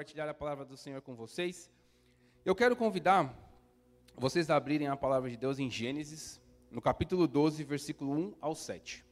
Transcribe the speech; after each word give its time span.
compartilhar 0.00 0.30
a 0.30 0.32
palavra 0.32 0.64
do 0.64 0.78
Senhor 0.78 1.02
com 1.02 1.14
vocês. 1.14 1.70
Eu 2.42 2.54
quero 2.54 2.74
convidar 2.74 3.36
vocês 4.16 4.48
a 4.48 4.56
abrirem 4.56 4.88
a 4.88 4.96
palavra 4.96 5.28
de 5.28 5.36
Deus 5.36 5.58
em 5.58 5.70
Gênesis, 5.70 6.40
no 6.70 6.80
capítulo 6.80 7.28
12, 7.28 7.62
versículo 7.64 8.10
1 8.10 8.34
ao 8.40 8.54
7. 8.54 9.04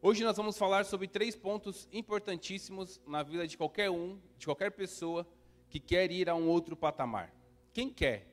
Hoje 0.00 0.22
nós 0.22 0.36
vamos 0.36 0.56
falar 0.56 0.84
sobre 0.84 1.08
três 1.08 1.34
pontos 1.34 1.88
importantíssimos 1.92 3.00
na 3.04 3.24
vida 3.24 3.48
de 3.48 3.56
qualquer 3.56 3.90
um, 3.90 4.16
de 4.38 4.46
qualquer 4.46 4.70
pessoa 4.70 5.26
que 5.68 5.80
quer 5.80 6.12
ir 6.12 6.30
a 6.30 6.36
um 6.36 6.46
outro 6.46 6.76
patamar. 6.76 7.34
Quem 7.72 7.90
quer 7.90 8.32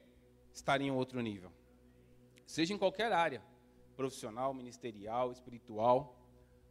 estar 0.54 0.80
em 0.82 0.92
um 0.92 0.96
outro 0.96 1.20
nível? 1.22 1.52
Seja 2.46 2.72
em 2.72 2.78
qualquer 2.78 3.12
área, 3.12 3.42
profissional, 3.96 4.54
ministerial, 4.54 5.32
espiritual. 5.32 6.16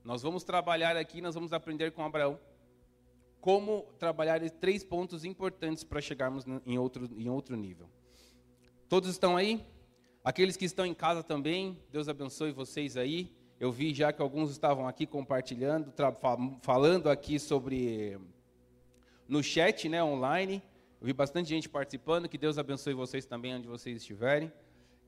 Nós 0.04 0.22
vamos 0.22 0.44
trabalhar 0.44 0.96
aqui, 0.96 1.20
nós 1.20 1.34
vamos 1.34 1.52
aprender 1.52 1.90
com 1.90 2.04
Abraão 2.04 2.38
como 3.40 3.82
trabalhar 3.98 4.40
três 4.50 4.82
pontos 4.84 5.24
importantes 5.24 5.84
para 5.84 6.00
chegarmos 6.00 6.44
em 6.66 6.78
outro, 6.78 7.08
em 7.16 7.28
outro 7.28 7.56
nível. 7.56 7.88
Todos 8.88 9.08
estão 9.10 9.36
aí? 9.36 9.64
Aqueles 10.24 10.56
que 10.56 10.64
estão 10.64 10.84
em 10.84 10.94
casa 10.94 11.22
também, 11.22 11.78
Deus 11.90 12.08
abençoe 12.08 12.52
vocês 12.52 12.96
aí. 12.96 13.34
Eu 13.60 13.72
vi 13.72 13.92
já 13.94 14.12
que 14.12 14.22
alguns 14.22 14.50
estavam 14.50 14.86
aqui 14.86 15.06
compartilhando, 15.06 15.92
falando 16.62 17.10
aqui 17.10 17.38
sobre 17.38 18.18
no 19.26 19.42
chat, 19.42 19.88
né, 19.88 20.02
online. 20.02 20.62
Eu 21.00 21.06
vi 21.06 21.12
bastante 21.12 21.48
gente 21.48 21.68
participando. 21.68 22.28
Que 22.28 22.38
Deus 22.38 22.58
abençoe 22.58 22.94
vocês 22.94 23.26
também 23.26 23.54
onde 23.54 23.68
vocês 23.68 23.96
estiverem. 23.96 24.52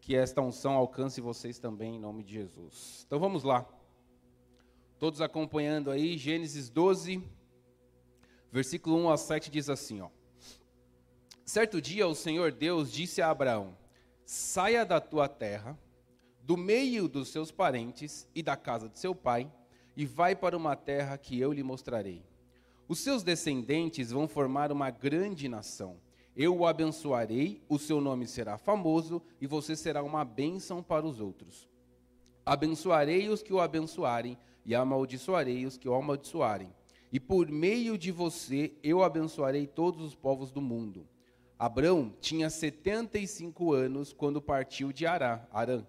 Que 0.00 0.16
esta 0.16 0.40
unção 0.40 0.72
alcance 0.72 1.20
vocês 1.20 1.58
também 1.58 1.96
em 1.96 1.98
nome 1.98 2.22
de 2.22 2.34
Jesus. 2.34 3.04
Então 3.06 3.18
vamos 3.18 3.44
lá. 3.44 3.66
Todos 4.98 5.20
acompanhando 5.20 5.90
aí, 5.90 6.18
Gênesis 6.18 6.68
12, 6.68 7.22
versículo 8.50 8.96
1 8.96 9.10
a 9.10 9.16
7 9.16 9.50
diz 9.50 9.68
assim, 9.70 10.00
ó. 10.00 10.08
Certo 11.44 11.80
dia 11.80 12.06
o 12.06 12.14
Senhor 12.14 12.52
Deus 12.52 12.92
disse 12.92 13.20
a 13.20 13.30
Abraão: 13.30 13.76
Saia 14.24 14.84
da 14.84 15.00
tua 15.00 15.28
terra, 15.28 15.78
do 16.42 16.56
meio 16.56 17.08
dos 17.08 17.28
seus 17.28 17.50
parentes 17.50 18.28
e 18.34 18.42
da 18.42 18.56
casa 18.56 18.88
de 18.88 18.98
seu 18.98 19.14
pai, 19.14 19.50
e 19.96 20.06
vai 20.06 20.36
para 20.36 20.56
uma 20.56 20.76
terra 20.76 21.18
que 21.18 21.38
eu 21.38 21.52
lhe 21.52 21.62
mostrarei. 21.62 22.24
Os 22.86 23.00
seus 23.00 23.22
descendentes 23.22 24.10
vão 24.10 24.26
formar 24.26 24.72
uma 24.72 24.90
grande 24.90 25.48
nação. 25.48 25.96
Eu 26.36 26.56
o 26.56 26.66
abençoarei, 26.66 27.62
o 27.68 27.78
seu 27.78 28.00
nome 28.00 28.26
será 28.26 28.56
famoso 28.56 29.20
e 29.40 29.46
você 29.46 29.74
será 29.76 30.02
uma 30.02 30.24
bênção 30.24 30.82
para 30.82 31.04
os 31.04 31.20
outros. 31.20 31.68
Abençoarei 32.46 33.28
os 33.28 33.42
que 33.42 33.52
o 33.52 33.60
abençoarem 33.60 34.38
e 34.64 34.74
amaldiçoarei 34.74 35.66
os 35.66 35.76
que 35.76 35.88
o 35.88 35.94
amaldiçoarem 35.94 36.72
e 37.12 37.18
por 37.18 37.48
meio 37.50 37.98
de 37.98 38.10
você 38.12 38.72
eu 38.82 39.02
abençoarei 39.02 39.66
todos 39.66 40.02
os 40.02 40.14
povos 40.14 40.50
do 40.50 40.60
mundo. 40.60 41.06
Abrão 41.58 42.14
tinha 42.20 42.48
75 42.48 43.72
anos 43.72 44.12
quando 44.12 44.40
partiu 44.40 44.92
de 44.92 45.06
Arã, 45.06 45.40
Arã, 45.52 45.84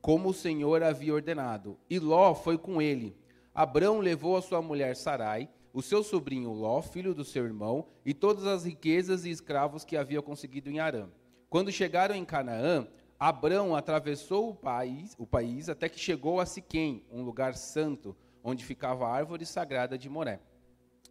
como 0.00 0.30
o 0.30 0.34
Senhor 0.34 0.82
havia 0.82 1.12
ordenado, 1.12 1.76
e 1.90 1.98
Ló 1.98 2.34
foi 2.34 2.56
com 2.56 2.80
ele. 2.80 3.16
Abrão 3.54 3.98
levou 3.98 4.36
a 4.36 4.42
sua 4.42 4.62
mulher 4.62 4.96
Sarai, 4.96 5.48
o 5.72 5.82
seu 5.82 6.02
sobrinho 6.02 6.52
Ló, 6.52 6.80
filho 6.80 7.14
do 7.14 7.24
seu 7.24 7.44
irmão, 7.44 7.88
e 8.04 8.14
todas 8.14 8.46
as 8.46 8.64
riquezas 8.64 9.24
e 9.24 9.30
escravos 9.30 9.84
que 9.84 9.96
havia 9.96 10.22
conseguido 10.22 10.70
em 10.70 10.78
Arã. 10.78 11.08
Quando 11.50 11.72
chegaram 11.72 12.14
em 12.14 12.24
Canaã, 12.24 12.86
Abrão 13.18 13.74
atravessou 13.74 14.50
o 14.50 14.54
país, 14.54 15.14
o 15.18 15.26
país 15.26 15.68
até 15.68 15.88
que 15.88 15.98
chegou 15.98 16.40
a 16.40 16.46
Siquém, 16.46 17.04
um 17.10 17.22
lugar 17.22 17.54
santo, 17.54 18.16
onde 18.46 18.64
ficava 18.64 19.08
a 19.08 19.12
árvore 19.12 19.44
sagrada 19.44 19.98
de 19.98 20.08
Moré. 20.08 20.40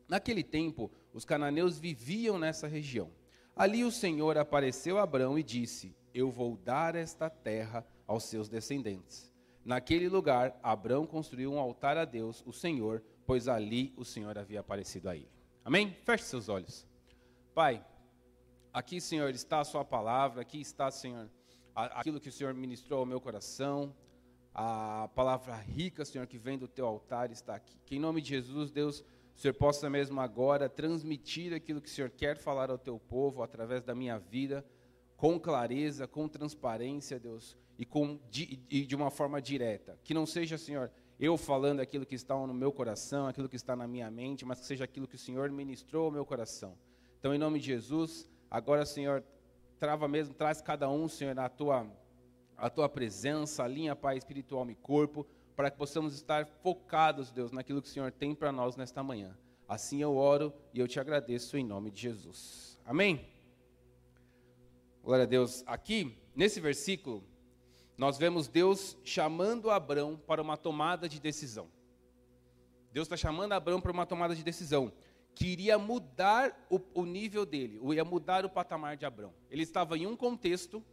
Naquele 0.08 0.42
tempo, 0.42 0.90
os 1.14 1.26
cananeus 1.26 1.78
viviam 1.78 2.40
nessa 2.40 2.66
região. 2.66 3.12
Ali 3.54 3.84
o 3.84 3.92
Senhor 3.92 4.38
apareceu 4.38 4.98
a 4.98 5.04
Abrão 5.04 5.38
e 5.38 5.44
disse: 5.44 5.94
Eu 6.14 6.32
vou 6.32 6.56
dar 6.56 6.96
esta 6.96 7.30
terra 7.30 7.86
aos 8.08 8.24
seus 8.24 8.48
descendentes. 8.48 9.34
Naquele 9.66 10.08
lugar, 10.08 10.58
Abrão 10.64 11.06
construiu 11.06 11.52
um 11.52 11.60
altar 11.60 11.98
a 11.98 12.06
Deus, 12.06 12.42
o 12.46 12.54
Senhor, 12.54 13.04
pois 13.26 13.50
ali 13.50 13.94
o 13.98 14.06
Senhor 14.06 14.38
havia 14.38 14.62
aparecido 14.62 15.10
a 15.10 15.16
ele. 15.16 15.30
Amém? 15.64 15.92
Feche 16.06 16.24
seus 16.24 16.48
olhos. 16.48 16.88
Pai, 17.54 17.84
aqui, 18.72 19.02
Senhor, 19.02 19.30
está 19.32 19.60
a 19.60 19.66
Sua 19.66 19.84
palavra, 19.84 20.42
aqui 20.42 20.62
está, 20.62 20.90
Senhor, 20.90 21.30
aquilo 21.74 22.20
que 22.20 22.30
o 22.30 22.32
Senhor 22.32 22.54
ministrou 22.54 23.00
ao 23.00 23.06
meu 23.06 23.20
coração 23.20 23.94
a 24.58 25.10
palavra 25.14 25.54
rica, 25.54 26.06
Senhor, 26.06 26.26
que 26.26 26.38
vem 26.38 26.58
do 26.58 26.66
teu 26.66 26.88
altar 26.88 27.30
está 27.30 27.56
aqui. 27.56 27.78
Que 27.86 27.98
em 27.98 28.00
nome 28.00 28.22
de 28.22 28.30
Jesus, 28.30 28.72
Deus, 28.72 29.02
o 29.36 29.40
Senhor 29.40 29.54
possa 29.54 29.90
mesmo 29.90 30.22
agora 30.22 30.70
transmitir 30.70 31.54
aquilo 31.54 31.82
que 31.82 31.90
o 31.90 31.92
Senhor 31.92 32.10
quer 32.10 32.38
falar 32.38 32.72
ao 32.72 32.78
teu 32.78 32.98
povo 32.98 33.44
através 33.44 33.84
da 33.84 33.94
minha 33.94 34.18
vida, 34.18 34.66
com 35.18 35.38
clareza, 35.38 36.08
com 36.08 36.30
transparência, 36.30 37.20
Deus, 37.20 37.58
e, 37.78 37.86
com, 37.86 38.18
de, 38.32 38.64
e 38.70 38.86
de 38.86 38.96
uma 38.96 39.12
forma 39.12 39.42
direta. 39.42 40.00
Que 40.06 40.14
não 40.14 40.26
seja, 40.26 40.58
Senhor, 40.58 40.90
eu 41.20 41.36
falando 41.36 41.82
aquilo 41.82 42.06
que 42.06 42.16
está 42.16 42.34
no 42.34 42.54
meu 42.54 42.72
coração, 42.72 43.28
aquilo 43.28 43.50
que 43.50 43.58
está 43.58 43.76
na 43.76 43.86
minha 43.86 44.10
mente, 44.10 44.46
mas 44.46 44.62
que 44.62 44.66
seja 44.66 44.86
aquilo 44.86 45.06
que 45.06 45.16
o 45.16 45.20
Senhor 45.20 45.52
ministrou 45.52 46.06
ao 46.06 46.12
meu 46.12 46.26
coração. 46.26 46.78
Então, 47.20 47.36
em 47.36 47.38
nome 47.38 47.60
de 47.60 47.66
Jesus, 47.66 48.30
agora, 48.50 48.86
Senhor, 48.86 49.22
trava 49.78 50.08
mesmo, 50.08 50.34
traz 50.34 50.62
cada 50.62 50.90
um, 50.90 51.10
Senhor, 51.10 51.36
na 51.36 51.50
tua 51.50 51.86
a 52.58 52.70
tua 52.70 52.88
presença, 52.88 53.64
alinha, 53.64 53.96
Pai, 53.96 54.18
espiritual 54.18 54.70
e 54.70 54.76
corpo, 54.76 55.26
para 55.56 55.72
que 55.72 55.78
possamos 55.78 56.14
estar 56.14 56.46
focados, 56.46 57.32
Deus, 57.32 57.52
naquilo 57.52 57.82
que 57.82 57.88
o 57.88 57.92
Senhor 57.92 58.12
tem 58.12 58.36
para 58.36 58.52
nós 58.52 58.76
nesta 58.76 59.02
manhã. 59.02 59.38
Assim 59.68 60.02
eu 60.02 60.16
oro 60.16 60.54
e 60.74 60.80
eu 60.80 60.88
te 60.88 61.00
agradeço 61.00 61.58
em 61.58 61.66
nome 61.66 61.90
de 61.90 62.02
Jesus. 62.02 62.80
Amém? 62.86 63.26
Glória 65.04 65.24
a 65.24 65.28
Deus. 65.28 65.64
Aqui, 65.66 66.18
nesse 66.36 66.60
versículo, 66.60 67.24
nós 67.98 68.18
vemos 68.18 68.48
Deus 68.48 68.98
chamando 69.04 69.72
Abraão 69.72 70.18
para 70.18 70.42
uma 70.42 70.58
tomada 70.58 71.08
de 71.08 71.20
decisão. 71.20 71.68
Deus 72.92 73.06
está 73.06 73.18
chamando 73.18 73.54
Abraão 73.54 73.82
para 73.82 73.92
uma 73.92 74.06
tomada 74.06 74.36
de 74.36 74.44
decisão 74.44 74.92
que 75.34 75.48
iria 75.48 75.78
mudar 75.78 76.66
o, 76.70 76.80
o 76.94 77.06
nível 77.06 77.46
dele, 77.46 77.80
ia 77.94 78.06
mudar 78.06 78.46
o 78.46 78.50
patamar 78.50 78.96
de 78.96 79.06
Abraão. 79.06 79.34
Ele 79.50 79.64
estava 79.64 79.98
em 79.98 80.08
um 80.08 80.16
contexto 80.16 80.84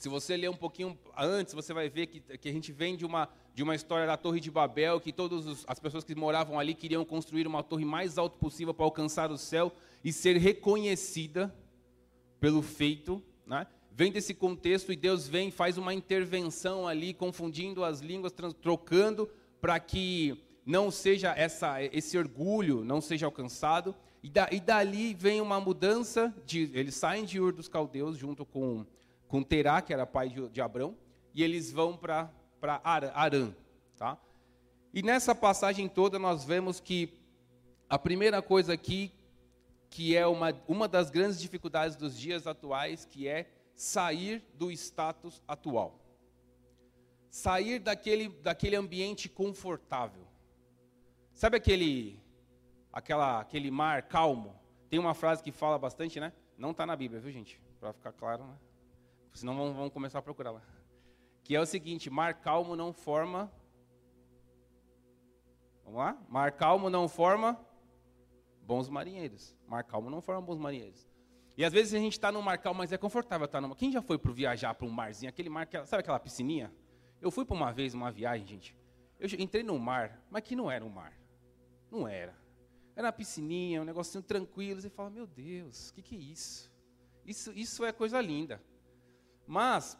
se 0.00 0.08
você 0.08 0.34
ler 0.34 0.48
um 0.48 0.56
pouquinho 0.56 0.98
antes, 1.14 1.52
você 1.52 1.74
vai 1.74 1.90
ver 1.90 2.06
que, 2.06 2.20
que 2.38 2.48
a 2.48 2.52
gente 2.52 2.72
vem 2.72 2.96
de 2.96 3.04
uma, 3.04 3.28
de 3.54 3.62
uma 3.62 3.74
história 3.74 4.06
da 4.06 4.16
Torre 4.16 4.40
de 4.40 4.50
Babel, 4.50 4.98
que 4.98 5.12
todas 5.12 5.62
as 5.68 5.78
pessoas 5.78 6.02
que 6.04 6.14
moravam 6.14 6.58
ali 6.58 6.72
queriam 6.72 7.04
construir 7.04 7.46
uma 7.46 7.62
torre 7.62 7.84
mais 7.84 8.16
alta 8.16 8.34
possível 8.38 8.72
para 8.72 8.86
alcançar 8.86 9.30
o 9.30 9.36
céu 9.36 9.70
e 10.02 10.10
ser 10.10 10.38
reconhecida 10.38 11.54
pelo 12.40 12.62
feito. 12.62 13.22
Né? 13.46 13.66
Vem 13.92 14.10
desse 14.10 14.32
contexto 14.32 14.90
e 14.90 14.96
Deus 14.96 15.28
vem 15.28 15.50
faz 15.50 15.76
uma 15.76 15.92
intervenção 15.92 16.88
ali, 16.88 17.12
confundindo 17.12 17.84
as 17.84 18.00
línguas, 18.00 18.32
trocando 18.62 19.28
para 19.60 19.78
que 19.78 20.42
não 20.64 20.90
seja 20.90 21.34
essa, 21.36 21.76
esse 21.82 22.16
orgulho 22.16 22.82
não 22.82 23.02
seja 23.02 23.26
alcançado. 23.26 23.94
E, 24.22 24.30
da, 24.30 24.48
e 24.50 24.60
dali 24.60 25.12
vem 25.12 25.42
uma 25.42 25.60
mudança, 25.60 26.34
de, 26.46 26.70
eles 26.72 26.94
saem 26.94 27.26
de 27.26 27.38
Ur 27.38 27.52
dos 27.52 27.68
Caldeus 27.68 28.16
junto 28.16 28.46
com 28.46 28.86
com 29.30 29.44
Terá, 29.44 29.80
que 29.80 29.92
era 29.92 30.04
pai 30.04 30.28
de, 30.28 30.60
Abrão, 30.60 30.96
e 31.32 31.42
eles 31.42 31.70
vão 31.70 31.96
para 31.96 32.28
Arã. 32.82 33.54
Tá? 33.96 34.18
E 34.92 35.02
nessa 35.02 35.34
passagem 35.36 35.88
toda 35.88 36.18
nós 36.18 36.44
vemos 36.44 36.80
que 36.80 37.14
a 37.88 37.96
primeira 37.96 38.42
coisa 38.42 38.72
aqui, 38.72 39.12
que 39.88 40.16
é 40.16 40.26
uma, 40.26 40.52
uma 40.66 40.88
das 40.88 41.10
grandes 41.10 41.40
dificuldades 41.40 41.96
dos 41.96 42.18
dias 42.18 42.44
atuais, 42.46 43.04
que 43.04 43.28
é 43.28 43.48
sair 43.72 44.44
do 44.54 44.68
status 44.72 45.40
atual. 45.46 46.00
Sair 47.30 47.78
daquele, 47.78 48.28
daquele 48.28 48.74
ambiente 48.74 49.28
confortável. 49.28 50.26
Sabe 51.32 51.56
aquele, 51.56 52.20
aquela, 52.92 53.40
aquele 53.40 53.70
mar 53.70 54.02
calmo? 54.02 54.58
Tem 54.88 54.98
uma 54.98 55.14
frase 55.14 55.40
que 55.40 55.52
fala 55.52 55.78
bastante, 55.78 56.18
né? 56.18 56.32
Não 56.58 56.72
está 56.72 56.84
na 56.84 56.96
Bíblia, 56.96 57.20
viu, 57.20 57.30
gente? 57.30 57.60
Para 57.78 57.92
ficar 57.92 58.12
claro, 58.12 58.44
né? 58.44 58.56
Senão 59.38 59.56
vamos, 59.56 59.76
vamos 59.76 59.92
começar 59.92 60.18
a 60.18 60.22
procurar 60.22 60.50
lá. 60.52 60.62
Que 61.44 61.54
é 61.56 61.60
o 61.60 61.66
seguinte: 61.66 62.10
mar 62.10 62.34
calmo 62.34 62.76
não 62.76 62.92
forma. 62.92 63.52
Vamos 65.84 65.98
lá? 65.98 66.16
Mar 66.28 66.52
calmo 66.52 66.88
não 66.90 67.08
forma 67.08 67.58
bons 68.62 68.88
marinheiros. 68.88 69.56
Mar 69.66 69.84
calmo 69.84 70.10
não 70.10 70.20
forma 70.20 70.40
bons 70.40 70.58
marinheiros. 70.58 71.08
E 71.56 71.64
às 71.64 71.72
vezes 71.72 71.92
a 71.92 71.98
gente 71.98 72.12
está 72.12 72.30
no 72.32 72.40
mar 72.40 72.58
calmo, 72.58 72.78
mas 72.78 72.92
é 72.92 72.96
confortável 72.96 73.44
estar 73.44 73.60
tá 73.60 73.68
no 73.68 73.74
Quem 73.74 73.92
já 73.92 74.00
foi 74.00 74.16
para 74.16 74.32
viajar 74.32 74.74
para 74.74 74.86
um 74.86 74.90
marzinho, 74.90 75.28
aquele 75.28 75.50
mar, 75.50 75.68
sabe 75.84 76.00
aquela 76.00 76.18
piscininha? 76.18 76.72
Eu 77.20 77.30
fui 77.30 77.44
para 77.44 77.54
uma 77.54 77.72
vez, 77.72 77.92
uma 77.92 78.10
viagem, 78.10 78.46
gente. 78.46 78.76
Eu 79.18 79.28
entrei 79.38 79.62
no 79.62 79.78
mar, 79.78 80.24
mas 80.30 80.42
que 80.42 80.56
não 80.56 80.70
era 80.70 80.84
um 80.84 80.88
mar. 80.88 81.12
Não 81.90 82.08
era. 82.08 82.34
Era 82.96 83.08
uma 83.08 83.12
piscininha, 83.12 83.82
um 83.82 83.84
negocinho 83.84 84.22
tranquilo. 84.22 84.80
Você 84.80 84.88
fala, 84.88 85.10
meu 85.10 85.26
Deus, 85.26 85.90
o 85.90 85.94
que, 85.94 86.02
que 86.02 86.16
é 86.16 86.18
isso? 86.18 86.72
Isso, 87.26 87.52
isso 87.52 87.84
é 87.84 87.92
coisa 87.92 88.20
linda. 88.20 88.62
Mas, 89.50 89.98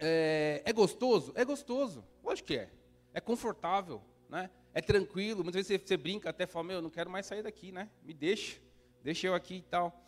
é, 0.00 0.60
é, 0.64 0.72
gostoso? 0.72 1.32
É 1.36 1.44
gostoso. 1.44 2.04
Lógico 2.24 2.48
que 2.48 2.56
é. 2.56 2.68
É 3.12 3.20
confortável, 3.20 4.02
né? 4.28 4.50
É 4.72 4.80
tranquilo. 4.80 5.44
Muitas 5.44 5.64
vezes 5.64 5.80
você, 5.80 5.86
você 5.86 5.96
brinca 5.96 6.30
até 6.30 6.44
fala, 6.44 6.64
meu, 6.64 6.76
eu 6.78 6.82
não 6.82 6.90
quero 6.90 7.08
mais 7.08 7.24
sair 7.24 7.40
daqui, 7.40 7.70
né? 7.70 7.88
Me 8.02 8.12
deixa. 8.12 8.60
deixa 9.00 9.28
eu 9.28 9.34
aqui 9.36 9.58
e 9.58 9.62
tal. 9.62 10.04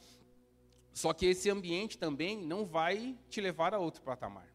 Só 0.92 1.12
que 1.12 1.26
esse 1.26 1.48
ambiente 1.48 1.96
também 1.96 2.44
não 2.44 2.64
vai 2.64 3.16
te 3.28 3.40
levar 3.40 3.72
a 3.72 3.78
outro 3.78 4.02
patamar. 4.02 4.52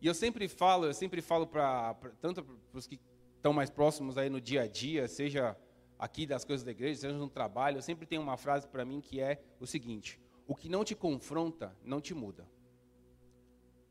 E 0.00 0.06
eu 0.06 0.14
sempre 0.14 0.46
falo, 0.46 0.86
eu 0.86 0.94
sempre 0.94 1.20
falo 1.20 1.44
para 1.44 1.96
tanto 2.20 2.44
para 2.44 2.78
os 2.78 2.86
que 2.86 3.00
estão 3.34 3.52
mais 3.52 3.68
próximos 3.68 4.16
aí 4.16 4.30
no 4.30 4.40
dia 4.40 4.62
a 4.62 4.68
dia, 4.68 5.08
seja 5.08 5.56
aqui 5.98 6.24
das 6.24 6.44
coisas 6.44 6.64
da 6.64 6.70
igreja, 6.70 7.00
seja 7.00 7.18
no 7.18 7.28
trabalho, 7.28 7.78
eu 7.78 7.82
sempre 7.82 8.06
tenho 8.06 8.22
uma 8.22 8.36
frase 8.36 8.68
para 8.68 8.84
mim 8.84 9.00
que 9.00 9.20
é 9.20 9.42
o 9.58 9.66
seguinte: 9.66 10.20
o 10.46 10.54
que 10.54 10.68
não 10.68 10.84
te 10.84 10.94
confronta 10.94 11.76
não 11.82 12.00
te 12.00 12.14
muda. 12.14 12.46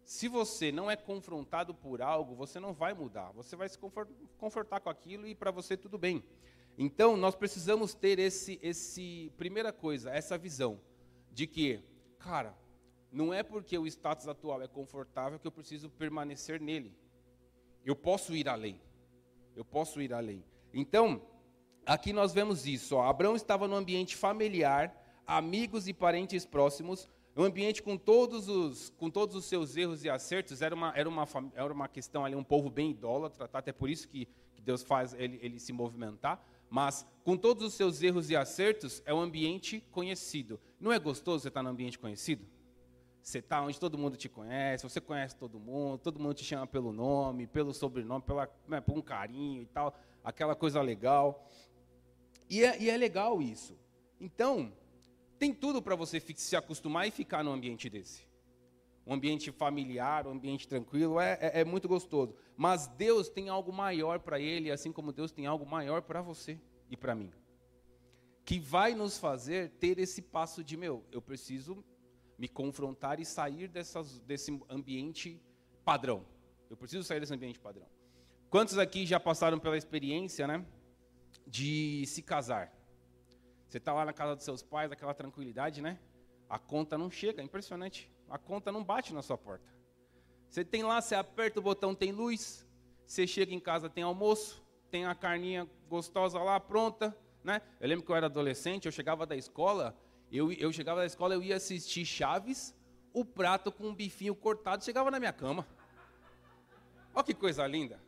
Se 0.07 0.30
você 0.30 0.71
não 0.71 0.89
é 0.89 0.95
confrontado 0.95 1.74
por 1.74 2.01
algo, 2.01 2.33
você 2.33 2.62
não 2.62 2.74
vai 2.74 2.94
mudar. 2.94 3.33
Você 3.33 3.57
vai 3.57 3.68
se 3.68 3.77
confortar 4.38 4.80
com 4.80 4.89
aquilo 4.89 5.27
e 5.27 5.36
para 5.36 5.51
você 5.51 5.75
tudo 5.75 5.98
bem. 5.98 6.24
Então, 6.77 7.18
nós 7.18 7.36
precisamos 7.36 7.94
ter 7.94 8.18
esse, 8.18 8.57
esse 8.63 9.30
primeira 9.36 9.74
coisa, 9.74 10.09
essa 10.09 10.38
visão 10.38 10.80
de 11.33 11.45
que, 11.45 11.83
cara, 12.19 12.57
não 13.12 13.33
é 13.33 13.44
porque 13.44 13.77
o 13.77 13.86
status 13.86 14.30
atual 14.30 14.62
é 14.62 14.68
confortável 14.69 15.38
que 15.38 15.45
eu 15.45 15.51
preciso 15.51 15.89
permanecer 15.89 16.62
nele. 16.62 16.95
Eu 17.83 17.94
posso 17.94 18.33
ir 18.33 18.48
além. 18.48 18.80
Eu 19.57 19.65
posso 19.65 20.01
ir 20.01 20.13
além. 20.13 20.42
Então, 20.74 21.21
aqui 21.86 22.13
nós 22.13 22.31
vemos 22.31 22.65
isso. 22.65 22.95
Ó. 22.95 23.03
Abraão 23.03 23.36
estava 23.36 23.68
no 23.68 23.75
ambiente 23.75 24.15
familiar, 24.15 24.95
amigos 25.27 25.86
e 25.86 25.94
parentes 25.94 26.45
próximos, 26.45 27.10
um 27.38 27.44
ambiente 27.44 27.84
com 27.84 27.95
todos 27.95 28.50
os, 28.50 28.89
com 28.98 29.10
todos 29.10 29.36
os 29.36 29.45
seus 29.45 29.78
erros 29.78 30.04
e 30.04 30.10
acertos. 30.10 30.62
Era 30.62 30.74
uma, 30.74 30.92
era 30.95 31.07
uma, 31.07 31.28
era 31.54 31.72
uma 31.72 31.88
questão 31.88 32.25
ali, 32.25 32.36
um 32.36 32.44
povo 32.44 32.69
bem 32.69 32.92
idólatra, 32.92 33.48
tá? 33.48 33.60
até 33.60 33.72
por 33.72 33.89
isso 33.89 34.07
que, 34.07 34.28
que 34.56 34.62
Deus 34.62 34.81
faz 34.81 35.13
ele, 35.13 35.39
ele 35.42 35.60
se 35.60 35.72
movimentar. 35.72 36.44
Mas, 36.69 37.06
com 37.24 37.38
todos 37.38 37.63
os 37.63 37.74
seus 37.75 38.01
erros 38.01 38.30
e 38.30 38.36
acertos, 38.36 39.01
é 39.06 39.13
um 39.13 39.22
ambiente 39.22 39.81
conhecido. 39.92 40.60
Não 40.80 40.92
é 40.92 41.00
gostoso 41.00 41.44
você 41.44 41.48
estar 41.48 41.62
no 41.62 41.69
ambiente 41.69 42.00
conhecido? 42.00 42.45
Você 43.22 43.39
está 43.39 43.62
onde 43.62 43.80
todo 43.80 43.98
mundo 43.98 44.18
te 44.18 44.28
conhece, 44.28 44.84
você 44.84 45.00
conhece 45.00 45.36
todo 45.36 45.60
mundo, 45.60 46.00
todo 46.00 46.19
mundo 46.19 46.34
te 46.34 46.44
chama 46.44 46.66
pelo 46.66 46.92
nome, 46.92 47.45
pelo 47.45 47.74
sobrenome, 47.74 48.24
pela, 48.24 48.50
né, 48.68 48.81
por 48.81 48.98
um 48.98 49.01
carinho 49.01 49.62
e 49.62 49.66
tal, 49.66 49.94
aquela 50.24 50.56
coisa 50.56 50.81
legal. 50.81 51.45
E 52.50 52.63
é, 52.63 52.81
e 52.81 52.89
é 52.89 52.98
legal 52.98 53.42
isso. 53.42 53.78
Então, 54.19 54.72
tem 55.38 55.54
tudo 55.54 55.81
para 55.81 55.95
você 55.95 56.19
se 56.19 56.56
acostumar 56.56 57.07
e 57.07 57.12
ficar 57.12 57.44
num 57.44 57.51
ambiente 57.51 57.89
desse. 57.89 58.28
Um 59.06 59.13
ambiente 59.13 59.51
familiar, 59.51 60.28
um 60.28 60.31
ambiente 60.31 60.68
tranquilo, 60.68 61.19
é, 61.19 61.38
é, 61.39 61.62
é 61.62 61.66
muito 61.66 61.88
gostoso. 61.88 62.36
Mas 62.57 62.88
Deus 62.88 63.30
tem 63.30 63.48
algo 63.48 63.72
maior 63.72 64.19
para 64.19 64.39
ele, 64.39 64.72
assim 64.72 64.92
como 64.92 65.13
Deus 65.13 65.31
tem 65.31 65.45
algo 65.45 65.66
maior 65.66 66.01
para 66.01 66.22
você 66.22 66.60
e 66.89 66.98
para 66.98 67.16
mim. 67.16 67.31
Que 68.44 68.60
vai 68.60 68.94
nos 68.94 69.18
fazer 69.18 69.69
ter 69.80 69.98
esse 70.00 70.22
passo 70.22 70.63
de, 70.63 70.75
meu, 70.75 71.06
eu 71.12 71.22
preciso 71.22 71.84
me 72.38 72.48
confrontar 72.48 73.19
e 73.19 73.25
sair 73.25 73.68
dessas, 73.68 74.19
desse 74.19 74.60
ambiente 74.69 75.42
padrão. 75.86 76.25
Eu 76.69 76.75
preciso 76.75 77.04
sair 77.04 77.19
desse 77.19 77.34
ambiente 77.34 77.60
padrão. 77.60 77.88
Quantos 78.50 78.78
aqui 78.78 79.06
já 79.06 79.19
passaram 79.19 79.60
pela 79.60 79.78
experiência, 79.78 80.48
né, 80.48 80.66
de 81.45 82.06
se 82.07 82.22
casar? 82.22 82.76
Você 83.67 83.77
está 83.77 83.93
lá 83.93 84.05
na 84.05 84.13
casa 84.13 84.35
dos 84.35 84.45
seus 84.45 84.63
pais, 84.63 84.91
aquela 84.91 85.13
tranquilidade, 85.13 85.81
né? 85.81 85.99
A 86.49 86.57
conta 86.57 86.97
não 86.97 87.11
chega, 87.11 87.41
é 87.41 87.43
impressionante. 87.43 88.09
A 88.29 88.37
conta 88.37 88.71
não 88.71 88.83
bate 88.83 89.13
na 89.13 89.21
sua 89.21 89.37
porta. 89.37 89.67
Você 90.49 90.63
tem 90.63 90.83
lá, 90.83 91.01
você 91.01 91.15
aperta 91.15 91.59
o 91.59 91.63
botão, 91.63 91.93
tem 91.93 92.11
luz. 92.11 92.65
Você 93.05 93.27
chega 93.27 93.53
em 93.53 93.59
casa, 93.59 93.89
tem 93.89 94.03
almoço, 94.03 94.65
tem 94.89 95.05
a 95.05 95.13
carninha 95.13 95.67
gostosa 95.89 96.39
lá 96.39 96.59
pronta, 96.59 97.15
né? 97.43 97.61
Eu 97.79 97.87
lembro 97.87 98.05
que 98.05 98.11
eu 98.11 98.15
era 98.15 98.25
adolescente, 98.25 98.85
eu 98.85 98.91
chegava 98.91 99.25
da 99.25 99.35
escola, 99.35 99.97
eu, 100.31 100.51
eu 100.51 100.71
chegava 100.71 101.01
da 101.01 101.05
escola, 101.05 101.33
eu 101.33 101.41
ia 101.41 101.55
assistir 101.55 102.05
Chaves, 102.05 102.75
o 103.13 103.23
prato 103.23 103.71
com 103.71 103.87
um 103.87 103.95
bifinho 103.95 104.35
cortado 104.35 104.83
chegava 104.83 105.09
na 105.11 105.19
minha 105.19 105.33
cama. 105.33 105.67
Olha 107.13 107.23
que 107.23 107.33
coisa 107.33 107.65
linda. 107.65 107.99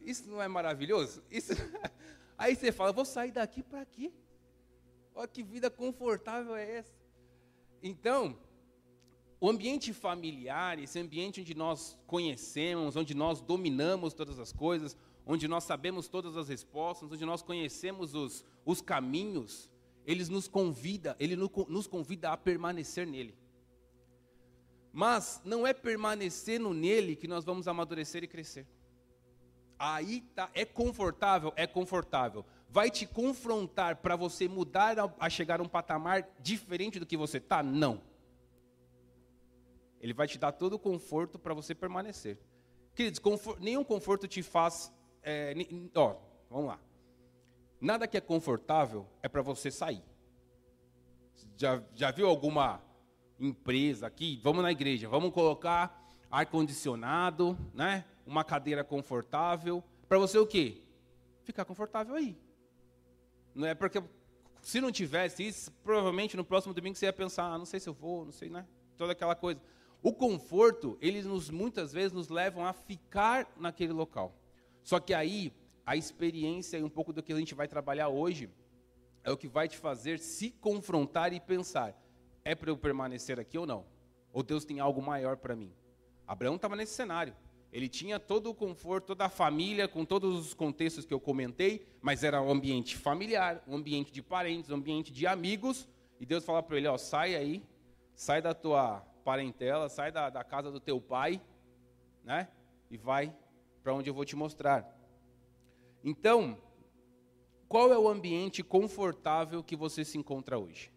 Isso 0.00 0.28
não 0.28 0.42
é 0.42 0.48
maravilhoso? 0.48 1.22
Isso... 1.30 1.52
Aí 2.36 2.56
você 2.56 2.72
fala, 2.72 2.92
vou 2.92 3.04
sair 3.04 3.30
daqui 3.30 3.62
para 3.62 3.84
quê? 3.84 4.10
Olha 5.14 5.28
que 5.28 5.42
vida 5.42 5.70
confortável 5.70 6.54
é 6.56 6.78
essa. 6.78 6.94
Então, 7.82 8.38
o 9.40 9.48
ambiente 9.48 9.92
familiar, 9.92 10.78
esse 10.78 10.98
ambiente 10.98 11.40
onde 11.40 11.54
nós 11.54 11.98
conhecemos, 12.06 12.96
onde 12.96 13.14
nós 13.14 13.40
dominamos 13.40 14.12
todas 14.12 14.38
as 14.38 14.52
coisas, 14.52 14.96
onde 15.26 15.48
nós 15.48 15.64
sabemos 15.64 16.08
todas 16.08 16.36
as 16.36 16.48
respostas, 16.48 17.10
onde 17.10 17.24
nós 17.24 17.42
conhecemos 17.42 18.14
os, 18.14 18.44
os 18.64 18.80
caminhos, 18.80 19.70
eles 20.06 20.28
nos 20.28 20.46
convida, 20.46 21.16
ele 21.18 21.36
nos 21.36 21.86
convida 21.86 22.30
a 22.30 22.36
permanecer 22.36 23.06
nele. 23.06 23.34
Mas 24.92 25.40
não 25.44 25.66
é 25.66 25.72
permanecendo 25.72 26.74
nele 26.74 27.16
que 27.16 27.28
nós 27.28 27.44
vamos 27.44 27.68
amadurecer 27.68 28.24
e 28.24 28.28
crescer. 28.28 28.66
Aí 29.78 30.20
tá, 30.34 30.50
é 30.52 30.64
confortável, 30.64 31.52
é 31.56 31.66
confortável 31.66 32.44
vai 32.70 32.90
te 32.90 33.04
confrontar 33.04 33.96
para 33.96 34.14
você 34.14 34.48
mudar 34.48 34.96
a, 35.18 35.28
chegar 35.28 35.60
a 35.60 35.62
um 35.62 35.68
patamar 35.68 36.28
diferente 36.40 37.00
do 37.00 37.06
que 37.06 37.16
você 37.16 37.38
está? 37.38 37.62
Não. 37.62 38.00
Ele 40.00 40.14
vai 40.14 40.26
te 40.26 40.38
dar 40.38 40.52
todo 40.52 40.74
o 40.74 40.78
conforto 40.78 41.38
para 41.38 41.52
você 41.52 41.74
permanecer. 41.74 42.38
Queridos, 42.94 43.18
conforto, 43.18 43.60
nenhum 43.62 43.84
conforto 43.84 44.26
te 44.26 44.42
faz. 44.42 44.92
É, 45.22 45.54
ó, 45.94 46.16
vamos 46.48 46.66
lá. 46.68 46.80
Nada 47.80 48.06
que 48.06 48.16
é 48.16 48.20
confortável 48.20 49.06
é 49.22 49.28
para 49.28 49.42
você 49.42 49.70
sair. 49.70 50.02
Já, 51.56 51.82
já 51.94 52.10
viu 52.10 52.28
alguma 52.28 52.82
empresa 53.38 54.06
aqui? 54.06 54.40
Vamos 54.42 54.62
na 54.62 54.70
igreja, 54.70 55.08
vamos 55.08 55.32
colocar 55.32 55.98
ar-condicionado, 56.30 57.58
né? 57.74 58.04
uma 58.24 58.44
cadeira 58.44 58.84
confortável. 58.84 59.82
Para 60.08 60.18
você 60.18 60.38
o 60.38 60.46
quê? 60.46 60.82
Ficar 61.42 61.64
confortável 61.64 62.14
aí. 62.14 62.38
Não 63.54 63.66
é 63.66 63.74
porque 63.74 64.02
se 64.62 64.80
não 64.80 64.92
tivesse 64.92 65.46
isso, 65.46 65.72
provavelmente 65.82 66.36
no 66.36 66.44
próximo 66.44 66.74
domingo 66.74 66.96
você 66.96 67.06
ia 67.06 67.12
pensar, 67.12 67.44
ah, 67.44 67.58
não 67.58 67.64
sei 67.64 67.80
se 67.80 67.88
eu 67.88 67.94
vou, 67.94 68.24
não 68.24 68.32
sei, 68.32 68.48
né? 68.48 68.66
Toda 68.96 69.12
aquela 69.12 69.34
coisa. 69.34 69.60
O 70.02 70.12
conforto, 70.12 70.96
eles 71.00 71.26
nos, 71.26 71.50
muitas 71.50 71.92
vezes 71.92 72.12
nos 72.12 72.28
levam 72.28 72.64
a 72.64 72.72
ficar 72.72 73.50
naquele 73.56 73.92
local. 73.92 74.34
Só 74.82 74.98
que 74.98 75.12
aí, 75.12 75.52
a 75.84 75.96
experiência 75.96 76.78
e 76.78 76.82
um 76.82 76.88
pouco 76.88 77.12
do 77.12 77.22
que 77.22 77.32
a 77.32 77.36
gente 77.36 77.54
vai 77.54 77.68
trabalhar 77.68 78.08
hoje 78.08 78.50
é 79.22 79.30
o 79.30 79.36
que 79.36 79.48
vai 79.48 79.68
te 79.68 79.76
fazer 79.76 80.18
se 80.18 80.50
confrontar 80.50 81.32
e 81.32 81.40
pensar: 81.40 81.94
é 82.44 82.54
para 82.54 82.70
eu 82.70 82.76
permanecer 82.76 83.38
aqui 83.38 83.58
ou 83.58 83.66
não? 83.66 83.84
Ou 84.32 84.42
Deus 84.42 84.64
tem 84.64 84.80
algo 84.80 85.02
maior 85.02 85.36
para 85.36 85.56
mim? 85.56 85.72
Abraão 86.26 86.56
estava 86.56 86.76
nesse 86.76 86.94
cenário. 86.94 87.34
Ele 87.72 87.88
tinha 87.88 88.18
todo 88.18 88.50
o 88.50 88.54
conforto, 88.54 89.08
toda 89.08 89.26
a 89.26 89.28
família, 89.28 89.86
com 89.86 90.04
todos 90.04 90.38
os 90.38 90.54
contextos 90.54 91.04
que 91.04 91.14
eu 91.14 91.20
comentei, 91.20 91.86
mas 92.02 92.24
era 92.24 92.42
um 92.42 92.50
ambiente 92.50 92.96
familiar, 92.96 93.62
um 93.66 93.76
ambiente 93.76 94.12
de 94.12 94.22
parentes, 94.22 94.70
um 94.70 94.74
ambiente 94.74 95.12
de 95.12 95.26
amigos. 95.26 95.88
E 96.18 96.26
Deus 96.26 96.44
fala 96.44 96.62
para 96.62 96.76
ele: 96.76 96.88
ó, 96.88 96.98
sai 96.98 97.36
aí, 97.36 97.62
sai 98.14 98.42
da 98.42 98.52
tua 98.52 99.00
parentela, 99.24 99.88
sai 99.88 100.10
da, 100.10 100.28
da 100.30 100.42
casa 100.42 100.70
do 100.70 100.80
teu 100.80 101.00
pai, 101.00 101.40
né? 102.24 102.48
E 102.90 102.96
vai 102.96 103.32
para 103.82 103.94
onde 103.94 104.10
eu 104.10 104.14
vou 104.14 104.24
te 104.24 104.34
mostrar. 104.34 104.96
Então, 106.02 106.58
qual 107.68 107.92
é 107.92 107.98
o 107.98 108.08
ambiente 108.08 108.64
confortável 108.64 109.62
que 109.62 109.76
você 109.76 110.04
se 110.04 110.18
encontra 110.18 110.58
hoje? 110.58 110.92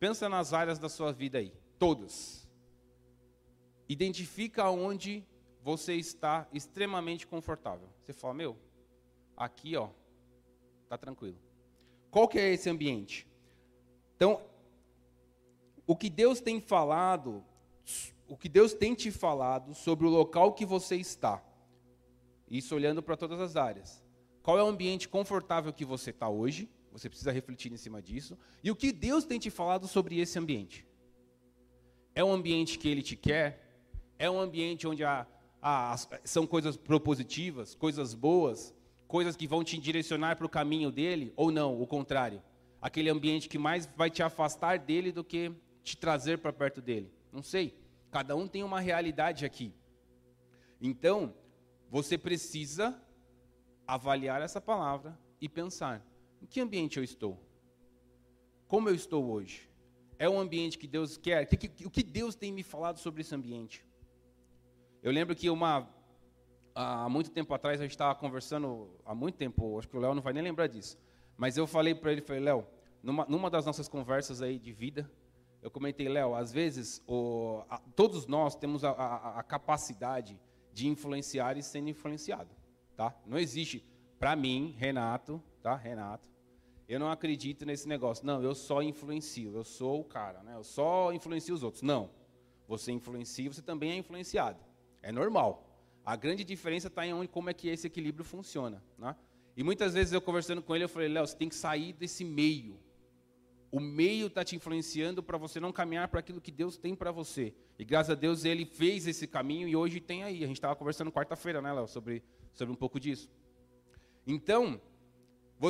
Pensa 0.00 0.28
nas 0.28 0.52
áreas 0.52 0.78
da 0.78 0.88
sua 0.88 1.12
vida 1.12 1.38
aí, 1.38 1.52
todas. 1.78 2.48
Identifica 3.88 4.68
onde 4.70 5.24
você 5.68 5.96
está 5.96 6.48
extremamente 6.50 7.26
confortável. 7.26 7.90
Você 8.00 8.14
fala, 8.14 8.32
meu, 8.32 8.56
aqui, 9.36 9.76
ó, 9.76 9.90
tá 10.88 10.96
tranquilo. 10.96 11.36
Qual 12.10 12.26
que 12.26 12.38
é 12.38 12.54
esse 12.54 12.70
ambiente? 12.70 13.28
Então, 14.16 14.42
o 15.86 15.94
que 15.94 16.08
Deus 16.08 16.40
tem 16.40 16.58
falado, 16.58 17.44
o 18.26 18.34
que 18.34 18.48
Deus 18.48 18.72
tem 18.72 18.94
te 18.94 19.10
falado 19.10 19.74
sobre 19.74 20.06
o 20.06 20.08
local 20.08 20.54
que 20.54 20.64
você 20.64 20.96
está, 20.96 21.44
isso 22.50 22.74
olhando 22.74 23.02
para 23.02 23.14
todas 23.14 23.38
as 23.38 23.54
áreas. 23.54 24.02
Qual 24.42 24.58
é 24.58 24.62
o 24.62 24.68
ambiente 24.68 25.06
confortável 25.06 25.70
que 25.70 25.84
você 25.84 26.08
está 26.08 26.30
hoje? 26.30 26.66
Você 26.92 27.10
precisa 27.10 27.30
refletir 27.30 27.70
em 27.70 27.76
cima 27.76 28.00
disso. 28.00 28.38
E 28.64 28.70
o 28.70 28.76
que 28.76 28.90
Deus 28.90 29.26
tem 29.26 29.38
te 29.38 29.50
falado 29.50 29.86
sobre 29.86 30.18
esse 30.18 30.38
ambiente? 30.38 30.86
É 32.14 32.24
um 32.24 32.32
ambiente 32.32 32.78
que 32.78 32.88
Ele 32.88 33.02
te 33.02 33.16
quer? 33.16 33.82
É 34.18 34.30
um 34.30 34.40
ambiente 34.40 34.88
onde 34.88 35.04
a 35.04 35.26
ah, 35.62 35.94
são 36.24 36.46
coisas 36.46 36.76
propositivas, 36.76 37.74
coisas 37.74 38.14
boas, 38.14 38.74
coisas 39.06 39.36
que 39.36 39.46
vão 39.46 39.64
te 39.64 39.78
direcionar 39.78 40.36
para 40.36 40.46
o 40.46 40.50
caminho 40.50 40.90
dele, 40.90 41.32
ou 41.36 41.50
não, 41.50 41.80
o 41.80 41.86
contrário. 41.86 42.42
Aquele 42.80 43.10
ambiente 43.10 43.48
que 43.48 43.58
mais 43.58 43.86
vai 43.96 44.10
te 44.10 44.22
afastar 44.22 44.78
dele 44.78 45.10
do 45.10 45.24
que 45.24 45.52
te 45.82 45.96
trazer 45.96 46.38
para 46.38 46.52
perto 46.52 46.80
dele. 46.80 47.12
Não 47.32 47.42
sei. 47.42 47.76
Cada 48.10 48.36
um 48.36 48.46
tem 48.46 48.62
uma 48.62 48.80
realidade 48.80 49.44
aqui. 49.44 49.74
Então, 50.80 51.34
você 51.90 52.16
precisa 52.16 53.00
avaliar 53.86 54.40
essa 54.40 54.60
palavra 54.60 55.18
e 55.40 55.48
pensar: 55.48 56.06
em 56.40 56.46
que 56.46 56.60
ambiente 56.60 56.98
eu 56.98 57.04
estou? 57.04 57.38
como 58.68 58.88
eu 58.88 58.94
estou 58.94 59.24
hoje? 59.30 59.68
É 60.18 60.28
um 60.28 60.38
ambiente 60.38 60.78
que 60.78 60.86
Deus 60.86 61.16
quer? 61.16 61.44
O 61.44 61.46
que, 61.46 61.86
o 61.86 61.90
que 61.90 62.02
Deus 62.02 62.34
tem 62.34 62.52
me 62.52 62.62
falado 62.62 62.98
sobre 62.98 63.22
esse 63.22 63.34
ambiente? 63.34 63.84
Eu 65.08 65.12
lembro 65.14 65.34
que 65.34 65.48
uma, 65.48 65.88
há 66.74 67.08
muito 67.08 67.30
tempo 67.30 67.54
atrás, 67.54 67.80
a 67.80 67.82
gente 67.82 67.92
estava 67.92 68.14
conversando, 68.14 68.90
há 69.06 69.14
muito 69.14 69.36
tempo, 69.36 69.78
acho 69.78 69.88
que 69.88 69.96
o 69.96 70.00
Léo 70.00 70.14
não 70.14 70.20
vai 70.20 70.34
nem 70.34 70.42
lembrar 70.42 70.66
disso, 70.66 70.98
mas 71.34 71.56
eu 71.56 71.66
falei 71.66 71.94
para 71.94 72.12
ele, 72.12 72.20
falei, 72.20 72.42
Léo, 72.42 72.66
numa, 73.02 73.24
numa 73.24 73.48
das 73.48 73.64
nossas 73.64 73.88
conversas 73.88 74.42
aí 74.42 74.58
de 74.58 74.70
vida, 74.70 75.10
eu 75.62 75.70
comentei, 75.70 76.06
Léo, 76.10 76.34
às 76.34 76.52
vezes 76.52 77.02
o, 77.06 77.62
a, 77.70 77.78
todos 77.96 78.26
nós 78.26 78.54
temos 78.54 78.84
a, 78.84 78.90
a, 78.90 79.38
a, 79.38 79.42
capacidade 79.42 80.38
de 80.74 80.86
influenciar 80.88 81.56
e 81.56 81.62
sendo 81.62 81.88
influenciado, 81.88 82.54
tá? 82.94 83.16
Não 83.24 83.38
existe, 83.38 83.82
para 84.18 84.36
mim, 84.36 84.74
Renato, 84.76 85.42
tá? 85.62 85.74
Renato, 85.74 86.28
eu 86.86 87.00
não 87.00 87.10
acredito 87.10 87.64
nesse 87.64 87.88
negócio. 87.88 88.26
Não, 88.26 88.42
eu 88.42 88.54
só 88.54 88.82
influencio, 88.82 89.54
eu 89.54 89.64
sou 89.64 90.00
o 90.00 90.04
cara, 90.04 90.42
né? 90.42 90.54
Eu 90.54 90.64
só 90.64 91.14
influencio 91.14 91.54
os 91.54 91.62
outros. 91.62 91.82
Não, 91.82 92.10
você 92.66 92.92
influencia, 92.92 93.50
você 93.50 93.62
também 93.62 93.92
é 93.92 93.96
influenciado. 93.96 94.67
É 95.02 95.12
normal. 95.12 95.64
A 96.04 96.16
grande 96.16 96.44
diferença 96.44 96.88
está 96.88 97.06
em 97.06 97.12
onde, 97.12 97.28
como 97.28 97.50
é 97.50 97.54
que 97.54 97.68
esse 97.68 97.86
equilíbrio 97.86 98.24
funciona, 98.24 98.82
né? 98.96 99.14
E 99.56 99.62
muitas 99.62 99.94
vezes 99.94 100.12
eu 100.12 100.20
conversando 100.20 100.62
com 100.62 100.74
ele, 100.74 100.84
eu 100.84 100.88
falei, 100.88 101.08
Léo, 101.08 101.26
você 101.26 101.36
tem 101.36 101.48
que 101.48 101.54
sair 101.54 101.92
desse 101.92 102.24
meio 102.24 102.78
o 103.70 103.80
meio 103.80 104.28
está 104.28 104.44
te 104.44 104.56
influenciando 104.56 105.22
para 105.22 105.36
você 105.36 105.60
não 105.60 105.72
caminhar 105.72 106.08
para 106.08 106.20
aquilo 106.20 106.40
que 106.40 106.50
Deus 106.50 106.78
tem 106.78 106.94
para 106.94 107.10
você. 107.10 107.54
E 107.78 107.84
graças 107.84 108.10
a 108.10 108.14
Deus 108.14 108.44
ele 108.44 108.64
fez 108.64 109.06
esse 109.06 109.26
caminho 109.26 109.68
e 109.68 109.76
hoje 109.76 110.00
tem 110.00 110.24
aí. 110.24 110.42
A 110.42 110.46
gente 110.46 110.56
estava 110.56 110.74
conversando 110.74 111.12
quarta-feira, 111.12 111.60
né, 111.60 111.72
Léo, 111.72 111.86
sobre, 111.86 112.22
sobre 112.54 112.72
um 112.72 112.76
pouco 112.76 112.98
disso. 112.98 113.30
Então, 114.26 114.80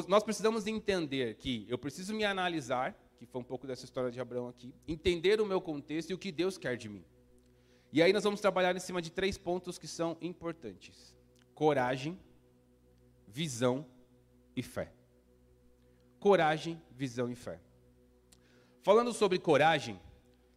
nós 0.07 0.23
precisamos 0.23 0.67
entender 0.67 1.37
que 1.37 1.67
eu 1.69 1.79
preciso 1.79 2.15
me 2.15 2.25
analisar, 2.25 2.97
que 3.19 3.27
foi 3.27 3.41
um 3.41 3.45
pouco 3.45 3.67
dessa 3.67 3.85
história 3.85 4.11
de 4.11 4.21
Abraão 4.21 4.49
aqui, 4.49 4.73
entender 4.87 5.41
o 5.41 5.47
meu 5.47 5.61
contexto 5.61 6.11
e 6.11 6.15
o 6.15 6.19
que 6.19 6.31
Deus 6.31 6.57
quer 6.57 6.77
de 6.77 6.89
mim. 6.89 7.05
E 7.93 8.03
aí 8.03 8.13
nós 8.13 8.25
vamos 8.25 8.41
trabalhar 8.41 8.77
em 8.77 8.81
cima 8.81 9.01
de 9.01 9.11
três 9.11 9.39
pontos 9.39 9.79
que 9.79 9.89
são 9.89 10.17
importantes: 10.21 11.15
coragem, 11.55 12.19
visão 13.27 13.87
e 14.55 14.63
fé. 14.63 14.93
Coragem, 16.21 16.81
visão 16.91 17.31
e 17.31 17.35
fé. 17.35 17.61
Falando 18.83 19.13
sobre 19.13 19.39
coragem, 19.39 19.95
o 19.95 20.01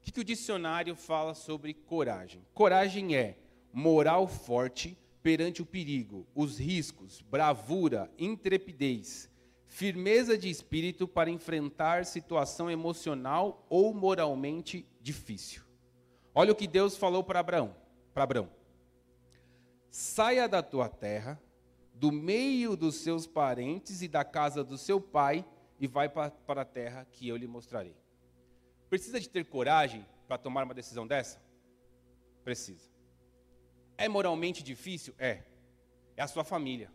que, 0.02 0.12
que 0.12 0.20
o 0.20 0.24
dicionário 0.24 0.96
fala 0.96 1.34
sobre 1.34 1.74
coragem? 1.74 2.44
Coragem 2.54 3.16
é 3.16 3.38
moral 3.72 4.28
forte 4.28 4.98
perante 5.22 5.62
o 5.62 5.66
perigo, 5.66 6.26
os 6.34 6.60
riscos, 6.60 7.22
bravura, 7.22 8.12
intrepidez, 8.18 9.30
firmeza 9.68 10.38
de 10.38 10.50
espírito 10.50 11.08
para 11.08 11.30
enfrentar 11.30 12.06
situação 12.06 12.70
emocional 12.70 13.66
ou 13.70 13.94
moralmente 13.94 14.86
difícil. 15.00 15.71
Olha 16.34 16.52
o 16.52 16.56
que 16.56 16.68
Deus 16.68 16.98
falou 16.98 17.24
para 17.24 17.40
Abraão, 17.40 17.76
para 18.14 18.24
Abraão. 18.24 18.50
Saia 19.90 20.48
da 20.48 20.64
tua 20.64 20.88
terra, 20.88 21.42
do 21.94 22.12
meio 22.12 22.76
dos 22.76 22.96
seus 22.96 23.28
parentes 23.28 24.02
e 24.02 24.08
da 24.08 24.24
casa 24.24 24.64
do 24.64 24.78
seu 24.78 25.02
pai, 25.02 25.46
e 25.80 25.88
vai 25.88 26.08
para 26.08 26.62
a 26.62 26.66
terra 26.66 27.06
que 27.12 27.28
eu 27.28 27.36
lhe 27.36 27.48
mostrarei. 27.48 27.96
Precisa 28.90 29.20
de 29.20 29.28
ter 29.28 29.46
coragem 29.46 30.06
para 30.28 30.38
tomar 30.38 30.64
uma 30.64 30.74
decisão 30.74 31.08
dessa? 31.08 31.42
Precisa. 32.44 32.90
É 33.98 34.08
moralmente 34.08 34.64
difícil? 34.64 35.14
É. 35.18 35.44
É 36.16 36.22
a 36.22 36.28
sua 36.28 36.44
família. 36.44 36.92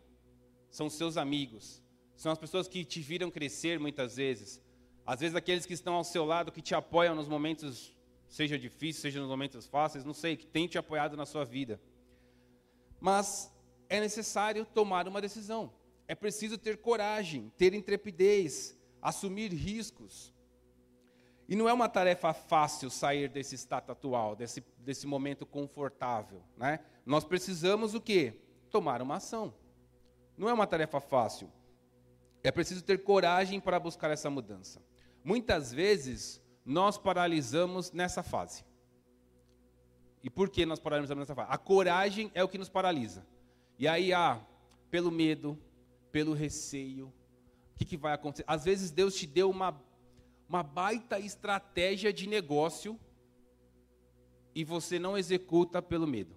São 0.69 0.87
os 0.87 0.93
seus 0.93 1.17
amigos. 1.17 1.83
São 2.15 2.31
as 2.31 2.37
pessoas 2.37 2.67
que 2.67 2.83
te 2.83 3.01
viram 3.01 3.29
crescer 3.29 3.79
muitas 3.79 4.15
vezes. 4.15 4.61
Às 5.05 5.19
vezes 5.19 5.35
aqueles 5.35 5.65
que 5.65 5.73
estão 5.73 5.93
ao 5.93 6.03
seu 6.03 6.25
lado, 6.25 6.51
que 6.51 6.61
te 6.61 6.73
apoiam 6.73 7.15
nos 7.15 7.27
momentos, 7.27 7.95
seja 8.27 8.57
difícil, 8.57 9.01
seja 9.01 9.19
nos 9.19 9.29
momentos 9.29 9.65
fáceis, 9.65 10.03
não 10.03 10.13
sei, 10.13 10.35
que 10.35 10.45
tem 10.45 10.67
te 10.67 10.77
apoiado 10.77 11.15
na 11.15 11.25
sua 11.25 11.45
vida. 11.45 11.79
Mas 12.99 13.51
é 13.89 13.99
necessário 13.99 14.65
tomar 14.65 15.07
uma 15.07 15.21
decisão. 15.21 15.71
É 16.07 16.15
preciso 16.15 16.57
ter 16.57 16.77
coragem, 16.77 17.51
ter 17.57 17.73
intrepidez, 17.73 18.77
assumir 19.01 19.51
riscos. 19.53 20.33
E 21.49 21.55
não 21.55 21.69
é 21.69 21.73
uma 21.73 21.87
tarefa 21.87 22.33
fácil 22.33 22.89
sair 22.89 23.29
desse 23.29 23.55
estado 23.55 23.91
atual, 23.91 24.35
desse, 24.35 24.63
desse 24.79 25.07
momento 25.07 25.45
confortável. 25.45 26.43
Né? 26.57 26.79
Nós 27.05 27.23
precisamos 27.23 27.93
o 27.93 28.01
quê? 28.01 28.33
Tomar 28.69 29.01
uma 29.01 29.15
ação. 29.15 29.53
Não 30.37 30.49
é 30.49 30.53
uma 30.53 30.67
tarefa 30.67 30.99
fácil. 30.99 31.49
É 32.43 32.51
preciso 32.51 32.83
ter 32.83 33.03
coragem 33.03 33.59
para 33.59 33.79
buscar 33.79 34.11
essa 34.11 34.29
mudança. 34.29 34.81
Muitas 35.23 35.71
vezes, 35.73 36.41
nós 36.67 36.97
paralisamos 36.97 37.91
nessa 37.91 38.21
fase. 38.21 38.63
E 40.21 40.29
por 40.29 40.49
que 40.49 40.65
nós 40.65 40.79
paralisamos 40.79 41.21
nessa 41.21 41.33
fase? 41.33 41.47
A 41.49 41.57
coragem 41.57 42.29
é 42.35 42.43
o 42.43 42.47
que 42.47 42.57
nos 42.57 42.69
paralisa. 42.69 43.25
E 43.79 43.87
aí, 43.87 44.13
ah, 44.13 44.39
pelo 44.91 45.09
medo, 45.09 45.57
pelo 46.11 46.33
receio, 46.33 47.07
o 47.07 47.77
que, 47.77 47.85
que 47.85 47.97
vai 47.97 48.13
acontecer? 48.13 48.43
Às 48.45 48.65
vezes 48.65 48.91
Deus 48.91 49.15
te 49.15 49.25
deu 49.25 49.49
uma 49.49 49.81
uma 50.47 50.63
baita 50.63 51.19
estratégia 51.19 52.11
de 52.13 52.27
negócio 52.27 52.97
e 54.55 54.63
você 54.63 54.97
não 54.97 55.17
executa 55.17 55.81
pelo 55.81 56.07
medo. 56.07 56.35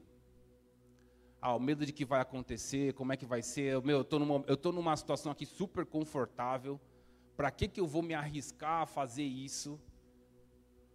Ah, 1.40 1.54
o 1.54 1.60
medo 1.60 1.86
de 1.86 1.92
que 1.92 2.04
vai 2.04 2.20
acontecer, 2.20 2.92
como 2.94 3.12
é 3.12 3.16
que 3.16 3.24
vai 3.24 3.40
ser. 3.40 3.80
Meu, 3.82 3.98
eu 3.98 4.02
estou 4.02 4.18
numa, 4.18 4.44
eu 4.46 4.72
numa 4.72 4.96
situação 4.96 5.32
aqui 5.32 5.46
super 5.46 5.86
confortável. 5.86 6.78
Para 7.36 7.50
que, 7.50 7.66
que 7.66 7.80
eu 7.80 7.86
vou 7.86 8.02
me 8.02 8.12
arriscar 8.12 8.82
a 8.82 8.86
fazer 8.86 9.22
isso? 9.22 9.80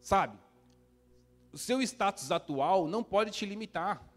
Sabe? 0.05 0.37
O 1.51 1.57
seu 1.57 1.81
status 1.81 2.31
atual 2.31 2.87
não 2.87 3.03
pode 3.03 3.31
te 3.31 3.43
limitar. 3.43 4.07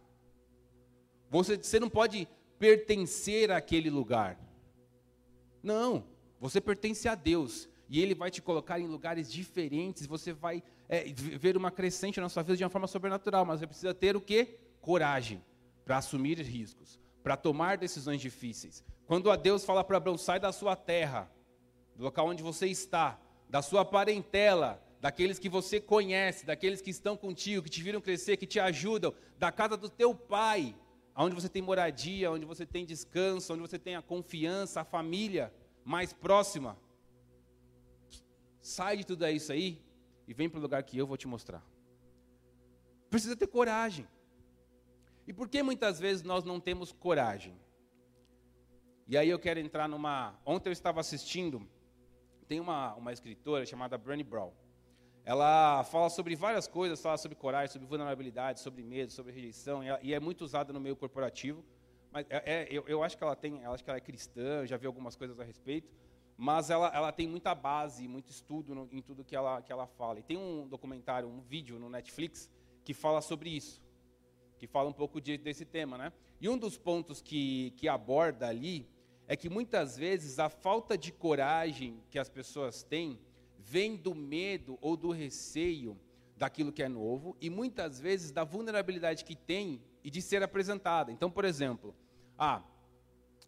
Você, 1.30 1.56
você 1.56 1.80
não 1.80 1.88
pode 1.88 2.28
pertencer 2.58 3.50
àquele 3.50 3.88
lugar. 3.88 4.38
Não, 5.62 6.04
você 6.38 6.60
pertence 6.60 7.08
a 7.08 7.14
Deus 7.14 7.70
e 7.88 8.02
Ele 8.02 8.14
vai 8.14 8.30
te 8.30 8.42
colocar 8.42 8.78
em 8.78 8.86
lugares 8.86 9.32
diferentes, 9.32 10.04
você 10.04 10.30
vai 10.30 10.62
é, 10.90 11.04
ver 11.04 11.56
uma 11.56 11.70
crescente 11.70 12.20
na 12.20 12.28
sua 12.28 12.42
vida 12.42 12.58
de 12.58 12.64
uma 12.64 12.68
forma 12.68 12.86
sobrenatural, 12.86 13.46
mas 13.46 13.60
você 13.60 13.66
precisa 13.66 13.94
ter 13.94 14.14
o 14.14 14.20
quê? 14.20 14.58
Coragem 14.82 15.42
para 15.86 15.96
assumir 15.96 16.38
riscos, 16.40 17.00
para 17.22 17.34
tomar 17.34 17.78
decisões 17.78 18.20
difíceis. 18.20 18.84
Quando 19.06 19.30
a 19.30 19.36
Deus 19.36 19.64
fala 19.64 19.82
para 19.82 19.96
Abraão, 19.96 20.18
sai 20.18 20.38
da 20.38 20.52
sua 20.52 20.76
terra, 20.76 21.32
do 21.96 22.04
local 22.04 22.26
onde 22.28 22.42
você 22.42 22.66
está, 22.66 23.18
da 23.48 23.62
sua 23.62 23.86
parentela, 23.86 24.86
daqueles 25.00 25.38
que 25.38 25.48
você 25.48 25.80
conhece, 25.80 26.44
daqueles 26.44 26.80
que 26.80 26.90
estão 26.90 27.16
contigo, 27.16 27.62
que 27.62 27.70
te 27.70 27.82
viram 27.82 28.00
crescer, 28.00 28.36
que 28.36 28.46
te 28.46 28.58
ajudam, 28.58 29.14
da 29.38 29.52
casa 29.52 29.76
do 29.76 29.88
teu 29.88 30.14
pai, 30.14 30.74
onde 31.16 31.34
você 31.34 31.48
tem 31.48 31.62
moradia, 31.62 32.30
onde 32.30 32.44
você 32.44 32.66
tem 32.66 32.84
descanso, 32.84 33.52
onde 33.52 33.62
você 33.62 33.78
tem 33.78 33.96
a 33.96 34.02
confiança, 34.02 34.80
a 34.80 34.84
família 34.84 35.52
mais 35.84 36.12
próxima. 36.12 36.76
Sai 38.60 38.98
de 38.98 39.04
tudo 39.04 39.26
isso 39.28 39.52
aí 39.52 39.80
e 40.26 40.34
vem 40.34 40.48
para 40.48 40.58
o 40.58 40.62
lugar 40.62 40.82
que 40.82 40.98
eu 40.98 41.06
vou 41.06 41.16
te 41.16 41.26
mostrar. 41.26 41.64
Precisa 43.08 43.36
ter 43.36 43.46
coragem. 43.46 44.06
E 45.26 45.32
por 45.32 45.48
que 45.48 45.62
muitas 45.62 45.98
vezes 45.98 46.22
nós 46.22 46.44
não 46.44 46.60
temos 46.60 46.92
coragem? 46.92 47.58
E 49.06 49.16
aí 49.16 49.28
eu 49.28 49.38
quero 49.38 49.58
entrar 49.58 49.88
numa. 49.88 50.38
Ontem 50.44 50.68
eu 50.68 50.72
estava 50.72 51.00
assistindo, 51.00 51.66
tem 52.46 52.60
uma, 52.60 52.94
uma 52.94 53.12
escritora 53.12 53.64
chamada 53.64 53.96
Brené 53.96 54.22
Brown. 54.22 54.52
Ela 55.28 55.84
fala 55.84 56.08
sobre 56.08 56.34
várias 56.34 56.66
coisas, 56.66 57.02
fala 57.02 57.18
sobre 57.18 57.36
coragem, 57.36 57.70
sobre 57.70 57.86
vulnerabilidade, 57.86 58.60
sobre 58.60 58.82
medo, 58.82 59.12
sobre 59.12 59.30
rejeição, 59.30 59.82
e 60.02 60.14
é 60.14 60.18
muito 60.18 60.42
usada 60.42 60.72
no 60.72 60.80
meio 60.80 60.96
corporativo. 60.96 61.62
Mas 62.10 62.24
é, 62.30 62.42
é, 62.46 62.68
eu, 62.70 62.82
eu, 62.88 63.02
acho 63.02 63.18
que 63.18 63.22
ela 63.22 63.36
tem, 63.36 63.62
acho 63.66 63.84
que 63.84 63.90
ela 63.90 63.98
é 63.98 64.00
cristã, 64.00 64.66
já 64.66 64.78
vi 64.78 64.86
algumas 64.86 65.16
coisas 65.16 65.38
a 65.38 65.44
respeito 65.44 65.92
mas 66.40 66.70
ela, 66.70 66.88
ela 66.94 67.10
tem 67.10 67.26
muita 67.26 67.52
base, 67.52 68.06
muito 68.06 68.30
estudo 68.30 68.72
no, 68.72 68.88
em 68.92 69.02
tudo 69.02 69.24
que 69.24 69.34
ela, 69.34 69.60
que 69.60 69.72
ela 69.72 69.88
fala. 69.88 70.20
E 70.20 70.22
tem 70.22 70.36
um 70.36 70.68
documentário, 70.68 71.28
um 71.28 71.40
vídeo 71.40 71.80
no 71.80 71.90
Netflix 71.90 72.48
que 72.84 72.94
fala 72.94 73.20
sobre 73.20 73.50
isso, 73.50 73.82
que 74.56 74.68
fala 74.68 74.88
um 74.88 74.92
pouco 74.92 75.20
de, 75.20 75.36
desse 75.36 75.64
tema, 75.64 75.98
né? 75.98 76.12
E 76.40 76.48
um 76.48 76.56
dos 76.56 76.78
pontos 76.78 77.20
que, 77.20 77.72
que 77.76 77.88
aborda 77.88 78.46
ali 78.46 78.88
é 79.26 79.34
que 79.34 79.48
muitas 79.48 79.98
vezes 79.98 80.38
a 80.38 80.48
falta 80.48 80.96
de 80.96 81.10
coragem 81.10 82.00
que 82.08 82.20
as 82.20 82.28
pessoas 82.28 82.84
têm 82.84 83.18
vem 83.58 83.96
do 83.96 84.14
medo 84.14 84.78
ou 84.80 84.96
do 84.96 85.10
receio 85.10 85.98
daquilo 86.36 86.72
que 86.72 86.82
é 86.82 86.88
novo 86.88 87.36
e 87.40 87.50
muitas 87.50 88.00
vezes 88.00 88.30
da 88.30 88.44
vulnerabilidade 88.44 89.24
que 89.24 89.34
tem 89.34 89.82
e 90.04 90.10
de 90.10 90.22
ser 90.22 90.42
apresentada. 90.42 91.10
Então, 91.10 91.30
por 91.30 91.44
exemplo, 91.44 91.94
ah, 92.38 92.62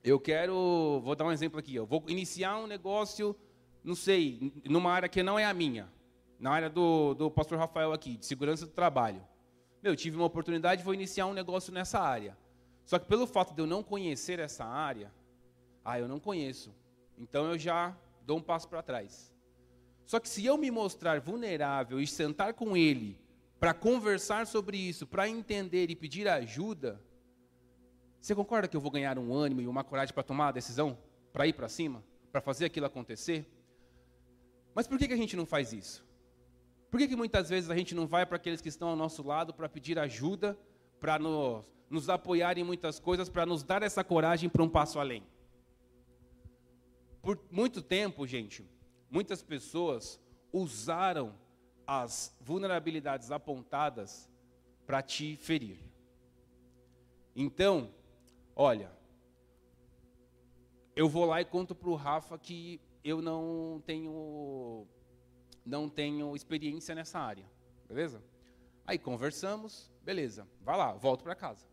eu 0.02 0.18
quero, 0.18 1.00
vou 1.04 1.14
dar 1.14 1.24
um 1.24 1.32
exemplo 1.32 1.58
aqui, 1.58 1.74
eu 1.74 1.86
vou 1.86 2.04
iniciar 2.08 2.58
um 2.58 2.66
negócio, 2.66 3.36
não 3.84 3.94
sei, 3.94 4.52
numa 4.64 4.90
área 4.90 5.08
que 5.08 5.22
não 5.22 5.38
é 5.38 5.44
a 5.44 5.54
minha, 5.54 5.88
na 6.38 6.50
área 6.50 6.68
do, 6.68 7.14
do 7.14 7.30
pastor 7.30 7.58
Rafael 7.58 7.92
aqui, 7.92 8.16
de 8.16 8.26
segurança 8.26 8.66
do 8.66 8.72
trabalho. 8.72 9.24
Meu, 9.82 9.94
tive 9.94 10.16
uma 10.16 10.26
oportunidade, 10.26 10.82
vou 10.82 10.92
iniciar 10.92 11.26
um 11.26 11.32
negócio 11.32 11.72
nessa 11.72 12.00
área. 12.00 12.36
Só 12.84 12.98
que 12.98 13.06
pelo 13.06 13.26
fato 13.26 13.54
de 13.54 13.62
eu 13.62 13.66
não 13.66 13.82
conhecer 13.82 14.38
essa 14.38 14.64
área, 14.64 15.12
ah, 15.84 15.98
eu 15.98 16.08
não 16.08 16.18
conheço. 16.18 16.74
Então 17.16 17.46
eu 17.46 17.58
já 17.58 17.96
dou 18.26 18.38
um 18.38 18.42
passo 18.42 18.68
para 18.68 18.82
trás. 18.82 19.32
Só 20.10 20.18
que 20.18 20.28
se 20.28 20.44
eu 20.44 20.58
me 20.58 20.72
mostrar 20.72 21.20
vulnerável 21.20 22.00
e 22.00 22.04
sentar 22.04 22.52
com 22.54 22.76
ele 22.76 23.16
para 23.60 23.72
conversar 23.72 24.44
sobre 24.44 24.76
isso, 24.76 25.06
para 25.06 25.28
entender 25.28 25.88
e 25.88 25.94
pedir 25.94 26.26
ajuda, 26.26 27.00
você 28.20 28.34
concorda 28.34 28.66
que 28.66 28.76
eu 28.76 28.80
vou 28.80 28.90
ganhar 28.90 29.16
um 29.20 29.32
ânimo 29.32 29.60
e 29.60 29.68
uma 29.68 29.84
coragem 29.84 30.12
para 30.12 30.24
tomar 30.24 30.48
a 30.48 30.50
decisão? 30.50 30.98
Para 31.32 31.46
ir 31.46 31.52
para 31.52 31.68
cima? 31.68 32.02
Para 32.32 32.40
fazer 32.40 32.64
aquilo 32.64 32.86
acontecer? 32.86 33.46
Mas 34.74 34.88
por 34.88 34.98
que, 34.98 35.06
que 35.06 35.14
a 35.14 35.16
gente 35.16 35.36
não 35.36 35.46
faz 35.46 35.72
isso? 35.72 36.04
Por 36.90 36.98
que, 36.98 37.06
que 37.06 37.14
muitas 37.14 37.48
vezes 37.48 37.70
a 37.70 37.76
gente 37.76 37.94
não 37.94 38.08
vai 38.08 38.26
para 38.26 38.34
aqueles 38.34 38.60
que 38.60 38.68
estão 38.68 38.88
ao 38.88 38.96
nosso 38.96 39.22
lado 39.22 39.54
para 39.54 39.68
pedir 39.68 39.96
ajuda, 39.96 40.58
para 40.98 41.20
nos, 41.20 41.72
nos 41.88 42.08
apoiar 42.08 42.58
em 42.58 42.64
muitas 42.64 42.98
coisas, 42.98 43.28
para 43.28 43.46
nos 43.46 43.62
dar 43.62 43.84
essa 43.84 44.02
coragem 44.02 44.50
para 44.50 44.64
um 44.64 44.68
passo 44.68 44.98
além? 44.98 45.22
Por 47.22 47.38
muito 47.48 47.80
tempo, 47.80 48.26
gente, 48.26 48.68
muitas 49.10 49.42
pessoas 49.42 50.20
usaram 50.52 51.34
as 51.86 52.34
vulnerabilidades 52.40 53.30
apontadas 53.30 54.30
para 54.86 55.02
te 55.02 55.36
ferir. 55.36 55.78
Então, 57.34 57.92
olha, 58.54 58.90
eu 60.94 61.08
vou 61.08 61.24
lá 61.24 61.40
e 61.40 61.44
conto 61.44 61.74
para 61.74 61.88
o 61.88 61.94
Rafa 61.94 62.38
que 62.38 62.80
eu 63.02 63.20
não 63.20 63.82
tenho 63.86 64.86
não 65.64 65.88
tenho 65.88 66.34
experiência 66.34 66.94
nessa 66.94 67.18
área, 67.18 67.44
beleza? 67.86 68.22
Aí 68.86 68.98
conversamos, 68.98 69.90
beleza, 70.02 70.48
vai 70.62 70.76
lá, 70.76 70.92
volto 70.94 71.22
para 71.22 71.34
casa. 71.34 71.66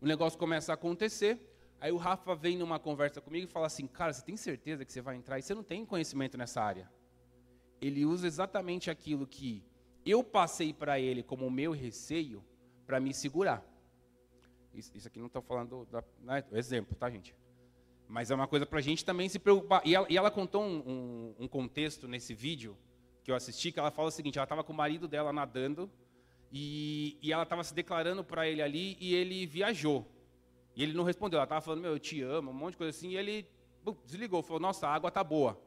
O 0.00 0.06
negócio 0.06 0.38
começa 0.38 0.72
a 0.72 0.74
acontecer, 0.74 1.51
aí 1.82 1.90
o 1.90 1.96
Rafa 1.96 2.32
vem 2.36 2.56
numa 2.56 2.78
conversa 2.78 3.20
comigo 3.20 3.44
e 3.44 3.50
fala 3.50 3.66
assim, 3.66 3.88
cara, 3.88 4.12
você 4.12 4.24
tem 4.24 4.36
certeza 4.36 4.84
que 4.84 4.92
você 4.92 5.00
vai 5.00 5.16
entrar 5.16 5.40
e 5.40 5.42
você 5.42 5.52
não 5.52 5.64
tem 5.64 5.84
conhecimento 5.84 6.38
nessa 6.38 6.62
área? 6.62 6.88
Ele 7.80 8.06
usa 8.06 8.24
exatamente 8.24 8.88
aquilo 8.88 9.26
que 9.26 9.64
eu 10.06 10.22
passei 10.22 10.72
para 10.72 11.00
ele 11.00 11.24
como 11.24 11.50
meu 11.50 11.72
receio 11.72 12.44
para 12.86 13.00
me 13.00 13.12
segurar. 13.12 13.66
Isso, 14.72 14.92
isso 14.94 15.08
aqui 15.08 15.18
não 15.18 15.26
estou 15.26 15.42
falando 15.42 15.88
né, 16.20 16.44
exemplo, 16.52 16.94
tá, 16.94 17.10
gente? 17.10 17.34
Mas 18.08 18.30
é 18.30 18.34
uma 18.36 18.46
coisa 18.46 18.64
para 18.64 18.78
a 18.78 18.82
gente 18.82 19.04
também 19.04 19.28
se 19.28 19.40
preocupar. 19.40 19.82
E 19.84 19.92
ela, 19.92 20.06
e 20.08 20.16
ela 20.16 20.30
contou 20.30 20.62
um, 20.62 20.78
um, 20.86 21.34
um, 21.40 21.48
contexto 21.48 22.06
nesse 22.06 22.32
vídeo 22.32 22.76
que 23.24 23.30
eu 23.32 23.34
assisti, 23.34 23.72
que 23.72 23.80
ela 23.80 23.90
fala 23.90 24.06
o 24.06 24.12
seguinte: 24.12 24.38
ela 24.38 24.44
estava 24.44 24.62
com 24.62 24.72
o 24.72 24.76
marido 24.76 25.08
dela 25.08 25.32
nadando 25.32 25.90
e, 26.52 27.18
e 27.20 27.32
ela 27.32 27.42
estava 27.42 27.64
se 27.64 27.74
declarando 27.74 28.22
para 28.22 28.46
ele 28.46 28.62
ali 28.62 28.96
e 29.00 29.14
ele 29.14 29.46
viajou. 29.46 30.06
E 30.74 30.82
ele 30.82 30.92
não 30.92 31.04
respondeu. 31.04 31.38
Ela 31.38 31.44
estava 31.44 31.60
falando, 31.60 31.80
meu, 31.80 31.92
eu 31.92 31.98
te 31.98 32.22
amo, 32.22 32.50
um 32.50 32.54
monte 32.54 32.72
de 32.72 32.78
coisa 32.78 32.96
assim. 32.96 33.10
E 33.10 33.16
ele 33.16 33.46
bum, 33.82 33.96
desligou, 34.04 34.42
falou, 34.42 34.60
nossa, 34.60 34.86
a 34.86 34.94
água 34.94 35.10
tá 35.10 35.22
boa. 35.22 35.60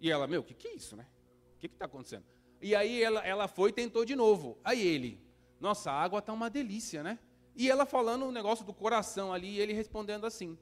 E 0.00 0.10
ela, 0.10 0.26
meu, 0.26 0.40
o 0.40 0.44
que, 0.44 0.54
que 0.54 0.68
é 0.68 0.74
isso, 0.74 0.96
né? 0.96 1.06
O 1.56 1.58
que 1.58 1.66
está 1.66 1.86
acontecendo? 1.86 2.24
E 2.60 2.74
aí 2.74 3.02
ela, 3.02 3.26
ela 3.26 3.48
foi 3.48 3.70
e 3.70 3.72
tentou 3.72 4.04
de 4.04 4.14
novo. 4.14 4.58
Aí 4.64 4.86
ele, 4.86 5.20
nossa, 5.60 5.90
a 5.90 6.00
água 6.00 6.22
tá 6.22 6.32
uma 6.32 6.50
delícia, 6.50 7.02
né? 7.02 7.18
E 7.54 7.68
ela 7.70 7.84
falando 7.84 8.22
o 8.24 8.28
um 8.28 8.32
negócio 8.32 8.64
do 8.64 8.72
coração 8.72 9.32
ali, 9.32 9.56
e 9.56 9.60
ele 9.60 9.72
respondendo 9.72 10.24
assim. 10.24 10.56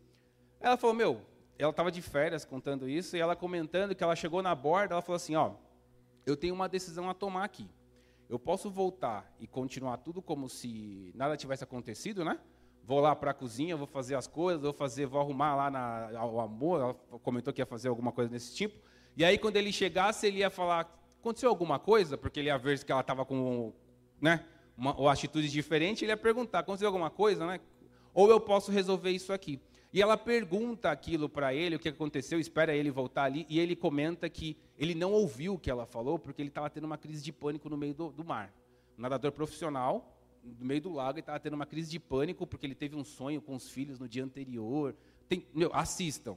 Ela 0.59 0.77
falou, 0.77 0.97
meu, 0.97 1.23
ela 1.59 1.71
estava 1.71 1.91
de 1.91 2.01
férias 2.01 2.45
contando 2.45 2.89
isso, 2.89 3.17
e 3.17 3.21
ela 3.21 3.37
comentando 3.37 3.95
que 3.95 4.03
ela 4.03 4.17
chegou 4.17 4.43
na 4.43 4.55
borda, 4.55 4.95
ela 4.95 5.03
falou 5.03 5.17
assim, 5.17 5.35
ó, 5.37 5.55
eu 6.25 6.37
tenho 6.37 6.55
uma 6.55 6.69
decisão 6.69 7.11
a 7.11 7.15
tomar 7.15 7.45
aqui. 7.45 7.69
Eu 8.29 8.39
posso 8.39 8.71
voltar 8.71 9.31
e 9.39 9.47
continuar 9.47 9.99
tudo 9.99 10.21
como 10.21 10.49
se 10.49 11.13
nada 11.15 11.37
tivesse 11.37 11.63
acontecido, 11.63 12.25
né? 12.25 12.41
Vou 12.87 13.01
lá 13.01 13.17
para 13.17 13.33
a 13.33 13.35
cozinha, 13.35 13.77
vou 13.77 13.87
fazer 13.87 14.15
as 14.15 14.29
coisas, 14.29 14.63
vou 14.63 14.73
fazer, 14.73 15.07
vou 15.07 15.21
arrumar 15.21 15.57
lá 15.57 15.69
na, 15.69 16.25
o 16.25 16.41
amor. 16.41 16.81
Ela 16.81 16.95
comentou 17.19 17.53
que 17.53 17.61
ia 17.61 17.67
fazer 17.67 17.89
alguma 17.89 18.13
coisa 18.13 18.31
desse 18.31 18.55
tipo. 18.55 18.79
E 19.17 19.25
aí, 19.25 19.37
quando 19.39 19.57
ele 19.57 19.73
chegasse, 19.73 20.25
ele 20.29 20.39
ia 20.39 20.51
falar: 20.51 20.89
aconteceu 21.19 21.49
alguma 21.49 21.81
coisa? 21.81 22.17
Porque 22.17 22.39
ele 22.39 22.49
ia 22.49 22.57
ver 22.57 22.85
que 22.85 22.93
ela 22.93 23.01
estava 23.01 23.25
com, 23.25 23.73
né, 24.21 24.45
uma, 24.77 24.95
uma 24.95 25.13
atitude 25.13 25.51
diferente. 25.51 26.05
Ele 26.05 26.13
ia 26.13 26.17
perguntar: 26.17 26.61
aconteceu 26.61 26.87
alguma 26.87 27.11
coisa, 27.11 27.45
né? 27.45 27.61
Ou 28.15 28.31
eu 28.31 28.41
posso 28.41 28.71
resolver 28.71 29.11
isso 29.11 29.33
aqui? 29.33 29.61
E 29.93 30.01
ela 30.01 30.17
pergunta 30.17 30.89
aquilo 30.89 31.29
para 31.29 31.53
ele, 31.53 31.75
o 31.75 31.79
que 31.81 31.89
aconteceu, 31.89 32.39
espera 32.39 32.75
ele 32.75 32.91
voltar 32.91 33.25
ali, 33.25 33.47
e 33.49 33.59
ele 33.59 33.75
comenta 33.75 34.29
que 34.29 34.57
ele 34.79 34.95
não 34.95 35.13
ouviu 35.13 35.55
o 35.55 35.59
que 35.59 35.71
ela 35.71 35.87
falou, 35.87 36.19
porque 36.19 36.41
ele 36.41 36.51
estava 36.51 36.71
tendo 36.71 36.85
uma 36.85 36.99
crise 36.99 37.23
de 37.25 37.33
pânico 37.33 37.69
no 37.69 37.77
meio 37.77 37.95
do, 37.95 38.13
do 38.13 38.25
mar. 38.25 38.55
Um 38.97 39.03
nadador 39.03 39.33
profissional, 39.33 40.16
no 40.59 40.65
meio 40.65 40.81
do 40.81 40.93
lago, 40.93 41.13
ele 41.13 41.21
estava 41.21 41.41
tendo 41.41 41.55
uma 41.55 41.67
crise 41.67 41.91
de 41.91 41.99
pânico, 41.99 42.47
porque 42.47 42.67
ele 42.67 42.75
teve 42.75 42.97
um 42.97 43.05
sonho 43.05 43.41
com 43.43 43.55
os 43.55 43.69
filhos 43.71 43.99
no 43.99 44.09
dia 44.09 44.25
anterior. 44.25 44.95
Tem, 45.29 45.47
meu, 45.53 45.71
assistam, 45.75 46.37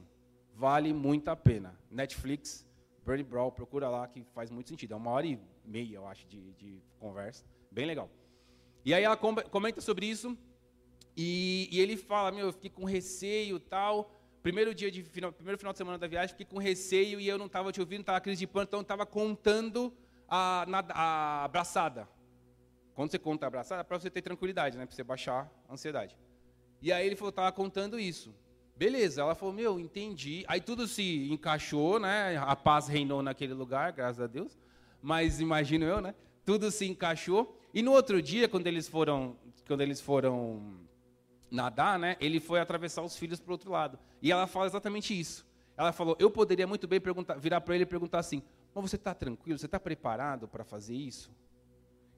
vale 0.54 0.92
muito 0.92 1.28
a 1.28 1.36
pena. 1.36 1.78
Netflix, 1.90 2.66
Bernie 3.04 3.24
Brawl, 3.24 3.52
procura 3.52 3.88
lá, 3.88 4.06
que 4.08 4.24
faz 4.34 4.50
muito 4.50 4.68
sentido. 4.68 4.94
É 4.94 4.96
uma 4.96 5.10
hora 5.10 5.26
e 5.26 5.38
meia, 5.64 5.96
eu 5.96 6.06
acho, 6.06 6.26
de, 6.26 6.52
de 6.54 6.82
conversa. 6.98 7.44
Bem 7.70 7.86
legal. 7.86 8.10
E 8.84 8.92
aí 8.92 9.04
ela 9.04 9.16
comenta 9.16 9.80
sobre 9.80 10.06
isso, 10.06 10.36
e, 11.16 11.68
e, 11.70 11.80
ele 11.80 11.96
fala, 11.96 12.32
meu, 12.32 12.46
eu 12.46 12.52
fiquei 12.52 12.70
com 12.70 12.84
receio 12.84 13.58
tal. 13.60 14.16
Primeiro 14.42 14.74
dia 14.74 14.90
de 14.90 15.02
final, 15.02 15.30
primeiro 15.32 15.58
final 15.58 15.72
de 15.72 15.76
semana 15.76 15.98
da 15.98 16.06
viagem, 16.06 16.30
fiquei 16.30 16.46
com 16.46 16.58
receio 16.58 17.20
e 17.20 17.28
eu 17.28 17.36
não 17.36 17.44
estava 17.44 17.70
te 17.70 17.78
ouvindo, 17.78 18.00
estava 18.00 18.20
crise 18.20 18.38
de 18.38 18.46
pânico, 18.46 18.70
então 18.70 18.80
estava 18.80 19.04
contando 19.04 19.92
a, 20.26 20.64
a 20.94 21.44
abraçada. 21.44 22.08
Quando 23.00 23.12
você 23.12 23.18
conta 23.18 23.46
abraçada, 23.46 23.80
é 23.80 23.82
para 23.82 23.98
você 23.98 24.10
ter 24.10 24.20
tranquilidade, 24.20 24.76
né? 24.76 24.84
Para 24.84 24.94
você 24.94 25.02
baixar 25.02 25.50
a 25.66 25.72
ansiedade. 25.72 26.14
E 26.82 26.92
aí 26.92 27.06
ele 27.06 27.16
falou, 27.16 27.30
estava 27.30 27.50
contando 27.50 27.98
isso. 27.98 28.34
Beleza, 28.76 29.22
ela 29.22 29.34
falou, 29.34 29.54
meu, 29.54 29.80
entendi. 29.80 30.44
Aí 30.46 30.60
tudo 30.60 30.86
se 30.86 31.32
encaixou, 31.32 31.98
né? 31.98 32.36
A 32.36 32.54
paz 32.54 32.88
reinou 32.88 33.22
naquele 33.22 33.54
lugar, 33.54 33.90
graças 33.92 34.20
a 34.20 34.26
Deus. 34.26 34.58
Mas 35.00 35.40
imagino 35.40 35.86
eu, 35.86 36.02
né? 36.02 36.14
Tudo 36.44 36.70
se 36.70 36.84
encaixou. 36.84 37.58
E 37.72 37.80
no 37.80 37.90
outro 37.90 38.20
dia, 38.20 38.46
quando 38.46 38.66
eles 38.66 38.86
foram, 38.86 39.34
quando 39.66 39.80
eles 39.80 39.98
foram 39.98 40.80
nadar, 41.50 41.98
né, 41.98 42.18
ele 42.20 42.38
foi 42.38 42.60
atravessar 42.60 43.00
os 43.00 43.16
filhos 43.16 43.40
para 43.40 43.48
o 43.48 43.52
outro 43.52 43.70
lado. 43.70 43.98
E 44.20 44.30
ela 44.30 44.46
fala 44.46 44.66
exatamente 44.66 45.18
isso. 45.18 45.46
Ela 45.74 45.90
falou: 45.90 46.18
Eu 46.18 46.30
poderia 46.30 46.66
muito 46.66 46.86
bem 46.86 47.00
perguntar, 47.00 47.38
virar 47.38 47.62
para 47.62 47.74
ele 47.74 47.84
e 47.84 47.86
perguntar 47.86 48.18
assim: 48.18 48.42
Mas 48.74 48.90
você 48.90 48.96
está 48.96 49.14
tranquilo? 49.14 49.58
Você 49.58 49.64
está 49.64 49.80
preparado 49.80 50.46
para 50.46 50.64
fazer 50.64 50.94
isso? 50.94 51.30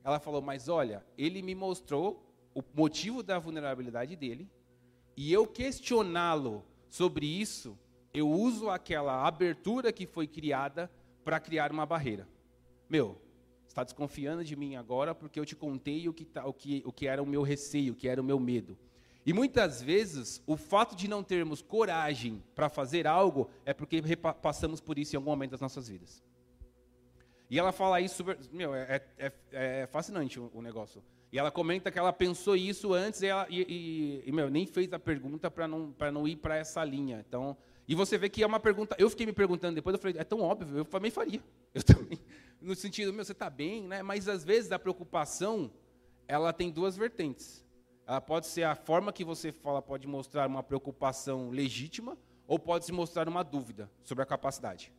Ela 0.04 0.18
falou: 0.18 0.42
Mas 0.42 0.68
olha, 0.68 1.04
ele 1.16 1.42
me 1.42 1.54
mostrou 1.54 2.24
o 2.54 2.62
motivo 2.74 3.22
da 3.22 3.38
vulnerabilidade 3.38 4.16
dele, 4.16 4.50
e 5.16 5.32
eu 5.32 5.46
questioná-lo 5.46 6.64
sobre 6.88 7.26
isso, 7.26 7.78
eu 8.12 8.30
uso 8.30 8.68
aquela 8.68 9.26
abertura 9.26 9.92
que 9.92 10.06
foi 10.06 10.26
criada 10.26 10.90
para 11.24 11.40
criar 11.40 11.72
uma 11.72 11.86
barreira. 11.86 12.28
Meu, 12.88 13.18
está 13.66 13.82
desconfiando 13.82 14.44
de 14.44 14.54
mim 14.54 14.76
agora 14.76 15.14
porque 15.14 15.40
eu 15.40 15.46
te 15.46 15.56
contei 15.56 16.08
o 16.08 16.12
que, 16.12 16.24
tá, 16.24 16.46
o 16.46 16.52
que, 16.52 16.82
o 16.84 16.92
que 16.92 17.06
era 17.06 17.22
o 17.22 17.26
meu 17.26 17.42
receio, 17.42 17.92
o 17.92 17.96
que 17.96 18.08
era 18.08 18.20
o 18.20 18.24
meu 18.24 18.38
medo. 18.38 18.76
E 19.24 19.32
muitas 19.32 19.80
vezes, 19.80 20.42
o 20.46 20.56
fato 20.56 20.96
de 20.96 21.06
não 21.06 21.22
termos 21.22 21.62
coragem 21.62 22.42
para 22.54 22.68
fazer 22.68 23.06
algo 23.06 23.48
é 23.64 23.72
porque 23.72 24.02
passamos 24.42 24.80
por 24.80 24.98
isso 24.98 25.14
em 25.14 25.16
algum 25.16 25.30
momento 25.30 25.52
das 25.52 25.60
nossas 25.60 25.88
vidas. 25.88 26.22
E 27.52 27.58
ela 27.58 27.70
fala 27.70 28.00
isso 28.00 28.14
super. 28.14 28.38
Meu, 28.50 28.74
é, 28.74 29.02
é, 29.18 29.32
é 29.52 29.86
fascinante 29.86 30.40
o, 30.40 30.50
o, 30.54 30.62
negócio. 30.62 31.02
E 31.30 31.38
ela 31.38 31.50
comenta 31.50 31.90
que 31.90 31.98
ela 31.98 32.10
pensou 32.10 32.56
isso 32.56 32.94
antes 32.94 33.20
e, 33.20 33.26
ela, 33.26 33.46
e, 33.50 33.60
e, 33.68 34.22
e 34.26 34.32
meu, 34.32 34.48
nem 34.48 34.66
fez 34.66 34.90
a 34.90 34.98
pergunta 34.98 35.50
para 35.50 35.68
não, 35.68 35.94
não 36.14 36.26
ir 36.26 36.36
para 36.36 36.56
essa 36.56 36.82
linha. 36.82 37.22
Então, 37.28 37.54
e 37.86 37.94
você 37.94 38.16
vê 38.16 38.30
que 38.30 38.42
é 38.42 38.46
uma 38.46 38.58
pergunta. 38.58 38.96
Eu 38.98 39.10
fiquei 39.10 39.26
me 39.26 39.34
perguntando 39.34 39.74
depois, 39.74 39.92
eu 39.92 40.00
falei, 40.00 40.16
é 40.18 40.24
tão 40.24 40.40
óbvio, 40.40 40.78
eu 40.78 40.84
também 40.86 41.10
faria. 41.10 41.42
Eu 41.74 41.82
também. 41.82 42.18
No 42.58 42.74
sentido, 42.74 43.12
meu, 43.12 43.22
você 43.22 43.32
está 43.32 43.50
bem, 43.50 43.86
né? 43.86 44.02
Mas 44.02 44.28
às 44.28 44.42
vezes 44.44 44.72
a 44.72 44.78
preocupação, 44.78 45.70
ela 46.26 46.54
tem 46.54 46.70
duas 46.70 46.96
vertentes. 46.96 47.66
Ela 48.06 48.20
pode 48.20 48.46
ser 48.46 48.62
a 48.62 48.74
forma 48.74 49.12
que 49.12 49.24
você 49.24 49.52
fala, 49.52 49.82
pode 49.82 50.06
mostrar 50.06 50.48
uma 50.48 50.62
preocupação 50.62 51.50
legítima, 51.50 52.16
ou 52.46 52.58
pode 52.58 52.86
se 52.86 52.92
mostrar 52.92 53.28
uma 53.28 53.42
dúvida 53.42 53.90
sobre 54.04 54.22
a 54.22 54.26
capacidade. 54.26 54.90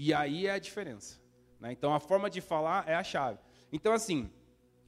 E 0.00 0.14
aí 0.14 0.46
é 0.46 0.52
a 0.52 0.58
diferença. 0.60 1.20
Né? 1.58 1.72
Então, 1.72 1.92
a 1.92 1.98
forma 1.98 2.30
de 2.30 2.40
falar 2.40 2.88
é 2.88 2.94
a 2.94 3.02
chave. 3.02 3.40
Então, 3.72 3.92
assim, 3.92 4.30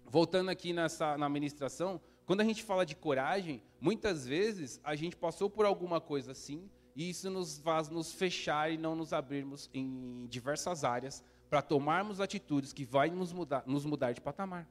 voltando 0.06 0.50
aqui 0.50 0.72
nessa, 0.72 1.18
na 1.18 1.26
administração, 1.26 2.00
quando 2.24 2.42
a 2.42 2.44
gente 2.44 2.62
fala 2.62 2.86
de 2.86 2.94
coragem, 2.94 3.60
muitas 3.80 4.24
vezes 4.24 4.80
a 4.84 4.94
gente 4.94 5.16
passou 5.16 5.50
por 5.50 5.66
alguma 5.66 6.00
coisa 6.00 6.30
assim, 6.30 6.70
e 6.94 7.10
isso 7.10 7.28
nos 7.28 7.58
faz 7.58 7.88
nos 7.88 8.12
fechar 8.12 8.70
e 8.72 8.78
não 8.78 8.94
nos 8.94 9.12
abrirmos 9.12 9.68
em 9.74 10.28
diversas 10.28 10.84
áreas 10.84 11.24
para 11.48 11.60
tomarmos 11.60 12.20
atitudes 12.20 12.72
que 12.72 12.84
vai 12.84 13.10
nos 13.10 13.32
mudar, 13.32 13.64
nos 13.66 13.84
mudar 13.84 14.12
de 14.12 14.20
patamar. 14.20 14.68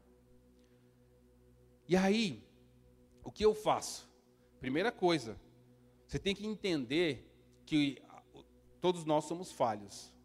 E 1.85 1.97
aí, 1.97 2.41
o 3.25 3.31
que 3.31 3.43
eu 3.43 3.53
faço? 3.53 4.09
Primeira 4.61 4.89
coisa, 4.89 5.37
você 6.07 6.17
tem 6.17 6.33
que 6.33 6.47
entender 6.47 7.29
que 7.65 8.01
todos 8.79 9.03
nós 9.03 9.25
somos 9.25 9.51
falhos. 9.51 10.17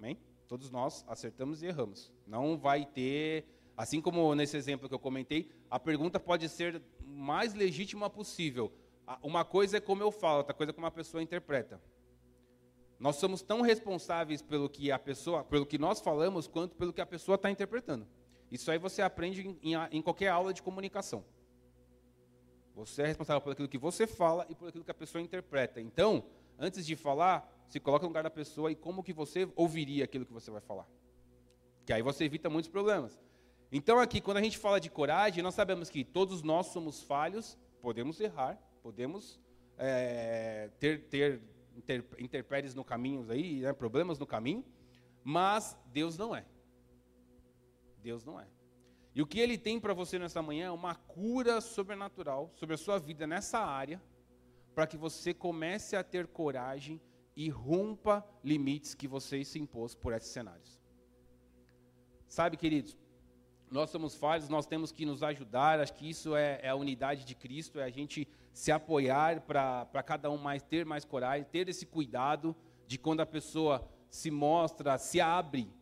Amém? 0.00 0.18
Todos 0.48 0.70
nós 0.70 1.04
acertamos 1.06 1.62
e 1.62 1.66
erramos. 1.66 2.10
Não 2.26 2.56
vai 2.56 2.86
ter, 2.86 3.44
assim 3.76 4.00
como 4.00 4.34
nesse 4.34 4.56
exemplo 4.56 4.88
que 4.88 4.94
eu 4.94 4.98
comentei, 4.98 5.52
a 5.70 5.78
pergunta 5.78 6.18
pode 6.18 6.48
ser 6.48 6.82
mais 7.04 7.52
legítima 7.52 8.08
possível. 8.08 8.72
Uma 9.22 9.44
coisa 9.44 9.76
é 9.76 9.80
como 9.80 10.02
eu 10.02 10.10
falo, 10.10 10.38
outra 10.38 10.54
coisa 10.54 10.70
é 10.70 10.72
como 10.72 10.86
a 10.86 10.90
pessoa 10.90 11.22
interpreta. 11.22 11.80
Nós 12.98 13.16
somos 13.16 13.42
tão 13.42 13.60
responsáveis 13.60 14.40
pelo 14.40 14.70
que 14.70 14.90
a 14.90 14.98
pessoa, 14.98 15.44
pelo 15.44 15.66
que 15.66 15.76
nós 15.76 16.00
falamos, 16.00 16.46
quanto 16.48 16.74
pelo 16.76 16.94
que 16.94 17.00
a 17.02 17.06
pessoa 17.06 17.34
está 17.34 17.50
interpretando. 17.50 18.06
Isso 18.50 18.70
aí 18.70 18.78
você 18.78 19.02
aprende 19.02 19.46
em, 19.46 19.74
em, 19.74 19.74
em, 19.92 20.02
qualquer 20.02 20.28
aula 20.28 20.54
de 20.54 20.62
comunicação. 20.62 21.24
Você 22.74 23.02
é 23.02 23.06
responsável 23.06 23.42
por 23.42 23.52
aquilo 23.52 23.68
que 23.68 23.78
você 23.78 24.06
fala 24.06 24.46
e 24.48 24.54
por 24.54 24.68
aquilo 24.68 24.84
que 24.84 24.90
a 24.90 24.94
pessoa 24.94 25.20
interpreta. 25.20 25.78
Então, 25.78 26.24
antes 26.58 26.86
de 26.86 26.96
falar, 26.96 27.59
se 27.70 27.78
coloca 27.78 28.02
no 28.02 28.08
lugar 28.08 28.24
da 28.24 28.30
pessoa 28.30 28.70
e 28.70 28.74
como 28.74 29.02
que 29.02 29.12
você 29.12 29.48
ouviria 29.54 30.04
aquilo 30.04 30.26
que 30.26 30.32
você 30.32 30.50
vai 30.50 30.60
falar. 30.60 30.88
Que 31.86 31.92
aí 31.92 32.02
você 32.02 32.24
evita 32.24 32.50
muitos 32.50 32.68
problemas. 32.68 33.18
Então, 33.70 34.00
aqui, 34.00 34.20
quando 34.20 34.38
a 34.38 34.42
gente 34.42 34.58
fala 34.58 34.80
de 34.80 34.90
coragem, 34.90 35.42
nós 35.42 35.54
sabemos 35.54 35.88
que 35.88 36.04
todos 36.04 36.42
nós 36.42 36.66
somos 36.66 37.00
falhos, 37.00 37.56
podemos 37.80 38.20
errar, 38.20 38.60
podemos 38.82 39.40
é, 39.78 40.68
ter, 40.80 41.04
ter 41.04 41.40
inter, 41.76 42.04
interpéries 42.18 42.74
no 42.74 42.84
caminho 42.84 43.24
aí, 43.30 43.60
né, 43.60 43.72
problemas 43.72 44.18
no 44.18 44.26
caminho, 44.26 44.64
mas 45.22 45.78
Deus 45.86 46.18
não 46.18 46.34
é. 46.34 46.44
Deus 48.02 48.24
não 48.24 48.40
é. 48.40 48.48
E 49.14 49.22
o 49.22 49.26
que 49.26 49.38
Ele 49.38 49.56
tem 49.56 49.78
para 49.78 49.94
você 49.94 50.18
nessa 50.18 50.42
manhã 50.42 50.66
é 50.66 50.70
uma 50.72 50.96
cura 50.96 51.60
sobrenatural 51.60 52.50
sobre 52.56 52.74
a 52.74 52.78
sua 52.78 52.98
vida 52.98 53.28
nessa 53.28 53.60
área, 53.60 54.02
para 54.74 54.88
que 54.88 54.96
você 54.96 55.32
comece 55.32 55.94
a 55.94 56.02
ter 56.02 56.26
coragem 56.26 57.00
e 57.36 57.48
rompa 57.48 58.24
limites 58.42 58.94
que 58.94 59.08
você 59.08 59.44
se 59.44 59.58
impôs 59.58 59.94
por 59.94 60.12
esses 60.12 60.30
cenários. 60.30 60.80
Sabe, 62.28 62.56
queridos, 62.56 62.96
nós 63.70 63.90
somos 63.90 64.14
falhos, 64.14 64.48
nós 64.48 64.66
temos 64.66 64.90
que 64.90 65.06
nos 65.06 65.22
ajudar, 65.22 65.80
acho 65.80 65.94
que 65.94 66.08
isso 66.08 66.34
é, 66.34 66.60
é 66.62 66.68
a 66.68 66.74
unidade 66.74 67.24
de 67.24 67.34
Cristo, 67.34 67.78
é 67.78 67.84
a 67.84 67.90
gente 67.90 68.26
se 68.52 68.72
apoiar 68.72 69.40
para 69.42 70.02
cada 70.04 70.30
um 70.30 70.36
mais 70.36 70.62
ter 70.62 70.84
mais 70.84 71.04
coragem, 71.04 71.46
ter 71.50 71.68
esse 71.68 71.86
cuidado 71.86 72.54
de 72.86 72.98
quando 72.98 73.20
a 73.20 73.26
pessoa 73.26 73.88
se 74.08 74.30
mostra, 74.30 74.98
se 74.98 75.20
abre. 75.20 75.72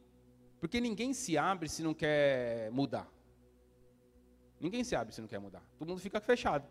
Porque 0.61 0.80
ninguém 0.80 1.14
se 1.14 1.38
abre 1.38 1.68
se 1.68 1.82
não 1.82 1.94
quer 1.94 2.70
mudar. 2.70 3.08
Ninguém 4.61 4.84
se 4.84 4.94
abre 4.94 5.14
se 5.14 5.20
não 5.20 5.28
quer 5.28 5.38
mudar. 5.38 5.62
Todo 5.78 5.88
mundo 5.88 6.00
fica 6.00 6.20
fechado. 6.20 6.68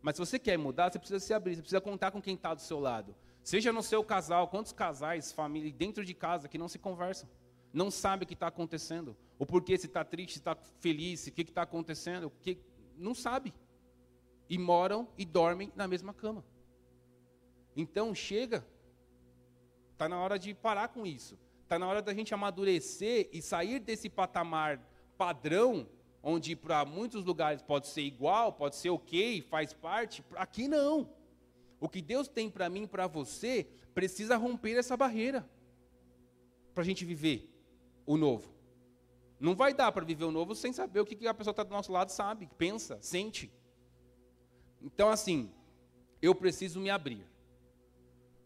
Mas 0.00 0.16
se 0.16 0.20
você 0.20 0.38
quer 0.38 0.56
mudar, 0.58 0.92
você 0.92 0.98
precisa 0.98 1.20
se 1.20 1.32
abrir, 1.32 1.54
você 1.56 1.62
precisa 1.62 1.80
contar 1.80 2.10
com 2.10 2.20
quem 2.20 2.34
está 2.34 2.54
do 2.54 2.60
seu 2.60 2.78
lado. 2.78 3.14
Seja 3.42 3.72
no 3.72 3.82
seu 3.82 4.04
casal, 4.04 4.48
quantos 4.48 4.72
casais, 4.72 5.32
família, 5.32 5.72
dentro 5.72 6.04
de 6.04 6.14
casa 6.14 6.48
que 6.48 6.58
não 6.58 6.68
se 6.68 6.78
conversam, 6.78 7.28
não 7.72 7.90
sabem 7.90 8.24
o 8.24 8.26
que 8.26 8.34
está 8.34 8.46
acontecendo, 8.46 9.16
o 9.38 9.46
porquê 9.46 9.76
se 9.76 9.86
está 9.86 10.04
triste, 10.04 10.34
se 10.34 10.38
está 10.38 10.54
feliz, 10.54 11.26
o 11.26 11.32
que 11.32 11.42
está 11.42 11.62
acontecendo, 11.62 12.26
o 12.26 12.30
que 12.30 12.58
não 12.96 13.14
sabe 13.14 13.52
e 14.48 14.58
moram 14.58 15.08
e 15.16 15.24
dormem 15.24 15.72
na 15.74 15.88
mesma 15.88 16.12
cama. 16.12 16.44
Então 17.74 18.14
chega, 18.14 18.64
está 19.92 20.08
na 20.08 20.20
hora 20.20 20.38
de 20.38 20.52
parar 20.54 20.88
com 20.88 21.06
isso. 21.06 21.38
Está 21.62 21.78
na 21.78 21.86
hora 21.86 22.02
da 22.02 22.12
gente 22.12 22.34
amadurecer 22.34 23.30
e 23.32 23.40
sair 23.40 23.80
desse 23.80 24.10
patamar 24.10 24.78
padrão, 25.16 25.88
onde 26.22 26.54
para 26.54 26.84
muitos 26.84 27.24
lugares 27.24 27.62
pode 27.62 27.86
ser 27.86 28.02
igual, 28.02 28.52
pode 28.52 28.76
ser 28.76 28.90
ok, 28.90 29.40
faz 29.40 29.72
parte. 29.72 30.22
Aqui 30.36 30.68
não. 30.68 31.08
O 31.82 31.88
que 31.88 32.00
Deus 32.00 32.28
tem 32.28 32.48
para 32.48 32.70
mim 32.70 32.86
para 32.86 33.08
você 33.08 33.66
precisa 33.92 34.36
romper 34.36 34.76
essa 34.76 34.96
barreira 34.96 35.44
para 36.72 36.82
a 36.82 36.86
gente 36.86 37.04
viver 37.04 37.52
o 38.06 38.16
novo. 38.16 38.54
Não 39.40 39.56
vai 39.56 39.74
dar 39.74 39.90
para 39.90 40.04
viver 40.04 40.22
o 40.22 40.30
novo 40.30 40.54
sem 40.54 40.72
saber 40.72 41.00
o 41.00 41.04
que 41.04 41.26
a 41.26 41.34
pessoa 41.34 41.50
está 41.50 41.64
do 41.64 41.72
nosso 41.72 41.90
lado 41.90 42.10
sabe, 42.10 42.48
pensa, 42.56 42.98
sente. 43.02 43.52
Então, 44.80 45.10
assim, 45.10 45.52
eu 46.22 46.36
preciso 46.36 46.78
me 46.78 46.88
abrir. 46.88 47.26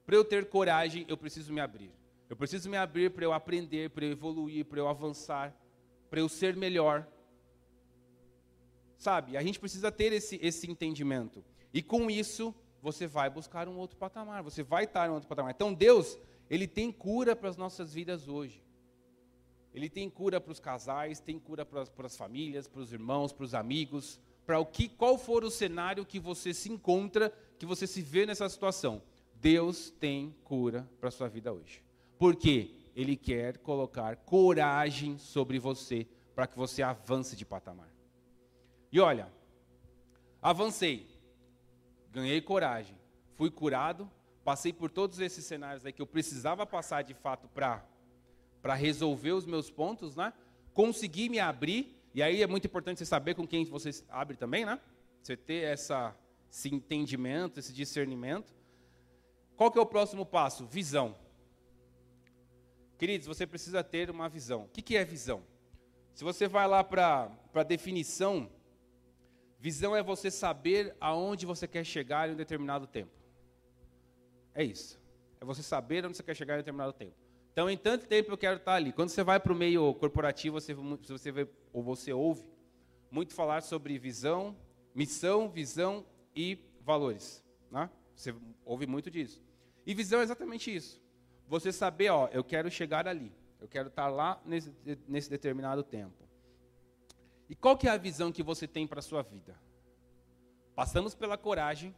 Para 0.07 0.16
eu 0.16 0.25
ter 0.25 0.49
coragem, 0.49 1.05
eu 1.07 1.18
preciso 1.18 1.53
me 1.53 1.61
abrir. 1.61 1.92
Eu 2.31 2.37
preciso 2.37 2.70
me 2.70 2.79
abrir 2.79 3.11
para 3.11 3.27
eu 3.27 3.35
aprender, 3.35 3.90
para 3.90 4.07
eu 4.07 4.12
evoluir, 4.12 4.64
para 4.64 4.79
eu 4.79 4.88
avançar, 4.88 5.55
para 6.09 6.20
eu 6.20 6.29
ser 6.31 6.57
melhor. 6.57 7.07
Sabe? 8.96 9.37
A 9.37 9.42
gente 9.42 9.61
precisa 9.61 9.92
ter 9.92 10.11
esse, 10.14 10.38
esse 10.42 10.70
entendimento. 10.70 11.44
E 11.70 11.83
com 11.83 12.11
isso, 12.11 12.55
você 12.82 13.06
vai 13.06 13.28
buscar 13.30 13.68
um 13.68 13.76
outro 13.76 13.96
patamar. 13.96 14.42
Você 14.42 14.62
vai 14.62 14.84
estar 14.84 15.06
em 15.06 15.10
outro 15.10 15.28
patamar. 15.28 15.52
Então, 15.52 15.72
Deus, 15.72 16.18
Ele 16.48 16.66
tem 16.66 16.92
cura 16.92 17.34
para 17.34 17.48
as 17.48 17.56
nossas 17.56 17.92
vidas 17.92 18.28
hoje. 18.28 18.62
Ele 19.76 19.90
tem 19.90 20.08
cura 20.08 20.40
para 20.40 20.52
os 20.52 20.58
casais, 20.58 21.20
tem 21.20 21.38
cura 21.38 21.64
para 21.64 21.82
as, 21.82 22.16
famílias, 22.16 22.66
para 22.66 22.80
os 22.80 22.92
irmãos, 22.92 23.30
para 23.30 23.44
os 23.44 23.54
amigos, 23.54 24.18
para 24.46 24.58
o 24.58 24.64
que, 24.64 24.88
qual 24.88 25.18
for 25.18 25.44
o 25.44 25.50
cenário 25.50 26.06
que 26.06 26.18
você 26.18 26.54
se 26.54 26.72
encontra, 26.72 27.30
que 27.58 27.66
você 27.66 27.86
se 27.86 28.00
vê 28.00 28.24
nessa 28.24 28.48
situação. 28.48 29.02
Deus 29.34 29.90
tem 29.90 30.34
cura 30.44 30.88
para 30.98 31.08
a 31.08 31.12
sua 31.12 31.28
vida 31.28 31.52
hoje. 31.52 31.82
Porque 32.18 32.70
Ele 32.94 33.16
quer 33.16 33.58
colocar 33.58 34.16
coragem 34.16 35.18
sobre 35.18 35.58
você 35.58 36.06
para 36.34 36.46
que 36.46 36.56
você 36.56 36.82
avance 36.82 37.36
de 37.36 37.44
patamar. 37.44 37.90
E 38.90 38.98
olha, 38.98 39.30
avancei, 40.40 41.06
ganhei 42.22 42.40
coragem, 42.40 42.96
fui 43.35 43.50
curado, 43.50 44.11
passei 44.44 44.72
por 44.72 44.90
todos 44.90 45.18
esses 45.20 45.44
cenários 45.44 45.85
aí 45.85 45.92
que 45.92 46.00
eu 46.00 46.07
precisava 46.07 46.64
passar 46.64 47.02
de 47.02 47.14
fato 47.14 47.48
para 47.48 48.74
resolver 48.74 49.33
os 49.33 49.44
meus 49.44 49.70
pontos, 49.70 50.16
né? 50.16 50.33
Consegui 50.72 51.29
me 51.29 51.38
abrir 51.38 52.00
e 52.14 52.22
aí 52.22 52.42
é 52.42 52.46
muito 52.46 52.66
importante 52.66 52.98
você 52.98 53.05
saber 53.05 53.35
com 53.35 53.46
quem 53.46 53.64
você 53.64 53.90
abre 54.09 54.37
também, 54.37 54.64
né? 54.64 54.81
Você 55.22 55.37
ter 55.37 55.64
essa, 55.64 56.16
esse 56.50 56.72
entendimento, 56.74 57.59
esse 57.59 57.72
discernimento. 57.72 58.55
Qual 59.57 59.70
que 59.70 59.79
é 59.79 59.83
o 59.83 59.87
próximo 59.87 60.24
passo? 60.24 60.64
Visão. 60.66 61.14
Queridos, 62.98 63.26
você 63.26 63.46
precisa 63.46 63.85
ter 63.85 64.11
uma 64.11 64.29
visão. 64.29 64.64
O 64.64 64.68
que, 64.68 64.81
que 64.81 64.96
é 64.96 65.05
visão? 65.05 65.42
Se 66.14 66.24
você 66.24 66.48
vai 66.48 66.66
lá 66.66 66.83
para 66.83 67.31
a 67.55 67.62
definição, 67.62 68.50
visão 69.58 69.94
é 69.94 70.02
você 70.02 70.30
saber 70.30 70.96
aonde 71.00 71.46
você 71.46 71.66
quer 71.66 71.84
chegar 71.84 72.28
em 72.28 72.32
um 72.32 72.36
determinado 72.36 72.86
tempo. 72.86 73.12
É 74.54 74.64
isso. 74.64 75.00
É 75.40 75.44
você 75.44 75.62
saber 75.62 76.04
onde 76.04 76.16
você 76.16 76.22
quer 76.22 76.34
chegar 76.34 76.54
em 76.54 76.56
um 76.56 76.60
determinado 76.60 76.92
tempo. 76.92 77.14
Então, 77.52 77.70
em 77.70 77.76
tanto 77.76 78.06
tempo 78.06 78.30
eu 78.30 78.36
quero 78.36 78.56
estar 78.56 78.74
ali. 78.74 78.92
Quando 78.92 79.08
você 79.08 79.22
vai 79.22 79.40
para 79.40 79.52
o 79.52 79.56
meio 79.56 79.94
corporativo, 79.94 80.60
você, 80.60 80.74
você 80.74 81.32
vê, 81.32 81.48
ou 81.72 81.82
você 81.82 82.12
ouve 82.12 82.46
muito 83.10 83.34
falar 83.34 83.62
sobre 83.62 83.98
visão, 83.98 84.56
missão, 84.94 85.48
visão 85.48 86.04
e 86.34 86.58
valores. 86.82 87.42
Né? 87.70 87.88
Você 88.14 88.34
ouve 88.64 88.86
muito 88.86 89.10
disso. 89.10 89.42
E 89.86 89.94
visão 89.94 90.20
é 90.20 90.22
exatamente 90.22 90.74
isso. 90.74 91.02
Você 91.48 91.72
saber, 91.72 92.10
ó, 92.10 92.28
eu 92.32 92.44
quero 92.44 92.70
chegar 92.70 93.06
ali. 93.06 93.32
Eu 93.60 93.68
quero 93.68 93.88
estar 93.88 94.08
lá 94.08 94.40
nesse, 94.44 94.70
nesse 95.08 95.30
determinado 95.30 95.82
tempo. 95.82 96.25
E 97.48 97.54
qual 97.54 97.76
que 97.76 97.88
é 97.88 97.90
a 97.90 97.96
visão 97.96 98.32
que 98.32 98.42
você 98.42 98.66
tem 98.66 98.87
para 98.87 98.98
a 98.98 99.02
sua 99.02 99.22
vida? 99.22 99.59
Passamos 100.74 101.14
pela 101.14 101.38
coragem, 101.38 101.94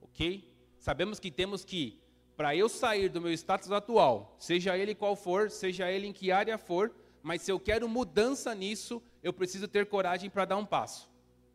ok? 0.00 0.52
Sabemos 0.78 1.18
que 1.18 1.30
temos 1.30 1.64
que 1.64 2.00
para 2.36 2.54
eu 2.54 2.68
sair 2.68 3.08
do 3.08 3.20
meu 3.20 3.32
status 3.32 3.70
atual, 3.70 4.34
seja 4.38 4.76
ele 4.76 4.94
qual 4.94 5.14
for, 5.14 5.50
seja 5.50 5.90
ele 5.90 6.08
em 6.08 6.12
que 6.12 6.32
área 6.32 6.58
for, 6.58 6.92
mas 7.22 7.42
se 7.42 7.50
eu 7.50 7.60
quero 7.60 7.88
mudança 7.88 8.54
nisso, 8.54 9.02
eu 9.22 9.32
preciso 9.32 9.68
ter 9.68 9.86
coragem 9.86 10.28
para 10.28 10.44
dar 10.44 10.56
um 10.56 10.66
passo. 10.66 11.08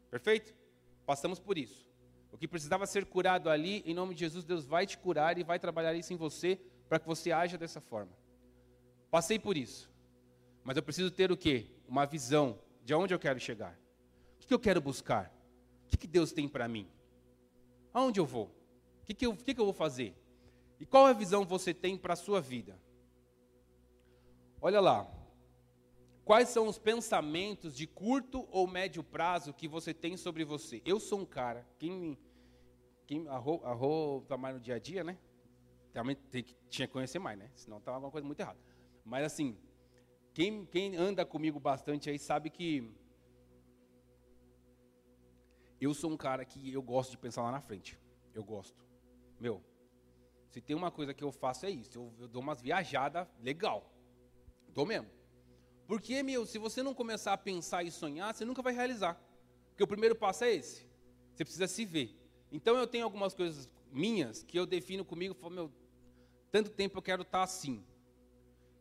Perfeito? 0.10 0.56
Passamos 1.06 1.40
por 1.40 1.58
isso. 1.58 1.88
O 2.32 2.38
que 2.38 2.48
precisava 2.48 2.86
ser 2.86 3.06
curado 3.06 3.50
ali, 3.50 3.84
em 3.86 3.94
nome 3.94 4.14
de 4.14 4.22
Jesus, 4.22 4.46
Deus 4.46 4.66
vai 4.66 4.88
te 4.88 4.98
curar 4.98 5.38
e 5.38 5.44
vai 5.44 5.60
trabalhar 5.60 5.94
isso 5.94 6.14
em 6.14 6.18
você 6.18 6.60
para 6.88 6.98
que 7.00 7.06
você 7.06 7.32
haja 7.32 7.58
dessa 7.58 7.82
forma. 7.82 8.12
Passei 9.12 9.38
por 9.38 9.58
isso. 9.58 9.92
Mas 10.64 10.78
eu 10.78 10.84
preciso 10.84 11.12
ter 11.12 11.32
o 11.32 11.38
quê? 11.38 11.68
Uma 11.88 12.06
visão 12.06 12.60
de 12.90 12.96
onde 12.96 13.14
eu 13.14 13.20
quero 13.20 13.40
chegar. 13.40 13.80
O 14.42 14.48
que 14.48 14.52
eu 14.52 14.58
quero 14.58 14.82
buscar? 14.82 15.32
O 15.86 15.96
que 15.96 16.08
Deus 16.08 16.32
tem 16.32 16.50
para 16.50 16.68
mim? 16.68 16.90
Aonde 17.94 18.20
eu 18.20 18.26
vou? 18.26 18.48
O 19.04 19.06
que, 19.06 19.28
eu, 19.28 19.30
o 19.30 19.38
que 19.38 19.52
eu 19.52 19.64
vou 19.64 19.74
fazer? 19.76 20.16
E 20.80 20.88
qual 20.88 21.06
a 21.06 21.14
visão 21.14 21.46
você 21.46 21.72
tem 21.72 21.96
para 21.96 22.14
a 22.14 22.16
sua 22.16 22.42
vida? 22.42 22.82
Olha 24.60 24.82
lá. 24.82 25.08
Quais 26.26 26.50
são 26.50 26.68
os 26.68 26.80
pensamentos 26.80 27.78
de 27.78 27.86
curto 27.86 28.48
ou 28.50 28.66
médio 28.66 29.04
prazo 29.04 29.54
que 29.54 29.68
você 29.68 29.94
tem 29.94 30.18
sobre 30.18 30.44
você? 30.44 30.82
Eu 30.84 31.00
sou 31.00 31.20
um 31.20 31.26
cara, 31.28 31.68
quem, 31.78 32.18
quem 33.06 33.28
arrou, 33.28 33.64
arrou 33.66 34.22
tá 34.24 34.36
mais 34.36 34.56
no 34.56 34.62
dia 34.62 34.78
a 34.78 34.80
dia, 34.80 35.04
né? 35.04 35.16
Também 35.94 36.16
tem 36.16 36.42
que, 36.42 36.56
tinha 36.68 36.88
que 36.88 36.94
conhecer 36.94 37.20
mais, 37.20 37.38
né? 37.38 37.52
Senão 37.54 37.78
estava 37.78 37.98
alguma 37.98 38.12
coisa 38.12 38.26
muito 38.26 38.40
errada. 38.40 38.58
Mas 39.06 39.26
assim, 39.26 39.56
quem, 40.34 40.66
quem 40.66 40.96
anda 40.96 41.26
comigo 41.26 41.60
bastante 41.60 42.10
aí 42.10 42.20
sabe 42.20 42.50
que 42.50 42.92
eu 45.80 45.94
sou 45.94 46.12
um 46.12 46.18
cara 46.18 46.44
que 46.44 46.72
eu 46.72 46.82
gosto 46.82 47.12
de 47.12 47.18
pensar 47.18 47.42
lá 47.44 47.52
na 47.52 47.62
frente. 47.62 47.98
Eu 48.34 48.44
gosto. 48.44 48.86
Meu, 49.40 49.64
se 50.50 50.60
tem 50.60 50.76
uma 50.76 50.92
coisa 50.92 51.14
que 51.14 51.24
eu 51.24 51.32
faço 51.32 51.66
é 51.66 51.70
isso, 51.70 51.98
eu, 51.98 52.14
eu 52.20 52.28
dou 52.28 52.42
umas 52.42 52.62
viajadas 52.62 53.28
legal. 53.40 53.92
Dou 54.70 54.86
mesmo. 54.86 55.10
Porque, 55.88 56.22
meu, 56.22 56.46
se 56.46 56.58
você 56.58 56.84
não 56.84 56.94
começar 56.94 57.34
a 57.34 57.38
pensar 57.38 57.84
e 57.84 57.92
sonhar, 57.92 58.34
você 58.34 58.46
nunca 58.46 58.62
vai 58.62 58.74
realizar. 58.74 59.20
Porque 59.70 59.84
o 59.84 59.88
primeiro 59.88 60.16
passo 60.16 60.44
é 60.44 60.54
esse. 60.54 60.88
Você 61.34 61.44
precisa 61.44 61.68
se 61.68 61.86
ver. 61.86 62.16
Então 62.52 62.78
eu 62.78 62.86
tenho 62.86 63.06
algumas 63.06 63.34
coisas 63.34 63.70
minhas 63.92 64.44
que 64.44 64.60
eu 64.60 64.66
defino 64.66 65.06
comigo, 65.06 65.34
falo, 65.34 65.54
meu, 65.54 65.72
tanto 66.52 66.70
tempo 66.70 66.98
eu 66.98 67.02
quero 67.02 67.22
estar 67.22 67.44
assim. 67.44 67.84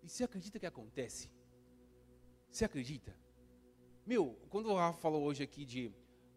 E 0.03 0.09
você 0.09 0.25
acredita 0.25 0.59
que 0.59 0.67
acontece? 0.67 1.31
Você 2.51 2.65
acredita? 2.65 3.15
Meu, 4.07 4.39
quando 4.49 4.71
o 4.71 4.75
Rafa 4.75 4.99
falou 4.99 5.23
hoje 5.23 5.43
aqui 5.43 5.65
de 5.65 5.93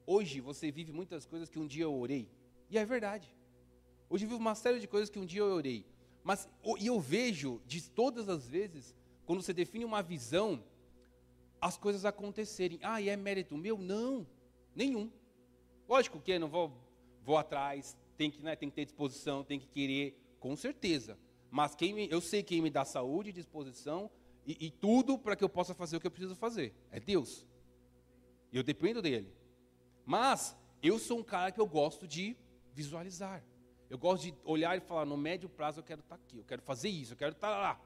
hoje 0.06 0.41
você 0.41 0.71
vive 0.71 0.91
muitas 0.91 1.26
coisas 1.26 1.50
que 1.50 1.58
um 1.58 1.65
dia 1.65 1.86
eu 1.86 1.93
orei, 1.93 2.30
e 2.69 2.78
é 2.78 2.86
verdade. 2.86 3.34
Hoje 4.10 4.26
eu 4.26 4.30
vivo 4.30 4.41
uma 4.41 4.56
série 4.56 4.80
de 4.80 4.88
coisas 4.88 5.10
que 5.10 5.19
um 5.19 5.26
dia 5.26 5.41
eu 5.41 5.54
orei. 5.54 5.86
Mas 6.24 6.50
e 6.80 6.88
eu 6.88 7.00
vejo 7.00 7.62
de 7.65 7.89
todas 7.89 8.30
as 8.30 8.47
vezes, 8.47 8.95
quando 9.26 9.41
você 9.41 9.54
define 9.54 9.86
uma 9.86 10.04
visão, 10.04 10.63
as 11.60 11.78
coisas 11.78 12.06
acontecerem. 12.06 12.80
Ah, 12.84 13.02
e 13.02 13.10
é 13.10 13.15
mérito 13.15 13.58
meu? 13.58 13.78
Não, 13.78 14.28
nenhum. 14.76 15.10
Lógico 15.88 16.19
que 16.19 16.38
não 16.38 16.50
vou, 16.50 16.71
vou 17.24 17.38
atrás, 17.38 17.97
tem 18.17 18.30
que, 18.30 18.43
né, 18.43 18.56
tem 18.56 18.69
que 18.69 18.76
ter 18.76 18.86
disposição, 18.86 19.43
tem 19.43 19.60
que 19.60 19.67
querer, 19.67 20.15
com 20.39 20.56
certeza. 20.56 21.17
Mas 21.50 21.74
quem 21.74 21.93
me, 21.93 22.10
eu 22.10 22.21
sei 22.21 22.43
quem 22.43 22.62
me 22.62 22.69
dá 22.69 22.86
saúde, 22.86 23.32
disposição 23.32 24.10
e, 24.46 24.68
e 24.68 24.72
tudo 24.72 25.18
para 25.18 25.36
que 25.36 25.44
eu 25.44 25.50
possa 25.50 25.74
fazer 25.74 25.98
o 25.98 26.00
que 26.00 26.08
eu 26.08 26.12
preciso 26.12 26.36
fazer. 26.36 26.74
É 26.92 27.00
Deus. 27.00 27.46
Eu 28.52 28.64
dependo 28.64 29.02
dele. 29.02 29.34
Mas 30.06 30.58
eu 30.82 30.98
sou 30.98 31.20
um 31.20 31.24
cara 31.24 31.52
que 31.52 31.62
eu 31.62 31.68
gosto 31.68 32.08
de 32.08 32.36
visualizar. 32.74 33.44
Eu 33.90 33.98
gosto 33.98 34.24
de 34.24 34.34
olhar 34.44 34.78
e 34.78 34.80
falar, 34.80 35.06
no 35.06 35.18
médio 35.18 35.50
prazo 35.50 35.80
eu 35.80 35.84
quero 35.84 36.00
estar 36.00 36.18
tá 36.18 36.22
aqui, 36.24 36.38
eu 36.38 36.46
quero 36.46 36.62
fazer 36.62 36.90
isso, 36.90 37.14
eu 37.14 37.18
quero 37.18 37.34
estar 37.34 37.50
tá 37.50 37.58
lá. 37.58 37.82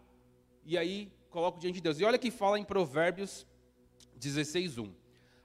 E 0.64 0.78
aí 0.78 1.12
coloco 1.30 1.60
diante 1.60 1.76
de 1.76 1.82
Deus. 1.82 2.00
E 2.00 2.04
olha 2.04 2.18
que 2.18 2.32
fala 2.32 2.60
em 2.60 2.64
Provérbios 2.64 3.46
16:1. 4.20 4.94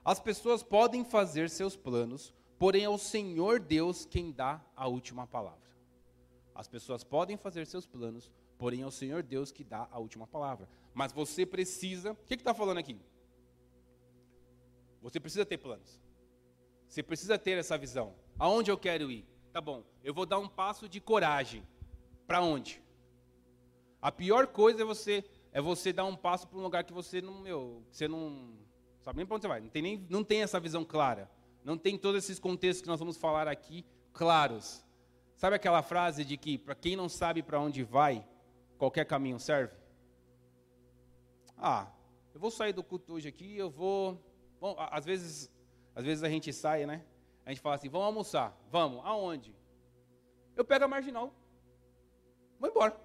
As 0.03 0.19
pessoas 0.19 0.63
podem 0.63 1.03
fazer 1.03 1.49
seus 1.49 1.75
planos, 1.75 2.33
porém 2.57 2.83
é 2.83 2.89
o 2.89 2.97
Senhor 2.97 3.59
Deus 3.59 4.05
quem 4.05 4.31
dá 4.31 4.63
a 4.75 4.87
última 4.87 5.27
palavra. 5.27 5.59
As 6.55 6.67
pessoas 6.67 7.03
podem 7.03 7.37
fazer 7.37 7.65
seus 7.65 7.85
planos, 7.85 8.31
porém 8.57 8.81
é 8.81 8.85
o 8.85 8.91
Senhor 8.91 9.23
Deus 9.23 9.51
que 9.51 9.63
dá 9.63 9.87
a 9.91 9.99
última 9.99 10.27
palavra. 10.27 10.67
Mas 10.93 11.11
você 11.11 11.45
precisa. 11.45 12.11
O 12.11 12.15
que 12.15 12.35
está 12.35 12.53
falando 12.53 12.77
aqui? 12.77 12.99
Você 15.01 15.19
precisa 15.19 15.45
ter 15.45 15.57
planos. 15.57 15.99
Você 16.87 17.01
precisa 17.01 17.37
ter 17.37 17.57
essa 17.57 17.77
visão. 17.77 18.15
Aonde 18.37 18.69
eu 18.69 18.77
quero 18.77 19.09
ir? 19.09 19.25
Tá 19.51 19.59
bom, 19.59 19.83
eu 20.03 20.13
vou 20.13 20.25
dar 20.25 20.39
um 20.39 20.47
passo 20.47 20.87
de 20.87 21.01
coragem. 21.01 21.65
Para 22.27 22.41
onde? 22.41 22.81
A 24.01 24.11
pior 24.11 24.47
coisa 24.47 24.81
é 24.81 24.85
você 24.85 25.23
é 25.53 25.59
você 25.59 25.91
dar 25.91 26.05
um 26.05 26.15
passo 26.15 26.47
para 26.47 26.57
um 26.57 26.61
lugar 26.61 26.83
que 26.83 26.93
você 26.93 27.21
não, 27.21 27.41
meu, 27.41 27.83
você 27.91 28.07
não 28.07 28.57
sabe 29.01 29.17
nem 29.17 29.25
para 29.25 29.35
onde 29.35 29.41
você 29.41 29.47
vai. 29.47 29.59
Não 29.59 29.69
tem 29.69 29.81
nem 29.81 30.07
não 30.09 30.23
tem 30.23 30.41
essa 30.41 30.59
visão 30.59 30.85
clara. 30.85 31.29
Não 31.63 31.77
tem 31.77 31.97
todos 31.97 32.23
esses 32.23 32.39
contextos 32.39 32.81
que 32.81 32.87
nós 32.87 32.99
vamos 32.99 33.17
falar 33.17 33.47
aqui 33.47 33.85
claros. 34.13 34.83
Sabe 35.35 35.55
aquela 35.55 35.81
frase 35.81 36.23
de 36.23 36.37
que 36.37 36.57
para 36.57 36.75
quem 36.75 36.95
não 36.95 37.09
sabe 37.09 37.43
para 37.43 37.59
onde 37.59 37.83
vai, 37.83 38.25
qualquer 38.77 39.05
caminho 39.05 39.39
serve? 39.39 39.80
Ah, 41.63 41.87
eu 42.33 42.39
vou 42.39 42.49
sair 42.49 42.73
do 42.73 42.83
culto 42.83 43.13
hoje 43.13 43.27
aqui, 43.27 43.55
eu 43.55 43.69
vou. 43.69 44.19
Bom, 44.59 44.75
às 44.77 45.05
vezes, 45.05 45.47
às 45.93 46.03
vezes 46.03 46.23
a 46.23 46.29
gente 46.29 46.51
sai, 46.51 46.87
né? 46.87 47.05
A 47.45 47.51
gente 47.51 47.61
fala 47.61 47.75
assim, 47.75 47.87
vamos 47.87 48.07
almoçar. 48.07 48.57
Vamos, 48.71 48.99
aonde? 49.05 49.55
Eu 50.55 50.65
pego 50.65 50.85
a 50.85 50.87
marginal. 50.87 51.31
Vou 52.59 52.67
embora. 52.67 52.99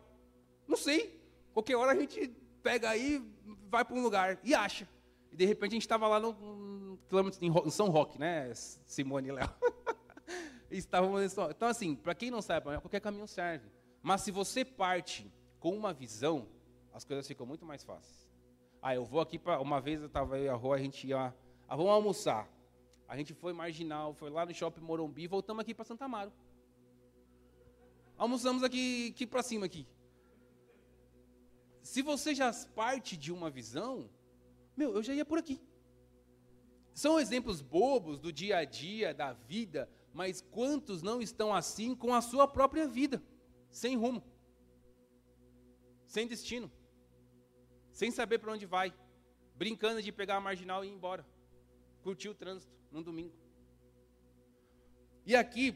Não 0.66 0.76
sei. 0.76 1.22
Qualquer 1.52 1.76
hora 1.76 1.92
a 1.92 1.94
gente 1.94 2.28
pega 2.62 2.88
aí, 2.88 3.22
vai 3.68 3.84
para 3.84 3.94
um 3.94 4.02
lugar 4.02 4.38
e 4.42 4.54
acha. 4.54 4.88
E 5.30 5.36
de 5.36 5.44
repente 5.44 5.72
a 5.72 5.74
gente 5.74 5.82
estava 5.82 6.08
lá 6.08 6.18
no, 6.18 6.32
no, 6.32 6.98
em 7.42 7.70
São 7.70 7.90
Roque, 7.90 8.18
né? 8.18 8.50
Simone 8.54 9.28
e 9.28 9.32
Léo. 9.32 9.50
Estávamos 10.70 11.36
Então, 11.50 11.68
assim, 11.68 11.94
para 11.94 12.14
quem 12.14 12.30
não 12.30 12.40
sabe, 12.40 12.64
qualquer 12.80 13.00
caminho 13.00 13.28
serve. 13.28 13.70
Mas 14.02 14.22
se 14.22 14.30
você 14.30 14.64
parte 14.64 15.30
com 15.60 15.76
uma 15.76 15.92
visão, 15.92 16.48
as 16.94 17.04
coisas 17.04 17.26
ficam 17.26 17.44
muito 17.44 17.66
mais 17.66 17.84
fáceis. 17.84 18.25
Ah, 18.86 18.94
eu 18.94 19.04
vou 19.04 19.20
aqui 19.20 19.36
para. 19.36 19.60
Uma 19.60 19.80
vez 19.80 20.00
eu 20.00 20.06
estava 20.06 20.36
aí 20.36 20.46
na 20.46 20.54
rua, 20.54 20.76
a 20.76 20.78
gente 20.78 21.08
ia. 21.08 21.34
Ah, 21.68 21.74
vamos 21.74 21.90
almoçar. 21.90 22.48
A 23.08 23.16
gente 23.16 23.34
foi 23.34 23.52
marginal, 23.52 24.14
foi 24.14 24.30
lá 24.30 24.46
no 24.46 24.54
shopping 24.54 24.80
Morumbi 24.80 25.24
e 25.24 25.26
voltamos 25.26 25.60
aqui 25.60 25.74
para 25.74 25.84
Santa 25.84 26.04
Amaro. 26.04 26.32
Almoçamos 28.16 28.62
aqui, 28.62 29.10
aqui 29.12 29.26
para 29.26 29.42
cima 29.42 29.66
aqui. 29.66 29.88
Se 31.82 32.00
você 32.00 32.32
já 32.32 32.52
parte 32.76 33.16
de 33.16 33.32
uma 33.32 33.50
visão, 33.50 34.08
meu, 34.76 34.94
eu 34.94 35.02
já 35.02 35.12
ia 35.12 35.24
por 35.24 35.38
aqui. 35.38 35.60
São 36.94 37.18
exemplos 37.18 37.60
bobos 37.60 38.20
do 38.20 38.32
dia 38.32 38.58
a 38.58 38.64
dia, 38.64 39.12
da 39.12 39.32
vida, 39.32 39.90
mas 40.12 40.40
quantos 40.40 41.02
não 41.02 41.20
estão 41.20 41.52
assim 41.52 41.92
com 41.92 42.14
a 42.14 42.22
sua 42.22 42.46
própria 42.46 42.86
vida, 42.86 43.20
sem 43.68 43.96
rumo, 43.96 44.22
sem 46.06 46.28
destino? 46.28 46.70
Sem 47.96 48.10
saber 48.10 48.38
para 48.38 48.52
onde 48.52 48.66
vai, 48.66 48.92
brincando 49.54 50.02
de 50.02 50.12
pegar 50.12 50.36
a 50.36 50.40
marginal 50.40 50.84
e 50.84 50.88
ir 50.88 50.90
embora, 50.90 51.24
curtir 52.02 52.28
o 52.28 52.34
trânsito 52.34 52.70
num 52.92 53.02
domingo. 53.02 53.32
E 55.24 55.34
aqui, 55.34 55.74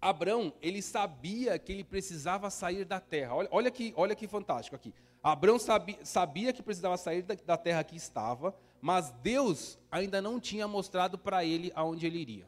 Abrão, 0.00 0.54
ele 0.62 0.80
sabia 0.80 1.58
que 1.58 1.72
ele 1.72 1.82
precisava 1.82 2.50
sair 2.50 2.84
da 2.84 3.00
terra. 3.00 3.34
Olha, 3.34 3.48
olha, 3.50 3.70
que, 3.72 3.92
olha 3.96 4.14
que 4.14 4.28
fantástico 4.28 4.76
aqui. 4.76 4.94
Abrão 5.20 5.58
sabia, 5.58 5.98
sabia 6.04 6.52
que 6.52 6.62
precisava 6.62 6.96
sair 6.96 7.22
da, 7.22 7.34
da 7.34 7.56
terra 7.56 7.82
que 7.82 7.96
estava, 7.96 8.54
mas 8.80 9.10
Deus 9.20 9.76
ainda 9.90 10.22
não 10.22 10.38
tinha 10.38 10.68
mostrado 10.68 11.18
para 11.18 11.44
ele 11.44 11.72
aonde 11.74 12.06
ele 12.06 12.20
iria. 12.20 12.46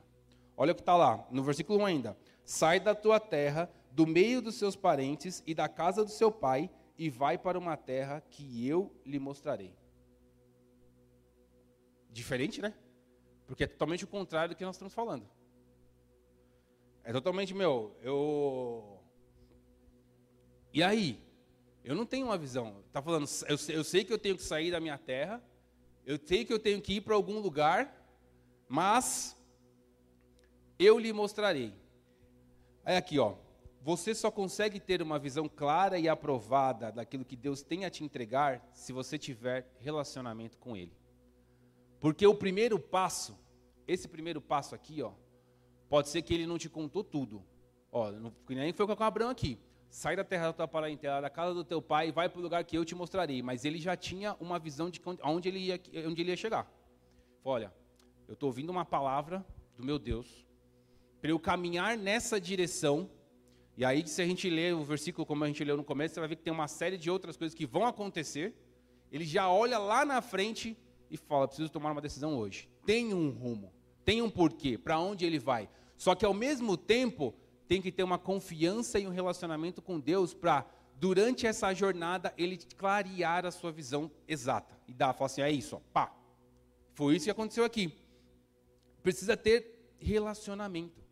Olha 0.56 0.70
o 0.70 0.76
que 0.76 0.82
está 0.82 0.96
lá, 0.96 1.26
no 1.32 1.42
versículo 1.42 1.80
1 1.80 1.86
ainda. 1.86 2.16
Sai 2.44 2.78
da 2.78 2.94
tua 2.94 3.18
terra, 3.18 3.68
do 3.90 4.06
meio 4.06 4.40
dos 4.40 4.54
seus 4.54 4.76
parentes 4.76 5.42
e 5.44 5.56
da 5.56 5.68
casa 5.68 6.04
do 6.04 6.10
seu 6.10 6.30
pai, 6.30 6.70
e 6.98 7.10
vai 7.10 7.36
para 7.36 7.58
uma 7.58 7.76
terra 7.76 8.20
que 8.20 8.66
eu 8.66 8.94
lhe 9.04 9.18
mostrarei. 9.18 9.74
Diferente, 12.10 12.62
né? 12.62 12.74
Porque 13.46 13.64
é 13.64 13.66
totalmente 13.66 14.04
o 14.04 14.08
contrário 14.08 14.54
do 14.54 14.58
que 14.58 14.64
nós 14.64 14.76
estamos 14.76 14.94
falando. 14.94 15.28
É 17.04 17.12
totalmente, 17.12 17.54
meu, 17.54 17.96
eu. 18.02 19.00
E 20.72 20.82
aí? 20.82 21.22
Eu 21.84 21.94
não 21.94 22.04
tenho 22.04 22.26
uma 22.26 22.36
visão. 22.36 22.82
Está 22.88 23.00
falando, 23.00 23.28
eu, 23.48 23.56
eu 23.74 23.84
sei 23.84 24.04
que 24.04 24.12
eu 24.12 24.18
tenho 24.18 24.36
que 24.36 24.42
sair 24.42 24.72
da 24.72 24.80
minha 24.80 24.98
terra, 24.98 25.40
eu 26.04 26.18
sei 26.18 26.44
que 26.44 26.52
eu 26.52 26.58
tenho 26.58 26.82
que 26.82 26.94
ir 26.94 27.00
para 27.02 27.14
algum 27.14 27.38
lugar, 27.38 27.94
mas 28.68 29.36
eu 30.78 30.98
lhe 30.98 31.12
mostrarei. 31.12 31.72
Aí 32.84 32.96
aqui, 32.96 33.18
ó. 33.18 33.36
Você 33.86 34.16
só 34.16 34.32
consegue 34.32 34.80
ter 34.80 35.00
uma 35.00 35.16
visão 35.16 35.48
clara 35.48 35.96
e 35.96 36.08
aprovada 36.08 36.90
daquilo 36.90 37.24
que 37.24 37.36
Deus 37.36 37.62
tem 37.62 37.84
a 37.84 37.90
te 37.90 38.02
entregar 38.02 38.68
se 38.72 38.92
você 38.92 39.16
tiver 39.16 39.64
relacionamento 39.78 40.58
com 40.58 40.76
Ele. 40.76 40.90
Porque 42.00 42.26
o 42.26 42.34
primeiro 42.34 42.80
passo, 42.80 43.38
esse 43.86 44.08
primeiro 44.08 44.40
passo 44.40 44.74
aqui, 44.74 45.02
ó, 45.02 45.12
pode 45.88 46.08
ser 46.08 46.22
que 46.22 46.34
Ele 46.34 46.48
não 46.48 46.58
te 46.58 46.68
contou 46.68 47.04
tudo. 47.04 47.44
Ó, 47.92 48.10
não, 48.10 48.34
nem 48.48 48.72
foi 48.72 48.88
com 48.88 49.04
Abraão 49.04 49.30
aqui. 49.30 49.56
Sai 49.88 50.16
da 50.16 50.24
terra 50.24 50.46
da 50.46 50.52
tua 50.52 50.66
parentela, 50.66 51.20
da 51.20 51.30
casa 51.30 51.54
do 51.54 51.62
teu 51.62 51.80
pai 51.80 52.08
e 52.08 52.10
vai 52.10 52.28
para 52.28 52.40
o 52.40 52.42
lugar 52.42 52.64
que 52.64 52.76
eu 52.76 52.84
te 52.84 52.96
mostrarei. 52.96 53.40
Mas 53.40 53.64
ele 53.64 53.78
já 53.78 53.96
tinha 53.96 54.34
uma 54.40 54.58
visão 54.58 54.90
de 54.90 55.00
onde 55.22 55.48
ele 55.48 55.60
ia, 55.60 55.80
onde 56.08 56.22
ele 56.22 56.30
ia 56.30 56.36
chegar. 56.36 56.68
Olha, 57.44 57.72
eu 58.26 58.34
estou 58.34 58.48
ouvindo 58.48 58.70
uma 58.70 58.84
palavra 58.84 59.46
do 59.76 59.84
meu 59.84 59.96
Deus 59.96 60.44
para 61.20 61.30
eu 61.30 61.38
caminhar 61.38 61.96
nessa 61.96 62.40
direção 62.40 63.08
e 63.76 63.84
aí, 63.84 64.06
se 64.06 64.22
a 64.22 64.26
gente 64.26 64.48
ler 64.48 64.74
o 64.74 64.82
versículo 64.82 65.26
como 65.26 65.44
a 65.44 65.46
gente 65.46 65.62
leu 65.62 65.76
no 65.76 65.84
começo, 65.84 66.14
você 66.14 66.20
vai 66.20 66.30
ver 66.30 66.36
que 66.36 66.42
tem 66.42 66.52
uma 66.52 66.66
série 66.66 66.96
de 66.96 67.10
outras 67.10 67.36
coisas 67.36 67.54
que 67.54 67.66
vão 67.66 67.84
acontecer. 67.84 68.54
Ele 69.12 69.24
já 69.24 69.50
olha 69.50 69.76
lá 69.76 70.02
na 70.02 70.22
frente 70.22 70.76
e 71.10 71.16
fala: 71.18 71.46
preciso 71.46 71.68
tomar 71.68 71.92
uma 71.92 72.00
decisão 72.00 72.38
hoje. 72.38 72.70
Tem 72.86 73.12
um 73.12 73.30
rumo, 73.30 73.70
tem 74.02 74.22
um 74.22 74.30
porquê, 74.30 74.78
para 74.78 74.98
onde 74.98 75.26
ele 75.26 75.38
vai. 75.38 75.68
Só 75.94 76.14
que 76.14 76.24
ao 76.24 76.32
mesmo 76.32 76.74
tempo, 76.76 77.34
tem 77.68 77.82
que 77.82 77.92
ter 77.92 78.02
uma 78.02 78.18
confiança 78.18 78.98
e 78.98 79.06
um 79.06 79.10
relacionamento 79.10 79.82
com 79.82 80.00
Deus 80.00 80.32
para, 80.32 80.64
durante 80.94 81.46
essa 81.46 81.74
jornada, 81.74 82.32
ele 82.38 82.56
clarear 82.78 83.44
a 83.44 83.50
sua 83.50 83.70
visão 83.70 84.10
exata. 84.26 84.74
E 84.88 84.94
dar, 84.94 85.12
falar 85.12 85.26
assim: 85.26 85.42
é 85.42 85.50
isso, 85.50 85.76
ó, 85.76 85.80
pá. 85.92 86.14
Foi 86.94 87.14
isso 87.14 87.26
que 87.26 87.30
aconteceu 87.30 87.62
aqui. 87.62 87.92
Precisa 89.02 89.36
ter 89.36 89.94
relacionamento. 89.98 91.05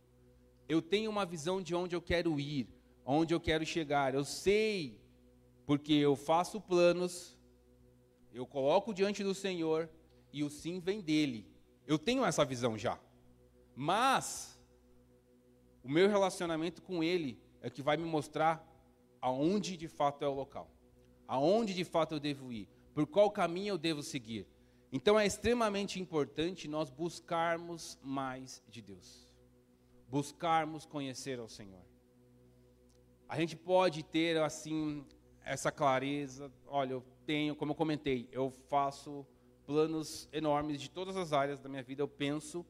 Eu 0.68 0.80
tenho 0.80 1.10
uma 1.10 1.26
visão 1.26 1.60
de 1.60 1.74
onde 1.74 1.94
eu 1.94 2.00
quero 2.00 2.40
ir, 2.40 2.68
onde 3.04 3.34
eu 3.34 3.40
quero 3.40 3.66
chegar. 3.66 4.14
Eu 4.14 4.24
sei, 4.24 4.98
porque 5.66 5.92
eu 5.92 6.16
faço 6.16 6.60
planos, 6.60 7.38
eu 8.32 8.46
coloco 8.46 8.94
diante 8.94 9.22
do 9.22 9.34
Senhor 9.34 9.90
e 10.32 10.42
o 10.42 10.48
sim 10.48 10.80
vem 10.80 11.00
dele. 11.00 11.46
Eu 11.86 11.98
tenho 11.98 12.24
essa 12.24 12.44
visão 12.44 12.78
já. 12.78 12.98
Mas 13.76 14.58
o 15.82 15.88
meu 15.88 16.08
relacionamento 16.08 16.80
com 16.80 17.04
ele 17.04 17.38
é 17.60 17.68
que 17.68 17.82
vai 17.82 17.96
me 17.96 18.04
mostrar 18.04 18.66
aonde 19.20 19.76
de 19.76 19.88
fato 19.88 20.24
é 20.24 20.28
o 20.28 20.34
local. 20.34 20.70
Aonde 21.28 21.74
de 21.74 21.84
fato 21.84 22.14
eu 22.14 22.20
devo 22.20 22.50
ir, 22.50 22.68
por 22.94 23.06
qual 23.06 23.30
caminho 23.30 23.72
eu 23.72 23.78
devo 23.78 24.02
seguir. 24.02 24.46
Então 24.90 25.18
é 25.18 25.26
extremamente 25.26 26.00
importante 26.00 26.68
nós 26.68 26.88
buscarmos 26.88 27.98
mais 28.02 28.62
de 28.68 28.80
Deus 28.80 29.23
buscarmos 30.08 30.86
conhecer 30.86 31.38
ao 31.38 31.48
Senhor. 31.48 31.84
a 33.28 33.38
gente 33.38 33.56
pode 33.56 34.02
ter 34.02 34.40
assim 34.40 35.04
essa 35.44 35.72
clareza. 35.72 36.52
Olha, 36.66 36.92
eu 36.92 37.04
tenho, 37.26 37.56
como 37.56 37.72
eu 37.72 37.76
comentei, 37.76 38.28
eu 38.30 38.50
faço 38.50 39.26
planos 39.66 40.28
enormes 40.32 40.80
de 40.80 40.90
todas 40.90 41.16
as 41.16 41.32
áreas 41.32 41.58
da 41.58 41.68
minha 41.68 41.82
vida, 41.82 42.02
eu 42.02 42.08
penso, 42.08 42.64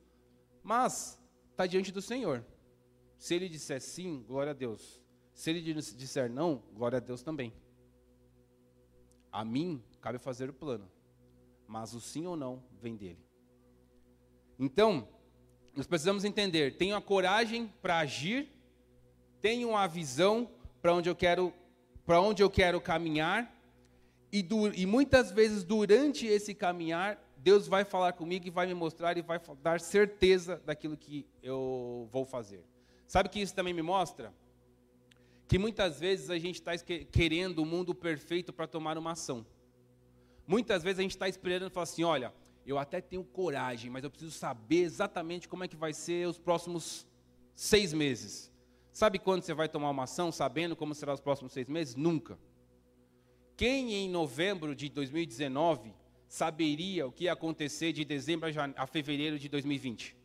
mas 0.63 1.21
está 1.51 1.67
diante 1.67 1.93
do 1.93 2.01
Senhor. 2.01 2.45
Se 3.19 3.35
Ele 3.35 3.49
disser 3.49 3.81
sim, 3.81 4.23
glória 4.23 4.51
a 4.51 4.55
Deus. 4.55 5.03
Se 5.33 5.51
Ele 5.51 5.61
disser 5.73 6.31
não, 6.31 6.63
glória 6.73 6.99
a 6.99 7.01
Deus 7.01 7.23
também. 7.23 7.53
A 9.33 9.45
mim 9.45 9.83
cabe 10.01 10.19
fazer 10.19 10.49
o 10.49 10.55
plano, 10.55 10.91
mas 11.67 11.95
o 11.95 12.01
sim 12.01 12.27
ou 12.27 12.37
não 12.37 12.63
vem 12.81 12.97
dele. 12.97 13.25
Então, 14.59 15.09
nós 15.77 15.87
precisamos 15.87 16.25
entender: 16.25 16.77
tenho 16.77 16.97
a 16.97 17.03
coragem 17.03 17.73
para 17.83 17.99
agir, 17.99 18.49
tenho 19.41 19.77
a 19.77 19.87
visão 19.87 20.51
para 20.81 20.95
onde 20.95 21.09
eu 21.09 21.17
quero, 21.17 21.53
para 22.05 22.21
onde 22.21 22.43
eu 22.43 22.51
quero 22.51 22.81
caminhar, 22.81 23.55
e, 24.33 24.47
e 24.75 24.87
muitas 24.87 25.31
vezes 25.31 25.65
durante 25.65 26.27
esse 26.27 26.55
caminhar 26.55 27.19
Deus 27.37 27.69
vai 27.69 27.85
falar 27.85 28.15
comigo 28.15 28.47
e 28.47 28.51
vai 28.51 28.67
me 28.67 28.75
mostrar 28.75 29.17
e 29.19 29.23
vai 29.23 29.41
dar 29.63 29.81
certeza 29.81 30.63
daquilo 30.65 30.97
que 30.97 31.27
eu 31.43 32.09
vou 32.11 32.25
fazer. 32.25 32.65
Sabe 33.07 33.29
que 33.29 33.41
isso 33.41 33.55
também 33.55 33.75
me 33.75 33.83
mostra? 33.83 34.33
que 35.47 35.59
muitas 35.59 36.01
vezes 36.01 36.31
a 36.31 36.39
gente 36.39 36.57
está 36.57 36.73
querendo 37.13 37.61
o 37.61 37.67
mundo 37.67 37.95
perfeito 37.95 38.53
para 38.53 38.67
tomar 38.67 38.97
uma 38.97 39.13
ação. 39.13 39.47
Muitas 40.47 40.83
vezes 40.83 40.99
a 40.99 41.03
gente 41.03 41.13
está 41.13 41.29
esperando 41.29 41.71
e 41.71 41.71
fala 41.71 41.85
assim: 41.85 42.05
olha, 42.05 42.33
eu 42.67 42.79
até 42.79 43.01
tenho 43.01 43.25
coragem, 43.25 43.91
mas 43.91 44.05
eu 44.05 44.11
preciso 44.11 44.33
saber 44.33 44.83
exatamente 44.83 45.49
como 45.49 45.65
é 45.65 45.69
que 45.69 45.77
vai 45.77 45.93
ser 45.93 46.27
os 46.27 46.39
próximos 46.39 47.07
seis 47.55 47.93
meses. 47.93 48.53
Sabe 48.93 49.19
quando 49.19 49.43
você 49.43 49.53
vai 49.53 49.69
tomar 49.69 49.91
uma 49.91 50.05
ação 50.05 50.31
sabendo 50.31 50.77
como 50.77 50.95
será 50.95 51.13
os 51.13 51.21
próximos 51.21 51.53
seis 51.53 51.69
meses? 51.69 51.95
Nunca. 51.95 52.39
Quem 53.57 53.93
em 53.93 54.09
novembro 54.09 54.75
de 54.75 54.89
2019 54.89 55.93
saberia 56.27 57.07
o 57.07 57.13
que 57.13 57.25
ia 57.25 57.33
acontecer 57.33 57.93
de 57.93 58.05
dezembro 58.05 58.49
a 58.77 58.87
fevereiro 58.87 59.39
de 59.39 59.49
2020? 59.49 60.17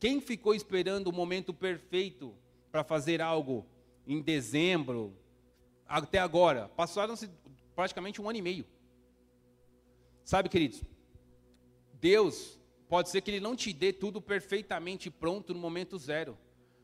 Quem 0.00 0.20
ficou 0.20 0.54
esperando 0.54 1.08
o 1.08 1.12
momento 1.12 1.52
perfeito 1.52 2.34
para 2.70 2.84
fazer 2.84 3.22
algo 3.22 3.66
em 4.06 4.20
dezembro, 4.20 5.16
até 5.86 6.18
agora, 6.18 6.68
passaram-se 6.76 7.30
praticamente 7.74 8.20
um 8.20 8.28
ano 8.28 8.38
e 8.38 8.42
meio. 8.42 8.66
Sabe, 10.24 10.48
queridos, 10.48 10.82
Deus 12.00 12.58
pode 12.88 13.10
ser 13.10 13.20
que 13.20 13.30
Ele 13.30 13.40
não 13.40 13.54
te 13.54 13.72
dê 13.72 13.92
tudo 13.92 14.20
perfeitamente 14.20 15.10
pronto 15.10 15.52
no 15.52 15.60
momento 15.60 15.98
zero, 15.98 16.36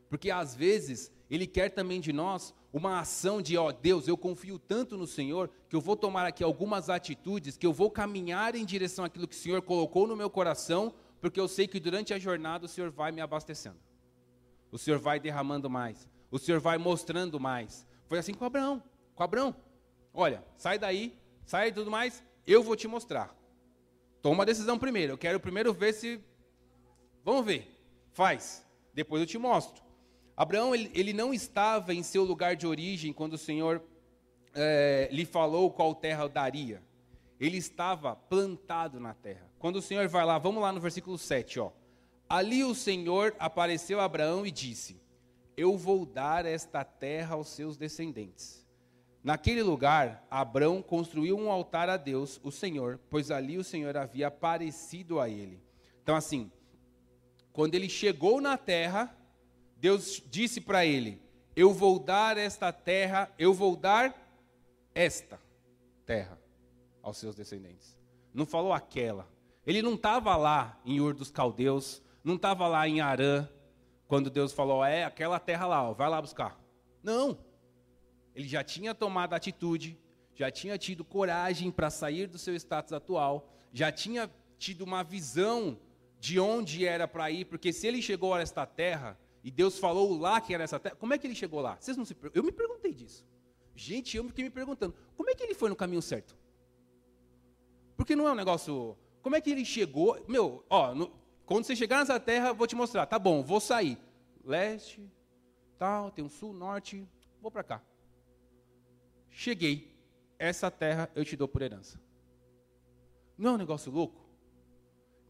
porque 0.09 0.29
às 0.29 0.55
vezes 0.55 1.11
Ele 1.29 1.47
quer 1.47 1.69
também 1.69 1.99
de 1.99 2.13
nós 2.13 2.53
uma 2.71 2.99
ação 2.99 3.41
de, 3.41 3.57
ó, 3.57 3.71
Deus, 3.71 4.07
eu 4.07 4.15
confio 4.15 4.57
tanto 4.57 4.97
no 4.97 5.05
Senhor 5.05 5.49
que 5.67 5.75
eu 5.75 5.81
vou 5.81 5.97
tomar 5.97 6.25
aqui 6.25 6.43
algumas 6.43 6.89
atitudes, 6.89 7.57
que 7.57 7.65
eu 7.65 7.73
vou 7.73 7.91
caminhar 7.91 8.55
em 8.55 8.65
direção 8.65 9.03
àquilo 9.03 9.27
que 9.27 9.35
o 9.35 9.39
Senhor 9.39 9.61
colocou 9.61 10.07
no 10.07 10.15
meu 10.15 10.29
coração, 10.29 10.93
porque 11.19 11.39
eu 11.39 11.47
sei 11.47 11.67
que 11.67 11.79
durante 11.79 12.13
a 12.13 12.19
jornada 12.19 12.65
o 12.65 12.69
Senhor 12.69 12.89
vai 12.89 13.11
me 13.11 13.19
abastecendo 13.21 13.79
o 14.71 14.77
Senhor 14.77 14.97
vai 14.97 15.19
derramando 15.19 15.69
mais, 15.69 16.07
o 16.31 16.39
Senhor 16.39 16.59
vai 16.59 16.77
mostrando 16.77 17.39
mais. 17.39 17.85
Foi 18.07 18.17
assim 18.17 18.33
com 18.33 18.45
Abraão. 18.45 18.81
Com 19.13 19.23
Abraão, 19.23 19.53
olha, 20.13 20.43
sai 20.57 20.79
daí, 20.79 21.13
sai 21.45 21.67
e 21.67 21.71
tudo 21.73 21.91
mais, 21.91 22.23
eu 22.45 22.63
vou 22.63 22.75
te 22.75 22.87
mostrar. 22.87 23.35
Toma 24.21 24.35
uma 24.35 24.45
decisão 24.45 24.77
primeiro. 24.77 25.13
Eu 25.13 25.17
quero 25.17 25.39
primeiro 25.39 25.73
ver 25.73 25.93
se. 25.93 26.19
Vamos 27.23 27.45
ver. 27.45 27.79
Faz. 28.11 28.65
Depois 28.93 29.21
eu 29.21 29.27
te 29.27 29.37
mostro. 29.37 29.81
Abraão, 30.35 30.73
ele, 30.73 30.91
ele 30.93 31.13
não 31.13 31.33
estava 31.33 31.93
em 31.93 32.03
seu 32.03 32.23
lugar 32.23 32.55
de 32.55 32.65
origem 32.65 33.13
quando 33.13 33.33
o 33.33 33.37
Senhor 33.37 33.81
é, 34.53 35.09
lhe 35.11 35.25
falou 35.25 35.71
qual 35.71 35.95
terra 35.95 36.27
daria. 36.27 36.81
Ele 37.39 37.57
estava 37.57 38.15
plantado 38.15 38.99
na 38.99 39.13
terra. 39.13 39.49
Quando 39.57 39.77
o 39.77 39.81
Senhor 39.81 40.07
vai 40.07 40.25
lá, 40.25 40.37
vamos 40.37 40.61
lá 40.61 40.71
no 40.71 40.79
versículo 40.79 41.17
7, 41.17 41.59
ó. 41.59 41.71
Ali 42.29 42.63
o 42.63 42.73
Senhor 42.73 43.35
apareceu 43.39 43.99
a 43.99 44.05
Abraão 44.05 44.45
e 44.45 44.51
disse: 44.51 45.01
Eu 45.57 45.77
vou 45.77 46.05
dar 46.05 46.45
esta 46.45 46.83
terra 46.83 47.35
aos 47.35 47.49
seus 47.49 47.77
descendentes. 47.77 48.60
Naquele 49.23 49.61
lugar, 49.61 50.25
Abraão 50.31 50.81
construiu 50.81 51.37
um 51.37 51.51
altar 51.51 51.89
a 51.89 51.97
Deus, 51.97 52.39
o 52.43 52.51
Senhor, 52.51 52.99
pois 53.09 53.29
ali 53.29 53.57
o 53.57 53.63
Senhor 53.63 53.95
havia 53.95 54.27
aparecido 54.27 55.19
a 55.19 55.29
ele. 55.29 55.61
Então, 56.01 56.15
assim, 56.15 56.51
quando 57.53 57.75
ele 57.75 57.87
chegou 57.87 58.41
na 58.41 58.57
terra, 58.57 59.15
Deus 59.77 60.23
disse 60.27 60.59
para 60.59 60.85
ele: 60.85 61.21
Eu 61.55 61.71
vou 61.71 61.99
dar 61.99 62.37
esta 62.37 62.71
terra, 62.71 63.31
eu 63.37 63.53
vou 63.53 63.75
dar 63.75 64.15
esta 64.95 65.39
terra 66.05 66.39
aos 67.03 67.17
seus 67.17 67.35
descendentes. 67.35 67.97
Não 68.33 68.45
falou 68.45 68.73
aquela. 68.73 69.27
Ele 69.65 69.81
não 69.81 69.93
estava 69.93 70.35
lá 70.35 70.79
em 70.83 70.99
Ur 70.99 71.13
dos 71.13 71.29
Caldeus, 71.29 72.01
não 72.23 72.35
estava 72.35 72.67
lá 72.67 72.87
em 72.87 73.01
Arã, 73.01 73.47
quando 74.07 74.29
Deus 74.29 74.51
falou, 74.51 74.83
é 74.83 75.03
aquela 75.03 75.39
terra 75.39 75.67
lá, 75.67 75.89
ó, 75.89 75.93
vai 75.93 76.09
lá 76.09 76.21
buscar. 76.21 76.59
Não. 77.01 77.37
Ele 78.35 78.47
já 78.47 78.63
tinha 78.63 78.95
tomado 78.95 79.33
atitude, 79.33 79.97
já 80.33 80.49
tinha 80.49 80.77
tido 80.77 81.03
coragem 81.03 81.69
para 81.71 81.89
sair 81.89 82.27
do 82.27 82.37
seu 82.37 82.55
status 82.55 82.93
atual, 82.93 83.49
já 83.73 83.91
tinha 83.91 84.29
tido 84.57 84.83
uma 84.83 85.03
visão 85.03 85.77
de 86.19 86.39
onde 86.39 86.85
era 86.85 87.07
para 87.07 87.31
ir, 87.31 87.45
porque 87.45 87.73
se 87.73 87.87
ele 87.87 88.01
chegou 88.01 88.33
a 88.33 88.41
esta 88.41 88.65
terra, 88.65 89.19
e 89.43 89.49
Deus 89.49 89.79
falou 89.79 90.17
lá 90.19 90.39
que 90.39 90.53
era 90.53 90.63
essa 90.63 90.79
terra, 90.79 90.95
como 90.95 91.13
é 91.13 91.17
que 91.17 91.25
ele 91.25 91.35
chegou 91.35 91.61
lá? 91.61 91.77
Vocês 91.79 91.97
não 91.97 92.05
se 92.05 92.15
Eu 92.33 92.43
me 92.43 92.51
perguntei 92.51 92.93
disso. 92.93 93.25
Gente, 93.75 94.15
eu 94.15 94.23
fiquei 94.27 94.43
me 94.43 94.51
perguntando, 94.51 94.93
como 95.15 95.29
é 95.29 95.35
que 95.35 95.43
ele 95.43 95.55
foi 95.55 95.69
no 95.69 95.75
caminho 95.75 96.01
certo? 96.01 96.37
Porque 97.97 98.15
não 98.15 98.27
é 98.27 98.31
um 98.31 98.35
negócio. 98.35 98.97
Como 99.21 99.35
é 99.35 99.41
que 99.41 99.49
ele 99.49 99.65
chegou? 99.65 100.23
Meu, 100.27 100.63
ó, 100.69 100.93
no, 100.93 101.11
quando 101.45 101.65
você 101.65 101.75
chegar 101.75 101.99
nessa 101.99 102.19
terra, 102.19 102.53
vou 102.53 102.67
te 102.67 102.75
mostrar. 102.75 103.05
Tá 103.05 103.17
bom, 103.17 103.43
vou 103.43 103.59
sair. 103.59 103.97
Leste, 104.43 105.07
tal, 105.77 106.11
tem 106.11 106.23
um 106.23 106.29
sul, 106.29 106.53
norte, 106.53 107.07
vou 107.41 107.51
para 107.51 107.63
cá. 107.63 107.81
Cheguei. 109.31 109.91
Essa 110.37 110.69
terra 110.69 111.09
eu 111.15 111.25
te 111.25 111.35
dou 111.35 111.47
por 111.47 111.61
herança. 111.61 111.99
Não 113.37 113.51
é 113.51 113.53
um 113.53 113.57
negócio 113.57 113.91
louco? 113.91 114.21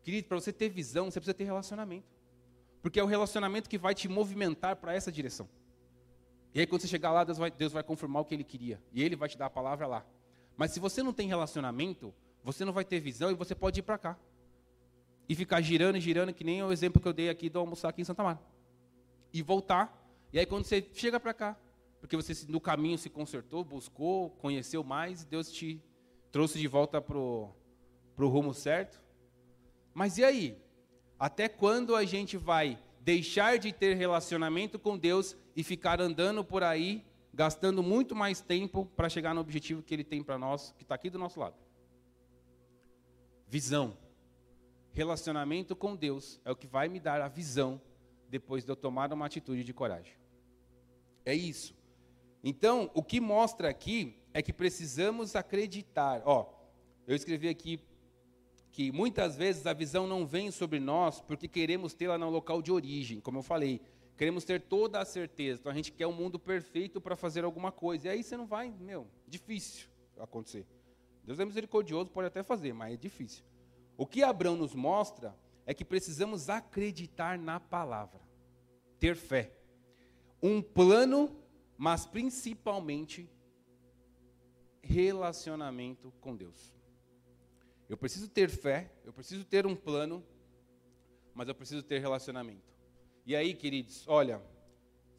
Querido, 0.04 0.28
para 0.28 0.40
você 0.40 0.52
ter 0.52 0.70
visão, 0.70 1.10
você 1.10 1.20
precisa 1.20 1.34
ter 1.34 1.44
relacionamento. 1.44 2.08
Porque 2.82 3.00
é 3.00 3.04
o 3.04 3.08
relacionamento 3.08 3.70
que 3.70 3.78
vai 3.78 3.94
te 3.94 4.08
movimentar 4.10 4.76
para 4.76 4.94
essa 4.94 5.12
direção. 5.12 5.48
E 6.54 6.60
aí, 6.60 6.68
quando 6.68 6.82
você 6.82 6.88
chegar 6.88 7.12
lá, 7.12 7.24
Deus 7.24 7.38
vai, 7.38 7.52
Deus 7.52 7.72
vai 7.72 7.84
confirmar 7.84 8.22
o 8.22 8.26
que 8.26 8.34
Ele 8.34 8.44
queria. 8.44 8.82
E 8.92 9.02
Ele 9.04 9.16
vai 9.16 9.30
te 9.30 9.38
dar 9.38 9.46
a 9.46 9.50
palavra 9.50 9.88
lá. 9.88 10.06
Mas 10.58 10.72
se 10.72 10.80
você 10.80 11.02
não 11.02 11.14
tem 11.14 11.28
relacionamento, 11.28 12.14
você 12.44 12.66
não 12.66 12.74
vai 12.74 12.84
ter 12.84 13.00
visão 13.00 13.32
e 13.32 13.34
você 13.34 13.56
pode 13.56 13.80
ir 13.80 13.84
para 13.84 13.98
cá 13.98 14.18
e 15.30 15.36
ficar 15.36 15.62
girando 15.62 15.98
e 15.98 16.02
girando, 16.02 16.34
que 16.34 16.44
nem 16.44 16.62
o 16.62 16.72
exemplo 16.72 17.02
que 17.02 17.08
eu 17.08 17.14
dei 17.14 17.30
aqui 17.30 17.50
do 17.50 17.60
almoçar 17.60 17.90
aqui 17.90 18.02
em 18.02 18.06
Santa 18.06 18.24
Maria. 18.24 18.42
E 19.32 19.42
voltar. 19.42 19.98
E 20.34 20.40
aí 20.40 20.46
quando 20.46 20.66
você 20.66 20.86
chega 20.94 21.20
para 21.20 21.34
cá, 21.34 21.58
porque 22.02 22.16
você 22.16 22.34
no 22.50 22.60
caminho 22.60 22.98
se 22.98 23.10
consertou, 23.10 23.64
buscou, 23.64 24.32
conheceu 24.32 24.84
mais, 24.84 25.24
Deus 25.24 25.52
te 25.52 25.80
trouxe 26.32 26.60
de 26.60 26.68
volta 26.68 27.00
para 27.00 27.16
o 27.18 27.54
rumo 28.18 28.54
certo. 28.56 29.00
Mas 29.94 30.18
e 30.18 30.24
aí? 30.24 30.58
Até 31.20 31.48
quando 31.48 31.96
a 31.96 32.04
gente 32.04 32.38
vai 32.38 32.80
deixar 33.02 33.60
de 33.60 33.72
ter 33.72 33.96
relacionamento 33.96 34.80
com 34.80 34.98
Deus 34.98 35.38
e 35.56 35.64
ficar 35.64 36.02
andando 36.02 36.44
por 36.44 36.64
aí, 36.64 37.06
gastando 37.32 37.84
muito 37.84 38.16
mais 38.16 38.42
tempo 38.42 38.86
para 38.96 39.08
chegar 39.08 39.36
no 39.36 39.42
objetivo 39.42 39.84
que 39.84 39.94
Ele 39.94 40.04
tem 40.04 40.24
para 40.24 40.40
nós, 40.40 40.74
que 40.78 40.84
está 40.84 40.96
aqui 40.96 41.10
do 41.10 41.20
nosso 41.20 41.40
lado? 41.40 41.56
Visão. 43.48 43.96
Relacionamento 44.92 45.76
com 45.76 45.96
Deus 45.96 46.42
é 46.44 46.52
o 46.52 46.56
que 46.56 46.66
vai 46.66 46.90
me 46.90 47.00
dar 47.00 47.22
a 47.22 47.28
visão 47.28 47.80
depois 48.28 48.66
de 48.66 48.72
eu 48.72 48.76
tomar 48.76 49.14
uma 49.14 49.28
atitude 49.28 49.64
de 49.64 49.74
coragem. 49.74 50.16
É 51.24 51.36
isso. 51.36 51.80
Então, 52.44 52.90
o 52.94 53.04
que 53.04 53.20
mostra 53.20 53.70
aqui 53.70 54.18
é 54.34 54.42
que 54.42 54.54
precisamos 54.54 55.36
acreditar. 55.36 56.22
Ó, 56.26 56.52
eu 57.08 57.16
escrevi 57.16 57.48
aqui 57.48 57.80
que 58.72 58.92
muitas 58.92 59.36
vezes 59.36 59.68
a 59.68 59.74
visão 59.74 60.08
não 60.08 60.26
vem 60.26 60.50
sobre 60.50 60.80
nós 60.80 61.20
porque 61.22 61.48
queremos 61.48 61.94
tê-la 61.94 62.18
no 62.18 62.30
local 62.30 62.62
de 62.62 62.72
origem, 62.72 63.20
como 63.20 63.40
eu 63.40 63.44
falei. 63.44 63.82
Queremos 64.18 64.46
ter 64.46 64.62
toda 64.62 65.00
a 65.00 65.06
certeza. 65.06 65.60
Então 65.60 65.72
a 65.72 65.76
gente 65.76 65.92
quer 65.92 66.08
um 66.08 66.14
mundo 66.14 66.40
perfeito 66.40 67.02
para 67.02 67.16
fazer 67.16 67.44
alguma 67.44 67.72
coisa. 67.72 68.08
E 68.08 68.12
aí 68.12 68.24
você 68.24 68.38
não 68.38 68.46
vai, 68.46 68.72
meu, 68.80 69.08
difícil 69.28 69.90
acontecer. 70.20 70.66
Deus 71.24 71.40
é 71.40 71.46
misericordioso, 71.46 72.12
pode 72.12 72.28
até 72.28 72.44
fazer, 72.44 72.74
mas 72.74 72.94
é 72.94 72.98
difícil. 72.98 73.44
O 73.98 74.06
que 74.06 74.24
Abraão 74.24 74.56
nos 74.56 74.74
mostra 74.74 75.36
é 75.66 75.74
que 75.74 75.86
precisamos 75.86 76.50
acreditar 76.50 77.38
na 77.38 77.60
palavra, 77.60 78.22
ter 79.00 79.16
fé. 79.16 79.52
Um 80.42 80.62
plano, 80.62 81.36
mas 81.82 82.06
principalmente 82.06 83.28
relacionamento 84.84 86.12
com 86.22 86.36
Deus. 86.36 86.76
Eu 87.90 87.98
preciso 87.98 88.30
ter 88.30 88.52
fé, 88.52 88.94
eu 89.04 89.12
preciso 89.12 89.44
ter 89.44 89.66
um 89.66 89.76
plano, 89.76 90.24
mas 91.34 91.48
eu 91.48 91.56
preciso 91.56 91.82
ter 91.82 91.98
relacionamento. 91.98 92.72
E 93.26 93.36
aí, 93.36 93.56
queridos, 93.56 94.08
olha, 94.08 94.40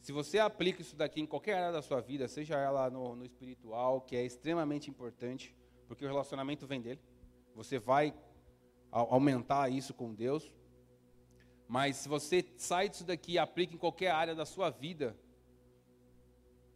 se 0.01 0.13
você 0.13 0.39
aplica 0.39 0.83
isso 0.83 0.95
daqui 0.95 1.21
em 1.21 1.27
qualquer 1.27 1.55
área 1.55 1.73
da 1.73 1.83
sua 1.83 2.01
vida, 2.01 2.29
seja 2.29 2.57
ela 2.57 2.89
no, 2.89 3.17
no 3.17 3.25
espiritual, 3.25 4.01
que 4.01 4.15
é 4.15 4.25
extremamente 4.25 4.89
importante, 4.89 5.57
porque 5.89 6.05
o 6.05 6.09
relacionamento 6.09 6.65
vem 6.65 6.81
dele, 6.81 7.01
você 7.57 7.77
vai 7.77 8.15
aumentar 8.89 9.69
isso 9.69 9.93
com 9.93 10.15
Deus. 10.15 10.55
Mas 11.67 11.97
se 11.97 12.09
você 12.09 12.47
sai 12.57 12.89
disso 12.89 13.05
daqui 13.05 13.33
e 13.33 13.39
aplica 13.39 13.75
em 13.75 13.79
qualquer 13.79 14.13
área 14.13 14.33
da 14.33 14.47
sua 14.47 14.71
vida, 14.71 15.19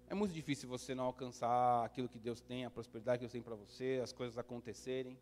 é 0.09 0.15
muito 0.15 0.33
difícil 0.33 0.69
você 0.69 0.95
não 0.95 1.05
alcançar 1.05 1.85
aquilo 1.85 2.09
que 2.09 2.19
Deus 2.19 2.41
tem, 2.41 2.65
a 2.65 2.71
prosperidade 2.71 3.19
que 3.19 3.25
Deus 3.25 3.33
tem 3.33 3.43
para 3.43 3.55
você, 3.57 4.01
as 4.03 4.13
coisas 4.13 4.39
acontecerem, 4.39 5.19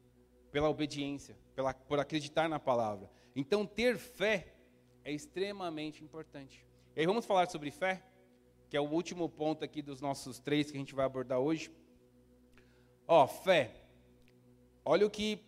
pela 0.52 0.68
obediência, 0.68 1.36
pela, 1.54 1.72
por 1.72 1.98
acreditar 1.98 2.48
na 2.48 2.60
palavra. 2.60 3.10
Então, 3.34 3.66
ter 3.66 3.96
fé 3.96 4.54
é 5.02 5.12
extremamente 5.12 6.04
importante. 6.04 6.66
E 6.94 7.00
aí 7.00 7.06
vamos 7.06 7.26
falar 7.26 7.48
sobre 7.50 7.70
fé, 7.70 8.04
que 8.68 8.76
é 8.76 8.80
o 8.80 8.88
último 8.88 9.28
ponto 9.28 9.64
aqui 9.64 9.82
dos 9.82 10.00
nossos 10.00 10.38
três 10.38 10.70
que 10.70 10.76
a 10.76 10.80
gente 10.80 10.94
vai 10.94 11.04
abordar 11.04 11.38
hoje. 11.38 11.70
Ó, 13.06 13.26
fé. 13.26 13.74
Olha 14.84 15.06
o 15.06 15.10
que 15.10 15.40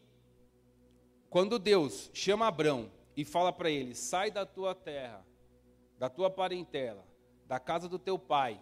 quando 1.28 1.58
Deus 1.58 2.10
chama 2.14 2.46
Abraão 2.46 2.90
e 3.16 3.24
fala 3.24 3.52
para 3.52 3.70
ele: 3.70 3.94
sai 3.94 4.30
da 4.30 4.46
tua 4.46 4.74
terra, 4.74 5.24
da 5.98 6.08
tua 6.08 6.30
parentela, 6.30 7.06
da 7.46 7.60
casa 7.60 7.88
do 7.88 7.98
teu 7.98 8.18
pai, 8.18 8.60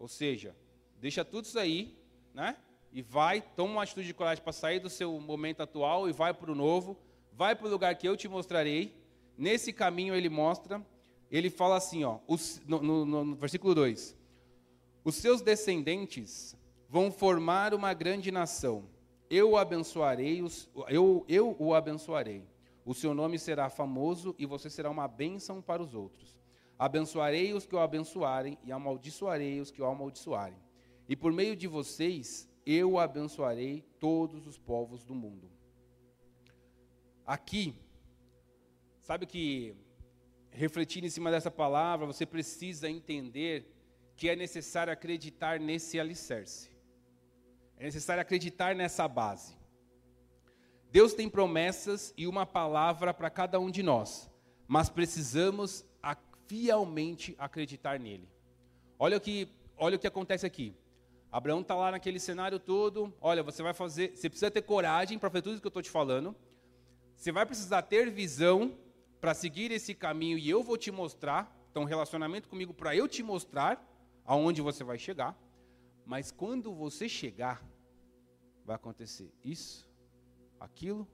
ou 0.00 0.08
seja, 0.08 0.56
deixa 0.98 1.24
tudo 1.24 1.44
isso 1.44 1.58
aí, 1.58 1.96
né? 2.34 2.56
E 2.92 3.00
vai, 3.00 3.40
toma 3.40 3.74
uma 3.74 3.82
atitude 3.84 4.08
de 4.08 4.14
coragem 4.14 4.42
para 4.42 4.52
sair 4.52 4.80
do 4.80 4.90
seu 4.90 5.20
momento 5.20 5.62
atual 5.62 6.08
e 6.08 6.12
vai 6.12 6.34
para 6.34 6.50
o 6.50 6.54
novo, 6.56 6.98
vai 7.32 7.54
para 7.54 7.68
o 7.68 7.70
lugar 7.70 7.94
que 7.94 8.08
eu 8.08 8.16
te 8.16 8.26
mostrarei. 8.26 8.92
Nesse 9.38 9.72
caminho 9.72 10.12
ele 10.12 10.28
mostra, 10.28 10.84
ele 11.30 11.48
fala 11.48 11.76
assim, 11.76 12.02
ó, 12.02 12.18
os, 12.26 12.60
no, 12.66 12.82
no, 12.82 13.24
no 13.24 13.36
versículo 13.36 13.76
2: 13.76 14.16
Os 15.04 15.14
seus 15.14 15.40
descendentes 15.40 16.56
vão 16.88 17.12
formar 17.12 17.72
uma 17.72 17.94
grande 17.94 18.32
nação 18.32 18.88
eu 19.30 19.50
o 19.52 19.56
abençoarei, 19.56 20.42
eu, 20.88 21.24
eu 21.28 21.56
o 21.56 21.72
abençoarei. 21.72 22.44
O 22.84 22.92
seu 22.92 23.14
nome 23.14 23.38
será 23.38 23.70
famoso 23.70 24.34
e 24.36 24.44
você 24.44 24.68
será 24.68 24.90
uma 24.90 25.06
bênção 25.06 25.62
para 25.62 25.80
os 25.80 25.94
outros. 25.94 26.36
Abençoarei 26.80 27.52
os 27.52 27.66
que 27.66 27.74
o 27.74 27.78
abençoarem 27.78 28.56
e 28.64 28.72
amaldiçoarei 28.72 29.60
os 29.60 29.70
que 29.70 29.82
o 29.82 29.84
amaldiçoarem. 29.84 30.58
E 31.06 31.14
por 31.14 31.30
meio 31.30 31.54
de 31.54 31.66
vocês 31.68 32.48
eu 32.64 32.98
abençoarei 32.98 33.84
todos 33.98 34.46
os 34.46 34.56
povos 34.56 35.04
do 35.04 35.14
mundo. 35.14 35.50
Aqui, 37.26 37.74
sabe 39.02 39.26
que 39.26 39.76
refletir 40.50 41.04
em 41.04 41.10
cima 41.10 41.30
dessa 41.30 41.50
palavra, 41.50 42.06
você 42.06 42.24
precisa 42.24 42.88
entender 42.88 43.70
que 44.16 44.30
é 44.30 44.34
necessário 44.34 44.90
acreditar 44.90 45.60
nesse 45.60 46.00
alicerce. 46.00 46.70
É 47.76 47.84
necessário 47.84 48.22
acreditar 48.22 48.74
nessa 48.74 49.06
base. 49.06 49.54
Deus 50.90 51.12
tem 51.12 51.28
promessas 51.28 52.14
e 52.16 52.26
uma 52.26 52.46
palavra 52.46 53.12
para 53.12 53.28
cada 53.28 53.60
um 53.60 53.70
de 53.70 53.82
nós, 53.82 54.30
mas 54.66 54.88
precisamos 54.88 55.84
fielmente 56.50 57.36
acreditar 57.38 58.00
nele. 58.00 58.28
Olha 58.98 59.18
o 59.18 59.20
que, 59.20 59.48
olha 59.78 59.94
o 59.94 60.00
que 60.00 60.06
acontece 60.08 60.44
aqui. 60.44 60.74
Abraão 61.30 61.60
está 61.60 61.76
lá 61.76 61.92
naquele 61.92 62.18
cenário 62.18 62.58
todo. 62.58 63.14
Olha, 63.20 63.40
você 63.40 63.62
vai 63.62 63.72
fazer, 63.72 64.16
você 64.16 64.28
precisa 64.28 64.50
ter 64.50 64.62
coragem 64.62 65.16
para 65.16 65.30
fazer 65.30 65.42
tudo 65.42 65.52
isso 65.52 65.62
que 65.62 65.68
eu 65.68 65.70
estou 65.70 65.82
te 65.82 65.90
falando. 65.90 66.34
Você 67.14 67.30
vai 67.30 67.46
precisar 67.46 67.82
ter 67.82 68.10
visão 68.10 68.76
para 69.20 69.32
seguir 69.32 69.70
esse 69.70 69.94
caminho 69.94 70.36
e 70.36 70.50
eu 70.50 70.60
vou 70.60 70.76
te 70.76 70.90
mostrar. 70.90 71.56
Então, 71.70 71.84
relacionamento 71.84 72.48
comigo 72.48 72.74
para 72.74 72.96
eu 72.96 73.06
te 73.06 73.22
mostrar 73.22 73.80
aonde 74.24 74.60
você 74.60 74.82
vai 74.82 74.98
chegar. 74.98 75.38
Mas 76.04 76.32
quando 76.32 76.74
você 76.74 77.08
chegar, 77.08 77.64
vai 78.64 78.74
acontecer 78.74 79.32
isso, 79.44 79.88
aquilo, 80.58 81.06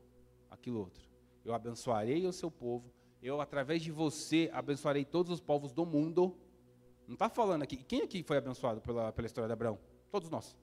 aquilo 0.51 0.79
outro. 0.79 1.07
Eu 1.45 1.53
abençoarei 1.53 2.27
o 2.27 2.33
seu 2.33 2.51
povo, 2.51 2.91
eu, 3.27 3.41
através 3.41 3.83
de 3.83 3.91
você, 3.91 4.49
abençoarei 4.53 5.05
todos 5.05 5.33
os 5.33 5.41
povos 5.41 5.73
do 5.73 5.85
mundo. 5.85 6.37
Não 7.07 7.15
está 7.15 7.29
falando 7.29 7.63
aqui. 7.63 7.77
Quem 7.77 8.03
aqui 8.03 8.23
foi 8.23 8.37
abençoado 8.37 8.81
pela, 8.81 9.13
pela 9.13 9.27
história 9.27 9.49
de 9.49 9.53
Abraão? 9.53 9.79
Todos 10.11 10.31
nós 10.31 10.57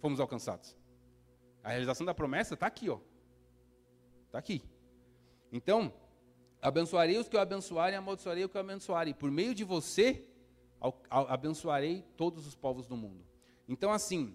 fomos 0.00 0.18
alcançados. 0.18 0.74
A 1.62 1.68
realização 1.68 2.06
da 2.06 2.14
promessa 2.14 2.54
está 2.54 2.66
aqui, 2.66 2.88
ó. 2.88 2.98
Está 4.26 4.38
aqui. 4.38 4.62
Então, 5.52 5.92
abençoarei 6.62 7.18
os 7.18 7.28
que 7.28 7.36
eu 7.36 7.40
abençoarem, 7.40 7.98
amaldiçoarei 7.98 8.44
os 8.44 8.50
que 8.50 8.56
eu 8.56 8.60
abençoarem. 8.62 9.12
Por 9.12 9.30
meio 9.30 9.54
de 9.54 9.64
você, 9.64 10.26
abençoarei 11.10 12.02
todos 12.16 12.46
os 12.46 12.54
povos 12.54 12.86
do 12.86 12.96
mundo. 12.96 13.26
Então, 13.68 13.92
assim, 13.92 14.34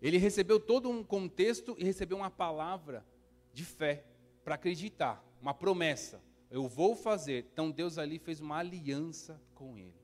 ele 0.00 0.18
recebeu 0.18 0.60
todo 0.60 0.88
um 0.88 1.02
contexto 1.02 1.74
e 1.78 1.84
recebeu 1.84 2.16
uma 2.16 2.30
palavra 2.30 3.04
de 3.52 3.64
fé 3.64 4.04
para 4.44 4.54
acreditar, 4.54 5.24
uma 5.40 5.52
promessa. 5.52 6.29
Eu 6.50 6.66
vou 6.66 6.96
fazer. 6.96 7.46
Então 7.52 7.70
Deus 7.70 7.96
ali 7.96 8.18
fez 8.18 8.40
uma 8.40 8.56
aliança 8.56 9.40
com 9.54 9.78
ele. 9.78 9.94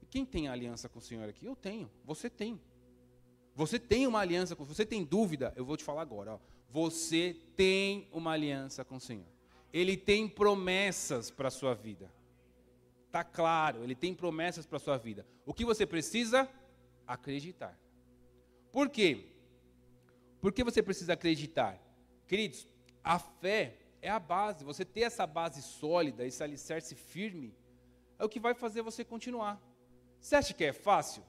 E 0.00 0.06
quem 0.06 0.24
tem 0.24 0.48
aliança 0.48 0.88
com 0.88 0.98
o 0.98 1.02
Senhor 1.02 1.28
aqui? 1.28 1.44
Eu 1.44 1.56
tenho. 1.56 1.90
Você 2.04 2.30
tem. 2.30 2.60
Você 3.54 3.78
tem 3.78 4.06
uma 4.06 4.20
aliança 4.20 4.54
com. 4.54 4.64
Você 4.64 4.86
tem 4.86 5.04
dúvida? 5.04 5.52
Eu 5.56 5.64
vou 5.64 5.76
te 5.76 5.82
falar 5.82 6.02
agora. 6.02 6.34
Ó. 6.34 6.38
Você 6.70 7.36
tem 7.56 8.08
uma 8.12 8.32
aliança 8.32 8.84
com 8.84 8.96
o 8.96 9.00
Senhor. 9.00 9.26
Ele 9.72 9.96
tem 9.96 10.28
promessas 10.28 11.30
para 11.30 11.48
a 11.48 11.50
sua 11.50 11.74
vida. 11.74 12.10
Está 13.06 13.24
claro, 13.24 13.82
ele 13.82 13.94
tem 13.94 14.14
promessas 14.14 14.66
para 14.66 14.76
a 14.76 14.80
sua 14.80 14.98
vida. 14.98 15.26
O 15.46 15.54
que 15.54 15.64
você 15.64 15.86
precisa? 15.86 16.48
Acreditar. 17.06 17.78
Por 18.70 18.90
quê? 18.90 19.24
Por 20.40 20.52
que 20.52 20.62
você 20.62 20.82
precisa 20.82 21.14
acreditar? 21.14 21.82
Queridos, 22.26 22.68
a 23.02 23.18
fé 23.18 23.78
é 24.00 24.10
a 24.10 24.18
base. 24.18 24.64
Você 24.64 24.84
ter 24.84 25.02
essa 25.02 25.26
base 25.26 25.62
sólida, 25.62 26.26
esse 26.26 26.42
alicerce 26.42 26.94
firme, 26.94 27.54
é 28.18 28.24
o 28.24 28.28
que 28.28 28.40
vai 28.40 28.54
fazer 28.54 28.82
você 28.82 29.04
continuar. 29.04 29.60
Você 30.20 30.36
acha 30.36 30.54
que 30.54 30.64
é 30.64 30.72
fácil 30.72 31.22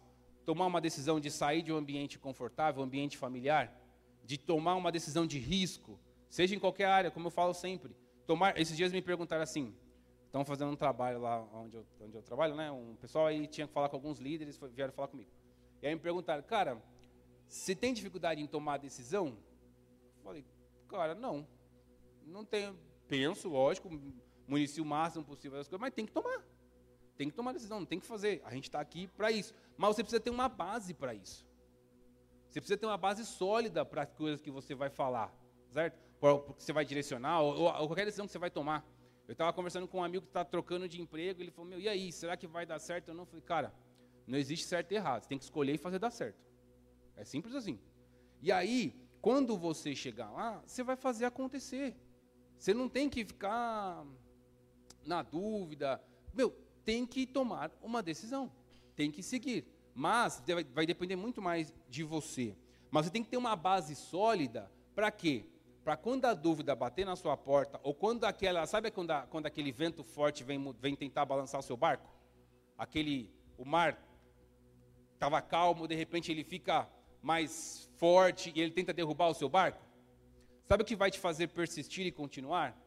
tomar 0.46 0.66
uma 0.66 0.82
decisão 0.82 1.20
de 1.20 1.30
sair 1.30 1.62
de 1.62 1.72
um 1.72 1.78
ambiente 1.78 2.18
confortável, 2.18 2.82
um 2.82 2.86
ambiente 2.86 3.18
familiar? 3.18 3.76
De 4.24 4.38
tomar 4.38 4.76
uma 4.76 4.92
decisão 4.92 5.26
de 5.26 5.40
risco, 5.40 6.00
seja 6.30 6.56
em 6.56 6.60
qualquer 6.60 6.86
área, 6.86 7.12
como 7.12 7.28
eu 7.28 7.32
falo 7.32 7.54
sempre. 7.54 7.96
Tomar, 8.26 8.60
esses 8.60 8.76
dias 8.76 8.92
me 8.92 9.02
perguntaram 9.02 9.44
assim, 9.44 9.76
estão 10.26 10.46
fazendo 10.46 10.72
um 10.72 10.76
trabalho 10.76 11.20
lá 11.20 11.42
onde 11.54 11.78
eu, 11.78 11.86
onde 12.00 12.16
eu 12.16 12.22
trabalho, 12.22 12.56
né? 12.56 12.72
Um 12.72 12.96
pessoal 12.96 13.28
aí 13.28 13.48
tinha 13.48 13.68
que 13.68 13.74
falar 13.74 13.90
com 13.90 13.96
alguns 13.96 14.20
líderes, 14.20 14.60
vieram 14.74 14.94
falar 14.94 15.08
comigo. 15.08 15.30
E 15.82 15.88
aí 15.88 15.96
me 15.96 16.02
perguntaram, 16.02 16.44
cara, 16.44 16.82
você 17.48 17.76
tem 17.76 17.94
dificuldade 17.94 18.42
em 18.42 18.48
tomar 18.48 18.78
decisão? 18.78 19.38
Falei, 20.24 20.46
cara, 20.88 21.16
não. 21.16 21.48
Não 22.30 22.46
tenho. 22.46 22.78
Penso, 23.08 23.50
lógico, 23.50 23.90
municio 24.48 24.84
o 24.84 24.88
máximo 24.88 25.24
possível 25.24 25.58
das 25.58 25.68
coisas, 25.68 25.82
mas 25.82 25.94
tem 25.94 26.06
que 26.06 26.12
tomar. 26.12 26.44
Tem 27.18 27.30
que 27.30 27.36
tomar 27.36 27.52
decisão, 27.52 27.86
tem 27.86 28.00
que 28.00 28.06
fazer. 28.06 28.42
A 28.46 28.54
gente 28.54 28.66
está 28.66 28.80
aqui 28.80 29.08
para 29.08 29.32
isso. 29.32 29.54
Mas 29.78 29.96
você 29.96 30.04
precisa 30.04 30.22
ter 30.22 30.30
uma 30.30 30.48
base 30.48 30.94
para 30.94 31.14
isso. 31.14 31.46
Você 32.50 32.60
precisa 32.60 32.78
ter 32.78 32.86
uma 32.86 32.98
base 32.98 33.26
sólida 33.26 33.86
para 33.86 34.04
as 34.04 34.12
coisas 34.12 34.42
que 34.42 34.50
você 34.50 34.74
vai 34.74 34.90
falar, 34.90 35.34
certo? 35.70 36.00
Porque 36.20 36.64
você 36.64 36.74
vai 36.74 36.84
direcionar, 36.84 37.42
ou, 37.42 37.62
ou, 37.62 37.88
qualquer 37.88 38.06
decisão 38.06 38.26
que 38.26 38.32
você 38.32 38.40
vai 38.40 38.50
tomar. 38.50 38.86
Eu 39.28 39.34
estava 39.34 39.54
conversando 39.54 39.88
com 39.88 40.00
um 40.00 40.04
amigo 40.04 40.24
que 40.24 40.30
está 40.30 40.44
trocando 40.44 40.88
de 40.88 41.00
emprego, 41.00 41.42
ele 41.42 41.52
falou, 41.52 41.70
meu, 41.70 41.80
e 41.80 41.88
aí, 41.88 42.12
será 42.12 42.36
que 42.36 42.48
vai 42.48 42.66
dar 42.66 42.80
certo 42.80 43.10
ou 43.10 43.14
não? 43.14 43.24
Eu 43.24 43.28
falei, 43.28 43.44
cara, 43.44 43.74
não 44.26 44.38
existe 44.38 44.66
certo 44.66 44.92
e 44.92 44.96
errado, 44.96 45.22
você 45.22 45.30
tem 45.30 45.38
que 45.38 45.44
escolher 45.44 45.76
e 45.76 45.78
fazer 45.78 46.00
dar 46.00 46.10
certo. 46.10 46.44
É 47.16 47.24
simples 47.24 47.54
assim. 47.54 47.80
E 48.42 48.52
aí, 48.52 48.96
quando 49.22 49.58
você 49.58 49.94
chegar 49.94 50.32
lá, 50.32 50.64
você 50.66 50.82
vai 50.84 50.96
fazer 50.96 51.26
acontecer. 51.26 51.96
Você 52.60 52.74
não 52.74 52.90
tem 52.90 53.10
que 53.10 53.24
ficar 53.24 54.06
na 55.06 55.24
dúvida. 55.24 56.04
Meu, 56.34 56.52
tem 56.84 57.06
que 57.06 57.26
tomar 57.26 57.72
uma 57.82 58.04
decisão. 58.04 58.52
Tem 58.98 59.10
que 59.10 59.24
seguir. 59.24 59.66
Mas 59.96 60.44
vai 60.74 60.86
depender 60.86 61.16
muito 61.16 61.42
mais 61.42 61.74
de 61.88 62.04
você. 62.04 62.58
Mas 62.92 63.06
você 63.06 63.12
tem 63.12 63.24
que 63.24 63.30
ter 63.30 63.38
uma 63.38 63.56
base 63.56 63.96
sólida 63.96 64.70
para 64.94 65.10
quê? 65.10 65.46
Para 65.86 65.96
quando 65.96 66.26
a 66.26 66.34
dúvida 66.34 66.76
bater 66.76 67.06
na 67.06 67.16
sua 67.16 67.38
porta, 67.38 67.80
ou 67.82 67.96
quando 67.96 68.26
aquela. 68.26 68.66
Sabe 68.66 68.92
quando, 68.92 69.12
a, 69.12 69.22
quando 69.22 69.46
aquele 69.46 69.72
vento 69.72 70.04
forte 70.04 70.44
vem, 70.44 70.76
vem 70.80 70.96
tentar 70.96 71.26
balançar 71.26 71.62
o 71.62 71.64
seu 71.64 71.78
barco? 71.78 72.10
Aquele. 72.78 73.34
O 73.58 73.66
mar 73.66 73.98
estava 75.14 75.42
calmo, 75.42 75.88
de 75.88 75.96
repente 75.96 76.32
ele 76.32 76.44
fica 76.44 76.90
mais 77.22 77.90
forte 77.98 78.52
e 78.54 78.62
ele 78.62 78.72
tenta 78.72 78.94
derrubar 78.94 79.30
o 79.30 79.34
seu 79.34 79.50
barco? 79.50 79.89
Sabe 80.70 80.84
o 80.84 80.86
que 80.86 80.96
vai 80.96 81.12
te 81.12 81.20
fazer 81.20 81.48
persistir 81.48 82.06
e 82.06 82.12
continuar? 82.12 82.80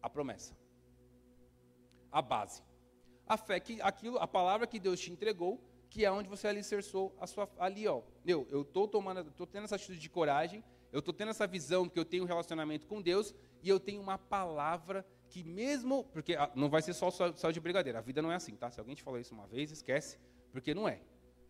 A 0.00 0.08
promessa. 0.08 0.56
A 2.12 2.22
base. 2.22 2.62
A 3.26 3.36
fé 3.36 3.58
que 3.58 3.80
aquilo, 3.80 4.18
a 4.18 4.28
palavra 4.28 4.66
que 4.66 4.78
Deus 4.78 5.00
te 5.00 5.10
entregou, 5.10 5.60
que 5.88 6.04
é 6.04 6.10
onde 6.12 6.28
você 6.28 6.46
alicerçou 6.46 7.16
a 7.18 7.26
sua 7.26 7.50
ali, 7.58 7.88
ó. 7.88 8.02
Meu, 8.24 8.46
eu 8.50 8.64
tô 8.64 8.86
tomando, 8.86 9.24
tô 9.32 9.46
tendo 9.46 9.64
essa 9.64 9.76
atitude 9.76 9.98
de 9.98 10.08
coragem 10.08 10.62
eu 10.92 10.98
estou 10.98 11.14
tendo 11.14 11.30
essa 11.30 11.46
visão 11.46 11.88
que 11.88 11.98
eu 11.98 12.04
tenho 12.04 12.24
um 12.24 12.26
relacionamento 12.26 12.86
com 12.86 13.00
Deus 13.00 13.34
e 13.62 13.68
eu 13.68 13.78
tenho 13.78 14.00
uma 14.00 14.18
palavra 14.18 15.06
que 15.28 15.44
mesmo, 15.44 16.04
porque 16.12 16.34
ah, 16.34 16.50
não 16.54 16.68
vai 16.68 16.82
ser 16.82 16.94
só 16.94 17.10
só 17.10 17.50
de 17.50 17.60
brigadeiro, 17.60 17.98
a 17.98 18.00
vida 18.00 18.20
não 18.20 18.32
é 18.32 18.34
assim, 18.34 18.56
tá? 18.56 18.70
Se 18.70 18.80
alguém 18.80 18.96
te 18.96 19.02
falou 19.02 19.20
isso 19.20 19.32
uma 19.32 19.46
vez, 19.46 19.70
esquece, 19.70 20.18
porque 20.50 20.74
não 20.74 20.88
é. 20.88 21.00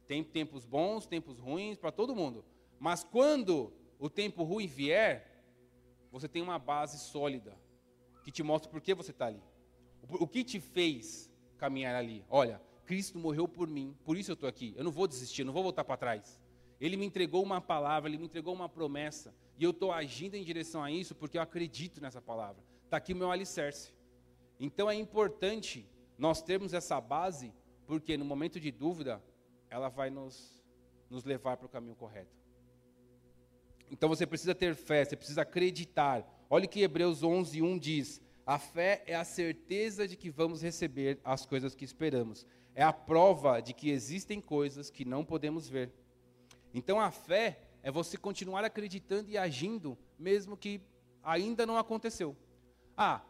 Tem 0.06 0.22
tempos 0.22 0.66
bons, 0.66 1.06
tempos 1.06 1.38
ruins 1.38 1.78
para 1.78 1.90
todo 1.90 2.14
mundo. 2.14 2.44
Mas 2.78 3.02
quando 3.02 3.72
o 4.00 4.08
tempo 4.08 4.42
ruim 4.42 4.66
vier, 4.66 5.44
você 6.10 6.26
tem 6.26 6.40
uma 6.40 6.58
base 6.58 6.98
sólida 6.98 7.54
que 8.24 8.32
te 8.32 8.42
mostra 8.42 8.70
por 8.70 8.80
que 8.80 8.94
você 8.94 9.10
está 9.10 9.26
ali. 9.26 9.42
O 10.08 10.26
que 10.26 10.42
te 10.42 10.58
fez 10.58 11.30
caminhar 11.58 11.94
ali? 11.94 12.24
Olha, 12.28 12.60
Cristo 12.86 13.18
morreu 13.18 13.46
por 13.46 13.68
mim, 13.68 13.94
por 14.02 14.16
isso 14.16 14.30
eu 14.30 14.34
estou 14.34 14.48
aqui. 14.48 14.72
Eu 14.74 14.84
não 14.84 14.90
vou 14.90 15.06
desistir, 15.06 15.44
não 15.44 15.52
vou 15.52 15.62
voltar 15.62 15.84
para 15.84 15.98
trás. 15.98 16.40
Ele 16.80 16.96
me 16.96 17.04
entregou 17.04 17.42
uma 17.42 17.60
palavra, 17.60 18.08
ele 18.08 18.16
me 18.16 18.24
entregou 18.24 18.54
uma 18.54 18.70
promessa. 18.70 19.34
E 19.58 19.64
eu 19.64 19.70
estou 19.70 19.92
agindo 19.92 20.34
em 20.34 20.42
direção 20.42 20.82
a 20.82 20.90
isso 20.90 21.14
porque 21.14 21.36
eu 21.36 21.42
acredito 21.42 22.00
nessa 22.00 22.22
palavra. 22.22 22.64
Está 22.84 22.96
aqui 22.96 23.12
o 23.12 23.16
meu 23.16 23.30
alicerce. 23.30 23.94
Então 24.58 24.90
é 24.90 24.94
importante 24.94 25.86
nós 26.16 26.40
termos 26.40 26.72
essa 26.72 26.98
base, 26.98 27.52
porque 27.86 28.16
no 28.16 28.24
momento 28.24 28.58
de 28.58 28.70
dúvida, 28.70 29.22
ela 29.68 29.90
vai 29.90 30.08
nos, 30.08 30.64
nos 31.10 31.24
levar 31.24 31.58
para 31.58 31.66
o 31.66 31.68
caminho 31.68 31.94
correto. 31.94 32.39
Então 33.90 34.08
você 34.08 34.26
precisa 34.26 34.54
ter 34.54 34.74
fé, 34.74 35.04
você 35.04 35.16
precisa 35.16 35.42
acreditar. 35.42 36.24
Olha 36.48 36.66
que 36.66 36.82
Hebreus 36.82 37.22
11, 37.22 37.60
1 37.60 37.78
diz: 37.78 38.20
A 38.46 38.58
fé 38.58 39.02
é 39.06 39.14
a 39.16 39.24
certeza 39.24 40.06
de 40.06 40.16
que 40.16 40.30
vamos 40.30 40.62
receber 40.62 41.18
as 41.24 41.44
coisas 41.44 41.74
que 41.74 41.84
esperamos. 41.84 42.46
É 42.74 42.82
a 42.82 42.92
prova 42.92 43.60
de 43.60 43.74
que 43.74 43.90
existem 43.90 44.40
coisas 44.40 44.90
que 44.90 45.04
não 45.04 45.24
podemos 45.24 45.68
ver. 45.68 45.92
Então 46.72 47.00
a 47.00 47.10
fé 47.10 47.60
é 47.82 47.90
você 47.90 48.16
continuar 48.16 48.64
acreditando 48.64 49.28
e 49.30 49.36
agindo, 49.36 49.98
mesmo 50.18 50.56
que 50.56 50.80
ainda 51.22 51.66
não 51.66 51.76
aconteceu. 51.76 52.36
Ah, 52.96 53.22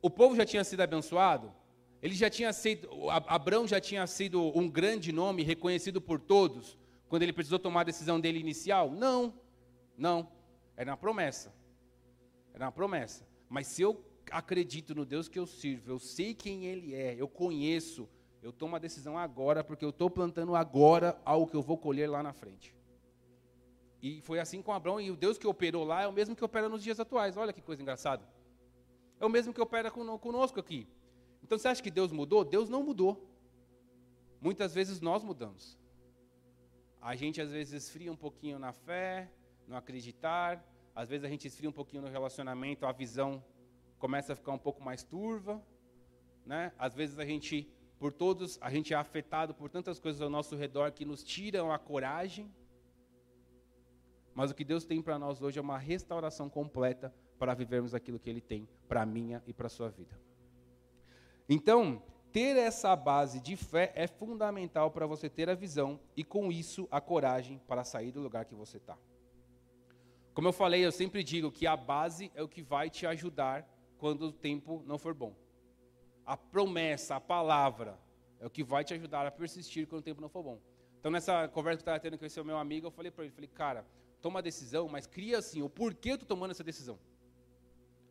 o 0.00 0.08
povo 0.08 0.34
já 0.36 0.46
tinha 0.46 0.64
sido 0.64 0.80
abençoado, 0.80 1.52
ele 2.00 2.14
já 2.14 2.30
tinha 2.30 2.52
sido, 2.52 2.88
Abraão 3.10 3.66
já 3.66 3.80
tinha 3.80 4.06
sido 4.06 4.56
um 4.56 4.68
grande 4.68 5.12
nome 5.12 5.42
reconhecido 5.42 6.00
por 6.00 6.20
todos, 6.20 6.78
quando 7.08 7.22
ele 7.22 7.32
precisou 7.32 7.58
tomar 7.58 7.82
a 7.82 7.84
decisão 7.84 8.20
dele 8.20 8.38
inicial? 8.38 8.90
Não, 8.90 9.34
não, 9.96 10.28
era 10.76 10.90
na 10.90 10.96
promessa, 10.96 11.54
era 12.52 12.66
na 12.66 12.72
promessa. 12.72 13.26
Mas 13.48 13.66
se 13.68 13.82
eu 13.82 14.04
acredito 14.30 14.94
no 14.94 15.04
Deus 15.04 15.28
que 15.28 15.38
eu 15.38 15.46
sirvo, 15.46 15.90
eu 15.90 15.98
sei 15.98 16.34
quem 16.34 16.66
Ele 16.66 16.94
é, 16.94 17.14
eu 17.14 17.28
conheço, 17.28 18.08
eu 18.42 18.52
tomo 18.52 18.76
a 18.76 18.78
decisão 18.78 19.18
agora, 19.18 19.64
porque 19.64 19.84
eu 19.84 19.90
estou 19.90 20.10
plantando 20.10 20.54
agora 20.54 21.20
algo 21.24 21.46
que 21.46 21.56
eu 21.56 21.62
vou 21.62 21.78
colher 21.78 22.08
lá 22.08 22.22
na 22.22 22.32
frente. 22.32 22.74
E 24.02 24.20
foi 24.20 24.38
assim 24.38 24.62
com 24.62 24.72
Abraão, 24.72 25.00
e 25.00 25.10
o 25.10 25.16
Deus 25.16 25.38
que 25.38 25.46
operou 25.46 25.84
lá 25.84 26.02
é 26.02 26.06
o 26.06 26.12
mesmo 26.12 26.36
que 26.36 26.44
opera 26.44 26.68
nos 26.68 26.82
dias 26.82 27.00
atuais. 27.00 27.36
Olha 27.36 27.52
que 27.52 27.62
coisa 27.62 27.82
engraçada. 27.82 28.24
É 29.18 29.24
o 29.24 29.30
mesmo 29.30 29.52
que 29.52 29.60
opera 29.60 29.90
conosco 29.90 30.60
aqui. 30.60 30.86
Então 31.42 31.58
você 31.58 31.68
acha 31.68 31.82
que 31.82 31.90
Deus 31.90 32.12
mudou? 32.12 32.44
Deus 32.44 32.68
não 32.68 32.82
mudou. 32.82 33.28
Muitas 34.40 34.74
vezes 34.74 35.00
nós 35.00 35.24
mudamos. 35.24 35.78
A 37.00 37.16
gente 37.16 37.40
às 37.40 37.50
vezes 37.50 37.84
esfria 37.84 38.12
um 38.12 38.16
pouquinho 38.16 38.58
na 38.58 38.72
fé, 38.72 39.30
no 39.66 39.76
acreditar, 39.76 40.64
às 40.94 41.08
vezes 41.08 41.24
a 41.24 41.28
gente 41.28 41.46
esfria 41.46 41.68
um 41.68 41.72
pouquinho 41.72 42.02
no 42.02 42.08
relacionamento, 42.08 42.86
a 42.86 42.92
visão 42.92 43.44
começa 43.98 44.32
a 44.32 44.36
ficar 44.36 44.52
um 44.52 44.58
pouco 44.58 44.82
mais 44.82 45.02
turva, 45.02 45.62
né? 46.44 46.72
Às 46.78 46.94
vezes 46.94 47.18
a 47.18 47.24
gente 47.24 47.68
por 47.98 48.12
todos, 48.12 48.58
a 48.60 48.70
gente 48.70 48.92
é 48.92 48.96
afetado 48.96 49.54
por 49.54 49.70
tantas 49.70 49.98
coisas 49.98 50.20
ao 50.20 50.28
nosso 50.28 50.54
redor 50.54 50.92
que 50.92 51.04
nos 51.04 51.22
tiram 51.22 51.72
a 51.72 51.78
coragem. 51.78 52.50
Mas 54.34 54.50
o 54.50 54.54
que 54.54 54.64
Deus 54.64 54.84
tem 54.84 55.00
para 55.00 55.18
nós 55.18 55.40
hoje 55.40 55.58
é 55.58 55.62
uma 55.62 55.78
restauração 55.78 56.50
completa 56.50 57.12
para 57.38 57.54
vivermos 57.54 57.94
aquilo 57.94 58.18
que 58.18 58.28
Ele 58.28 58.40
tem 58.40 58.68
para 58.86 59.02
a 59.02 59.06
minha 59.06 59.42
e 59.46 59.52
para 59.52 59.66
a 59.66 59.70
sua 59.70 59.88
vida. 59.88 60.18
Então, 61.48 62.02
ter 62.32 62.56
essa 62.56 62.94
base 62.94 63.40
de 63.40 63.56
fé 63.56 63.92
é 63.94 64.06
fundamental 64.06 64.90
para 64.90 65.06
você 65.06 65.30
ter 65.30 65.48
a 65.48 65.54
visão 65.54 65.98
e, 66.14 66.22
com 66.22 66.52
isso, 66.52 66.86
a 66.90 67.00
coragem 67.00 67.58
para 67.66 67.82
sair 67.82 68.12
do 68.12 68.20
lugar 68.20 68.44
que 68.44 68.54
você 68.54 68.76
está. 68.76 68.98
Como 70.36 70.46
eu 70.46 70.52
falei, 70.52 70.86
eu 70.86 70.92
sempre 70.92 71.24
digo 71.24 71.50
que 71.50 71.66
a 71.66 71.76
base 71.76 72.30
é 72.36 72.42
o 72.44 72.48
que 72.48 72.62
vai 72.62 72.88
te 72.88 73.06
ajudar 73.06 73.68
quando 73.98 74.26
o 74.26 74.32
tempo 74.32 74.84
não 74.86 74.98
for 74.98 75.14
bom 75.14 75.34
a 76.26 76.36
promessa, 76.36 77.14
a 77.14 77.20
palavra, 77.20 77.96
é 78.40 78.46
o 78.46 78.50
que 78.50 78.64
vai 78.64 78.82
te 78.82 78.92
ajudar 78.92 79.24
a 79.24 79.30
persistir 79.30 79.86
quando 79.86 80.00
o 80.00 80.04
tempo 80.04 80.20
não 80.20 80.28
for 80.28 80.42
bom. 80.42 80.60
Então, 80.98 81.10
nessa 81.10 81.46
conversa 81.46 81.76
que 81.78 81.88
eu 81.88 81.92
estava 81.92 82.00
tendo 82.00 82.18
com 82.18 82.26
esse 82.26 82.42
meu 82.42 82.58
amigo, 82.58 82.88
eu 82.88 82.90
falei 82.90 83.12
para 83.12 83.24
ele, 83.24 83.32
falei, 83.32 83.48
cara, 83.48 83.86
toma 84.20 84.40
a 84.40 84.42
decisão, 84.42 84.88
mas 84.88 85.06
cria 85.06 85.38
assim, 85.38 85.62
o 85.62 85.70
porquê 85.70 86.10
eu 86.10 86.14
estou 86.14 86.26
tomando 86.26 86.50
essa 86.50 86.64
decisão. 86.64 86.98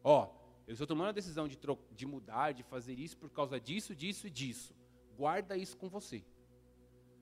Ó, 0.01 0.29
eu 0.65 0.71
estou 0.71 0.87
tomando 0.87 1.09
a 1.09 1.11
decisão 1.11 1.45
de, 1.45 1.59
de 1.91 2.05
mudar, 2.05 2.53
de 2.53 2.63
fazer 2.63 2.93
isso 2.93 3.17
por 3.17 3.29
causa 3.29 3.59
disso, 3.59 3.93
disso 3.93 4.27
e 4.27 4.29
disso. 4.29 4.73
Guarda 5.17 5.57
isso 5.57 5.75
com 5.75 5.89
você. 5.89 6.23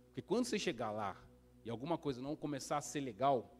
Porque 0.05 0.21
quando 0.21 0.45
você 0.45 0.59
chegar 0.59 0.91
lá 0.91 1.17
e 1.65 1.71
alguma 1.71 1.97
coisa 1.97 2.21
não 2.21 2.35
começar 2.35 2.77
a 2.77 2.81
ser 2.81 2.99
legal, 2.99 3.51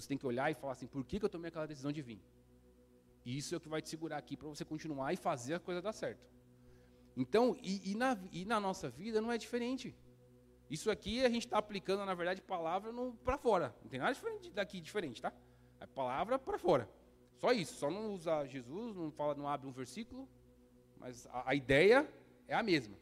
você 0.00 0.08
tem 0.08 0.18
que 0.18 0.26
olhar 0.26 0.50
e 0.50 0.54
falar 0.54 0.72
assim, 0.72 0.86
por 0.86 1.02
que, 1.04 1.18
que 1.18 1.24
eu 1.24 1.28
tomei 1.28 1.48
aquela 1.48 1.66
decisão 1.66 1.90
de 1.90 2.02
vir? 2.02 2.20
Isso 3.24 3.54
é 3.54 3.58
o 3.58 3.60
que 3.60 3.68
vai 3.68 3.80
te 3.80 3.88
segurar 3.88 4.18
aqui 4.18 4.36
para 4.36 4.46
você 4.46 4.64
continuar 4.64 5.12
e 5.12 5.16
fazer 5.16 5.54
a 5.54 5.58
coisa 5.58 5.80
dar 5.80 5.92
certo. 5.92 6.24
Então, 7.16 7.56
e, 7.62 7.92
e, 7.92 7.94
na, 7.94 8.18
e 8.30 8.44
na 8.44 8.60
nossa 8.60 8.90
vida 8.90 9.20
não 9.22 9.32
é 9.32 9.38
diferente. 9.38 9.96
Isso 10.68 10.90
aqui 10.90 11.24
a 11.24 11.30
gente 11.30 11.46
está 11.46 11.58
aplicando, 11.58 12.04
na 12.04 12.14
verdade, 12.14 12.42
palavra 12.42 12.92
para 13.24 13.38
fora. 13.38 13.74
Não 13.82 13.88
tem 13.88 13.98
nada 13.98 14.12
diferente 14.12 14.50
daqui 14.50 14.80
diferente, 14.80 15.22
tá? 15.22 15.32
É 15.80 15.86
palavra 15.86 16.38
para 16.38 16.58
fora. 16.58 16.88
Só 17.38 17.52
isso. 17.52 17.74
Só 17.74 17.90
não 17.90 18.12
usa 18.12 18.46
Jesus, 18.46 18.94
não 18.94 19.10
fala, 19.10 19.34
não 19.34 19.48
abre 19.48 19.66
um 19.66 19.72
versículo, 19.72 20.28
mas 20.98 21.26
a, 21.28 21.50
a 21.50 21.54
ideia 21.54 22.06
é 22.46 22.54
a 22.54 22.62
mesma. 22.62 22.96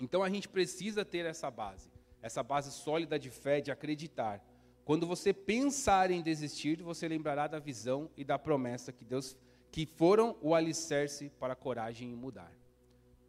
Então 0.00 0.22
a 0.22 0.30
gente 0.30 0.48
precisa 0.48 1.04
ter 1.04 1.26
essa 1.26 1.50
base, 1.50 1.90
essa 2.22 2.42
base 2.42 2.72
sólida 2.72 3.18
de 3.18 3.30
fé, 3.30 3.60
de 3.60 3.70
acreditar. 3.70 4.42
Quando 4.84 5.06
você 5.06 5.32
pensar 5.32 6.10
em 6.10 6.22
desistir, 6.22 6.82
você 6.82 7.08
lembrará 7.08 7.46
da 7.46 7.58
visão 7.58 8.10
e 8.16 8.24
da 8.24 8.38
promessa 8.38 8.92
que 8.92 9.04
Deus, 9.04 9.36
que 9.70 9.86
foram 9.86 10.36
o 10.42 10.54
alicerce 10.54 11.30
para 11.40 11.54
a 11.54 11.56
coragem 11.56 12.10
em 12.10 12.14
mudar. 12.14 12.52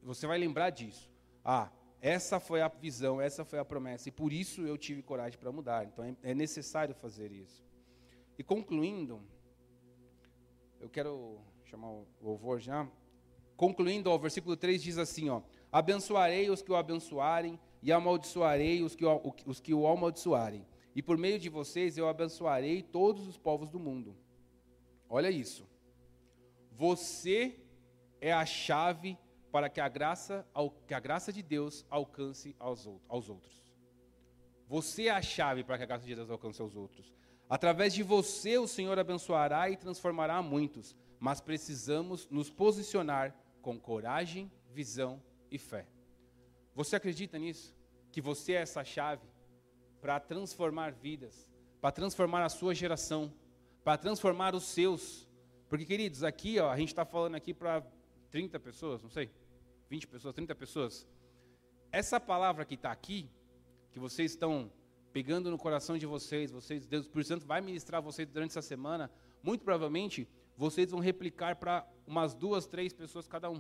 Você 0.04 0.28
vai 0.28 0.38
lembrar 0.38 0.70
disso. 0.70 1.10
Ah, 1.44 1.72
essa 2.02 2.40
foi 2.40 2.62
a 2.62 2.68
visão, 2.68 3.22
essa 3.22 3.46
foi 3.46 3.58
a 3.58 3.66
promessa, 3.66 4.10
e 4.10 4.12
por 4.12 4.34
isso 4.34 4.62
eu 4.62 4.78
tive 4.78 5.02
coragem 5.02 5.40
para 5.40 5.52
mudar. 5.52 5.86
Então 5.86 6.04
é, 6.04 6.16
é 6.22 6.34
necessário 6.36 6.94
fazer 6.94 7.32
isso. 7.32 7.64
E 8.38 8.44
concluindo, 8.44 9.22
eu 10.80 10.90
quero 10.90 11.40
chamar 11.64 11.90
o 11.90 12.06
louvor 12.22 12.60
já. 12.60 12.88
Concluindo, 13.56 14.10
ó, 14.12 14.16
o 14.16 14.20
versículo 14.20 14.58
3 14.58 14.84
diz 14.84 14.98
assim: 14.98 15.30
ó, 15.30 15.42
Abençoarei 15.72 16.50
os 16.50 16.62
que 16.62 16.72
o 16.72 16.76
abençoarem, 16.76 17.58
e 17.82 17.92
amaldiçoarei 17.92 18.84
os 18.84 18.96
que 18.96 19.06
o, 19.06 19.34
os 19.46 19.60
que 19.60 19.74
o 19.74 19.88
amaldiçoarem. 19.88 20.66
E 20.96 21.02
por 21.02 21.18
meio 21.18 21.38
de 21.38 21.50
vocês 21.50 21.98
eu 21.98 22.08
abençoarei 22.08 22.82
todos 22.82 23.28
os 23.28 23.38
povos 23.38 23.70
do 23.70 23.78
mundo. 23.78 24.16
Olha 25.10 25.30
isso. 25.30 25.68
Você 26.72 27.60
é 28.22 28.32
a 28.32 28.46
chave 28.46 29.18
para 29.52 29.70
que 29.70 29.82
a 29.82 29.90
graça, 29.90 30.48
que 30.88 30.94
a 30.94 31.00
graça 31.00 31.34
de 31.34 31.44
Deus 31.44 31.86
alcance 31.90 32.56
aos, 32.58 32.88
outros. 33.30 33.74
Você 34.68 35.08
é 35.08 35.12
a 35.12 35.22
chave 35.22 35.66
para 35.66 35.78
que 35.78 35.84
a 35.84 35.86
graça 35.86 36.06
de 36.06 36.16
Deus 36.16 36.30
alcance 36.30 36.62
aos 36.62 36.76
outros. 36.78 37.14
Através 37.50 37.94
de 37.94 38.02
você, 38.02 38.58
o 38.58 38.68
Senhor 38.68 38.98
abençoará 38.98 39.70
e 39.70 39.78
transformará 39.78 40.42
muitos, 40.42 40.96
mas 41.20 41.42
precisamos 41.42 42.28
nos 42.30 42.50
posicionar 42.50 43.36
com 43.62 43.80
coragem, 43.80 44.52
visão 44.72 45.22
e 45.52 45.58
fé. 45.58 45.88
Você 46.74 46.96
acredita 46.96 47.38
nisso? 47.38 47.76
Que 48.12 48.22
você 48.22 48.54
é 48.54 48.62
essa 48.62 48.84
chave 48.84 49.35
para 50.06 50.20
transformar 50.20 50.92
vidas, 50.92 51.50
para 51.82 51.92
transformar 51.92 52.46
a 52.46 52.50
sua 52.50 52.76
geração, 52.76 53.34
para 53.84 53.98
transformar 53.98 54.54
os 54.54 54.66
seus. 54.66 55.28
Porque, 55.68 55.84
queridos, 55.84 56.24
aqui 56.24 56.60
ó, 56.60 56.70
a 56.70 56.78
gente 56.78 56.90
está 56.90 57.04
falando 57.04 57.34
aqui 57.34 57.56
para 57.56 57.84
30 58.30 58.60
pessoas, 58.60 59.02
não 59.02 59.10
sei. 59.10 59.32
20 59.90 60.06
pessoas, 60.06 60.36
30 60.36 60.54
pessoas. 60.54 61.08
Essa 61.92 62.20
palavra 62.20 62.64
que 62.66 62.76
está 62.76 62.92
aqui, 62.92 63.32
que 63.92 63.98
vocês 63.98 64.30
estão 64.30 64.72
pegando 65.12 65.50
no 65.50 65.58
coração 65.58 65.98
de 65.98 66.06
vocês, 66.06 66.52
vocês, 66.52 66.86
Deus 66.86 67.08
por 67.08 67.26
Santo 67.26 67.44
vai 67.44 67.60
ministrar 67.60 68.00
vocês 68.00 68.30
durante 68.30 68.52
essa 68.52 68.62
semana, 68.62 69.10
muito 69.42 69.64
provavelmente 69.64 70.30
vocês 70.56 70.92
vão 70.92 71.00
replicar 71.00 71.56
para 71.56 71.84
umas 72.06 72.36
duas, 72.36 72.68
três 72.68 72.94
pessoas 72.94 73.28
cada 73.28 73.50
um. 73.50 73.60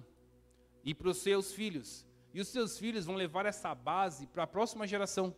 E 0.84 0.94
para 0.94 1.10
os 1.10 1.18
seus 1.18 1.54
filhos. 1.54 2.06
E 2.32 2.40
os 2.40 2.50
seus 2.50 2.78
filhos 2.78 3.04
vão 3.04 3.16
levar 3.16 3.48
essa 3.48 3.74
base 3.74 4.28
para 4.28 4.44
a 4.44 4.48
próxima 4.48 4.86
geração, 4.86 5.36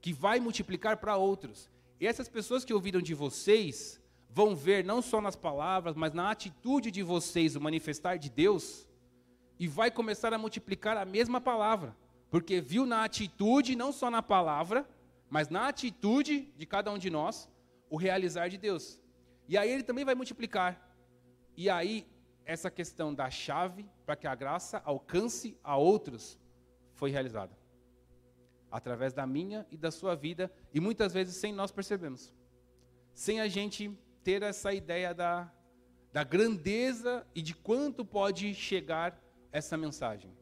que 0.00 0.12
vai 0.12 0.40
multiplicar 0.40 0.96
para 0.96 1.16
outros. 1.16 1.70
E 2.00 2.06
essas 2.06 2.28
pessoas 2.28 2.64
que 2.64 2.72
ouviram 2.72 3.00
de 3.00 3.14
vocês 3.14 4.00
vão 4.30 4.54
ver 4.54 4.84
não 4.84 5.02
só 5.02 5.20
nas 5.20 5.36
palavras, 5.36 5.94
mas 5.94 6.12
na 6.12 6.30
atitude 6.30 6.90
de 6.90 7.02
vocês 7.02 7.56
o 7.56 7.60
manifestar 7.60 8.16
de 8.16 8.30
Deus 8.30 8.88
e 9.58 9.68
vai 9.68 9.90
começar 9.90 10.32
a 10.32 10.38
multiplicar 10.38 10.96
a 10.96 11.04
mesma 11.04 11.40
palavra, 11.40 11.94
porque 12.30 12.60
viu 12.60 12.86
na 12.86 13.04
atitude, 13.04 13.76
não 13.76 13.92
só 13.92 14.10
na 14.10 14.22
palavra, 14.22 14.88
mas 15.28 15.48
na 15.48 15.68
atitude 15.68 16.52
de 16.56 16.64
cada 16.64 16.90
um 16.90 16.96
de 16.96 17.10
nós, 17.10 17.48
o 17.90 17.96
realizar 17.96 18.48
de 18.48 18.56
Deus. 18.56 19.00
E 19.48 19.58
aí 19.58 19.70
ele 19.70 19.82
também 19.82 20.04
vai 20.04 20.14
multiplicar. 20.14 20.80
E 21.56 21.68
aí 21.68 22.06
essa 22.44 22.70
questão 22.70 23.12
da 23.14 23.28
chave 23.28 23.84
para 24.06 24.16
que 24.16 24.26
a 24.26 24.34
graça 24.34 24.80
alcance 24.84 25.58
a 25.62 25.76
outros 25.76 26.38
foi 26.94 27.10
realizada. 27.10 27.59
Através 28.70 29.12
da 29.12 29.26
minha 29.26 29.66
e 29.70 29.76
da 29.76 29.90
sua 29.90 30.14
vida, 30.14 30.50
e 30.72 30.80
muitas 30.80 31.12
vezes 31.12 31.36
sem 31.36 31.52
nós 31.52 31.72
percebermos. 31.72 32.32
Sem 33.14 33.40
a 33.40 33.48
gente 33.48 33.90
ter 34.22 34.42
essa 34.42 34.72
ideia 34.72 35.12
da, 35.12 35.52
da 36.12 36.22
grandeza 36.22 37.26
e 37.34 37.42
de 37.42 37.54
quanto 37.54 38.04
pode 38.04 38.54
chegar 38.54 39.20
essa 39.50 39.76
mensagem. 39.76 40.32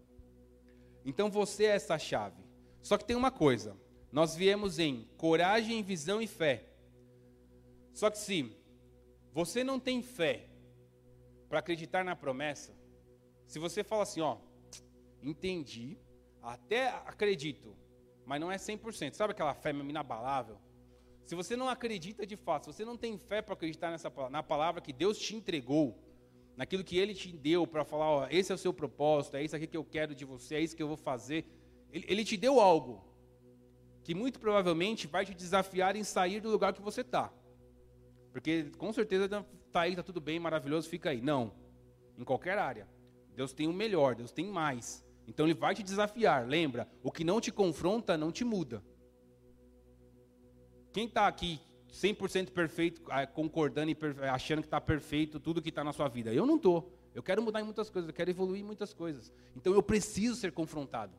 Então 1.05 1.31
você 1.31 1.65
é 1.65 1.77
essa 1.77 1.99
chave. 1.99 2.43
Só 2.83 2.99
que 2.99 3.05
tem 3.05 3.17
uma 3.17 3.31
coisa: 3.31 3.77
nós 4.13 4.35
viemos 4.35 4.79
em 4.79 5.09
coragem, 5.17 5.83
visão 5.83 6.21
e 6.21 6.27
fé. 6.27 6.65
Só 7.93 8.11
que 8.11 8.19
se 8.19 8.55
você 9.33 9.65
não 9.65 9.81
tem 9.81 10.03
fé 10.03 10.49
para 11.49 11.61
acreditar 11.61 12.05
na 12.05 12.15
promessa, 12.15 12.77
se 13.47 13.59
você 13.59 13.83
fala 13.83 14.03
assim, 14.03 14.21
ó, 14.21 14.39
entendi, 15.23 15.99
até 16.43 16.89
acredito, 16.89 17.75
mas 18.29 18.39
não 18.39 18.53
é 18.53 18.57
100%, 18.57 19.15
sabe 19.15 19.33
aquela 19.33 19.55
fé 19.55 19.73
mesmo 19.73 19.89
inabalável? 19.89 20.59
Se 21.25 21.35
você 21.35 21.57
não 21.57 21.69
acredita 21.69 22.27
de 22.27 22.37
fato, 22.37 22.67
se 22.67 22.73
você 22.75 22.85
não 22.85 22.95
tem 22.95 23.17
fé 23.17 23.41
para 23.41 23.55
acreditar 23.55 23.91
nessa, 23.91 24.13
na 24.31 24.43
palavra 24.43 24.83
que 24.83 24.93
Deus 24.93 25.19
te 25.19 25.35
entregou, 25.35 25.99
naquilo 26.55 26.85
que 26.85 26.99
Ele 26.99 27.15
te 27.15 27.33
deu 27.33 27.67
para 27.67 27.87
falar, 27.87 28.11
ó, 28.11 28.27
esse 28.31 28.53
é 28.53 28.55
o 28.55 28.59
seu 28.59 28.73
propósito, 28.73 29.39
é 29.39 29.43
isso 29.43 29.57
aqui 29.57 29.67
que 29.67 29.77
eu 29.77 29.85
quero 29.85 30.15
de 30.15 30.27
você, 30.27 30.57
é 30.57 30.61
isso 30.61 30.77
que 30.77 30.83
eu 30.83 30.89
vou 30.89 30.97
fazer. 30.97 31.47
Ele, 31.91 32.05
ele 32.07 32.25
te 32.25 32.37
deu 32.37 32.61
algo 32.61 33.03
que 34.05 34.15
muito 34.15 34.39
provavelmente 34.39 35.07
vai 35.07 35.25
te 35.25 35.35
desafiar 35.35 35.97
em 35.97 36.05
sair 36.05 36.41
do 36.41 36.51
lugar 36.51 36.75
que 36.75 36.83
você 36.83 37.01
está. 37.01 37.33
Porque 38.31 38.65
com 38.77 38.93
certeza 38.93 39.25
está 39.25 39.81
aí, 39.81 39.93
está 39.93 40.03
tudo 40.03 40.21
bem, 40.21 40.39
maravilhoso, 40.39 40.89
fica 40.89 41.11
aí. 41.11 41.23
Não. 41.23 41.55
Em 42.19 42.25
qualquer 42.25 42.59
área. 42.59 42.87
Deus 43.35 43.55
tem 43.55 43.69
o 43.69 43.73
melhor, 43.73 44.15
Deus 44.15 44.33
tem 44.33 44.47
mais. 44.47 45.08
Então 45.29 45.45
Ele 45.45 45.55
vai 45.55 45.75
te 45.75 45.83
desafiar. 45.83 46.49
Lembra, 46.49 46.89
o 47.03 47.13
que 47.13 47.23
não 47.23 47.41
te 47.41 47.53
confronta 47.53 48.17
não 48.17 48.33
te 48.33 48.45
muda. 48.45 48.83
Quem 50.91 51.05
está 51.05 51.29
aqui 51.29 51.61
100% 51.93 52.51
perfeito, 52.51 53.03
ah, 53.11 53.27
concordando 53.27 53.91
e 53.91 53.97
achando 54.29 54.63
que 54.63 54.67
está 54.67 54.81
perfeito 54.81 55.39
tudo 55.39 55.61
que 55.61 55.69
está 55.69 55.85
na 55.85 55.93
sua 55.93 56.09
vida? 56.09 56.33
Eu 56.33 56.47
não 56.47 56.57
estou. 56.57 56.91
Eu 57.15 57.23
quero 57.23 57.43
mudar 57.43 57.61
em 57.61 57.65
muitas 57.65 57.91
coisas, 57.91 58.09
eu 58.09 58.15
quero 58.15 58.31
evoluir 58.31 58.63
em 58.63 58.65
muitas 58.65 58.95
coisas. 58.95 59.31
Então 59.55 59.75
eu 59.75 59.83
preciso 59.83 60.35
ser 60.35 60.51
confrontado. 60.51 61.13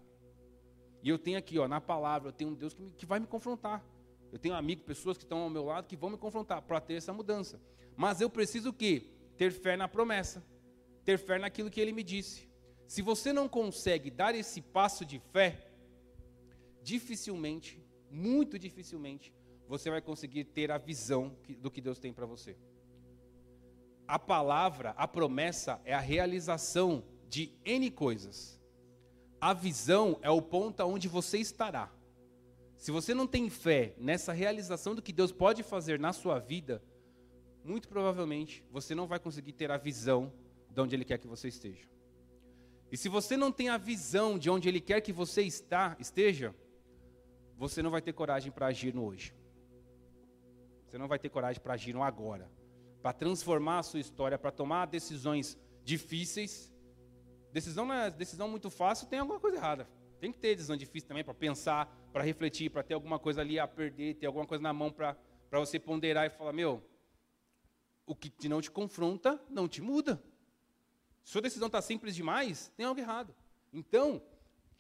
E 1.03 1.09
eu 1.09 1.19
tenho 1.19 1.37
aqui, 1.37 1.59
ó, 1.59 1.67
na 1.67 1.79
palavra, 1.79 2.29
eu 2.29 2.33
tenho 2.33 2.49
um 2.49 2.55
Deus 2.55 2.73
que, 2.73 2.81
me, 2.81 2.91
que 2.91 3.05
vai 3.05 3.19
me 3.19 3.27
confrontar. 3.27 3.85
Eu 4.31 4.39
tenho 4.39 4.55
amigos, 4.55 4.83
pessoas 4.83 5.17
que 5.17 5.23
estão 5.23 5.39
ao 5.39 5.49
meu 5.49 5.65
lado 5.65 5.87
que 5.87 5.95
vão 5.95 6.09
me 6.09 6.17
confrontar 6.17 6.61
para 6.63 6.81
ter 6.81 6.95
essa 6.95 7.13
mudança. 7.13 7.61
Mas 7.95 8.21
eu 8.21 8.29
preciso 8.29 8.69
o 8.69 8.73
quê? 8.73 9.11
Ter 9.37 9.51
fé 9.51 9.77
na 9.77 9.87
promessa. 9.87 10.43
Ter 11.05 11.17
fé 11.17 11.37
naquilo 11.37 11.69
que 11.69 11.79
ele 11.79 11.93
me 11.93 12.03
disse. 12.03 12.48
Se 12.89 13.03
você 13.03 13.31
não 13.31 13.47
consegue 13.47 14.09
dar 14.09 14.33
esse 14.33 14.63
passo 14.63 15.05
de 15.05 15.19
fé, 15.19 15.63
dificilmente, 16.81 17.79
muito 18.09 18.57
dificilmente, 18.57 19.31
você 19.67 19.91
vai 19.91 20.01
conseguir 20.01 20.45
ter 20.45 20.71
a 20.71 20.79
visão 20.79 21.37
do 21.59 21.69
que 21.69 21.81
Deus 21.81 21.99
tem 21.99 22.11
para 22.11 22.25
você. 22.25 22.57
A 24.07 24.17
palavra, 24.17 24.95
a 24.97 25.07
promessa 25.07 25.79
é 25.85 25.93
a 25.93 25.99
realização 25.99 27.03
de 27.27 27.53
N 27.63 27.91
coisas. 27.91 28.59
A 29.39 29.53
visão 29.53 30.17
é 30.23 30.31
o 30.31 30.41
ponto 30.41 30.81
aonde 30.81 31.07
você 31.07 31.37
estará. 31.37 31.93
Se 32.75 32.89
você 32.89 33.13
não 33.13 33.27
tem 33.27 33.51
fé 33.51 33.93
nessa 33.99 34.33
realização 34.33 34.95
do 34.95 35.01
que 35.03 35.13
Deus 35.13 35.31
pode 35.31 35.61
fazer 35.61 35.99
na 35.99 36.11
sua 36.11 36.39
vida, 36.39 36.81
muito 37.63 37.87
provavelmente 37.87 38.65
você 38.71 38.95
não 38.95 39.05
vai 39.05 39.19
conseguir 39.19 39.53
ter 39.53 39.69
a 39.69 39.77
visão 39.77 40.33
de 40.71 40.81
onde 40.81 40.95
Ele 40.95 41.05
quer 41.05 41.19
que 41.19 41.27
você 41.27 41.49
esteja. 41.49 41.98
E 42.91 42.97
se 42.97 43.07
você 43.07 43.37
não 43.37 43.51
tem 43.51 43.69
a 43.69 43.77
visão 43.77 44.37
de 44.37 44.49
onde 44.49 44.67
Ele 44.67 44.81
quer 44.81 45.01
que 45.01 45.13
você 45.13 45.43
está, 45.43 45.95
esteja, 45.99 46.55
você 47.55 47.81
não 47.81 47.91
vai 47.91 48.01
ter 48.01 48.13
coragem 48.13 48.51
para 48.51 48.67
agir 48.67 48.93
no 48.93 49.05
hoje. 49.05 49.33
Você 50.85 50.97
não 50.97 51.07
vai 51.07 51.19
ter 51.19 51.29
coragem 51.29 51.61
para 51.61 51.73
agir 51.73 51.93
no 51.93 52.01
agora, 52.01 52.49
para 53.01 53.13
transformar 53.13 53.79
a 53.79 53.83
sua 53.83 53.99
história, 53.99 54.39
para 54.39 54.51
tomar 54.51 54.87
decisões 54.87 55.57
difíceis. 55.83 56.73
Decisão 57.51 57.85
não 57.85 57.93
é 57.93 58.09
decisão 58.09 58.47
muito 58.47 58.69
fácil, 58.69 59.07
tem 59.07 59.19
alguma 59.19 59.39
coisa 59.39 59.57
errada. 59.57 59.87
Tem 60.19 60.31
que 60.31 60.39
ter 60.39 60.55
decisão 60.55 60.75
difícil 60.75 61.07
também 61.07 61.23
para 61.23 61.33
pensar, 61.33 61.85
para 62.11 62.23
refletir, 62.23 62.69
para 62.71 62.81
ter 62.81 62.93
alguma 62.95 63.19
coisa 63.19 63.41
ali 63.41 63.59
a 63.59 63.67
perder, 63.67 64.15
ter 64.15 64.25
alguma 64.25 64.47
coisa 64.47 64.61
na 64.61 64.73
mão 64.73 64.91
para 64.91 65.15
você 65.51 65.79
ponderar 65.79 66.25
e 66.25 66.29
falar: 66.29 66.53
meu, 66.53 66.83
o 68.05 68.15
que 68.15 68.49
não 68.49 68.61
te 68.61 68.71
confronta 68.71 69.39
não 69.49 69.67
te 69.67 69.81
muda. 69.81 70.21
Sua 71.23 71.41
decisão 71.41 71.67
está 71.67 71.81
simples 71.81 72.15
demais, 72.15 72.71
tem 72.75 72.85
algo 72.85 72.99
errado. 72.99 73.35
Então, 73.71 74.21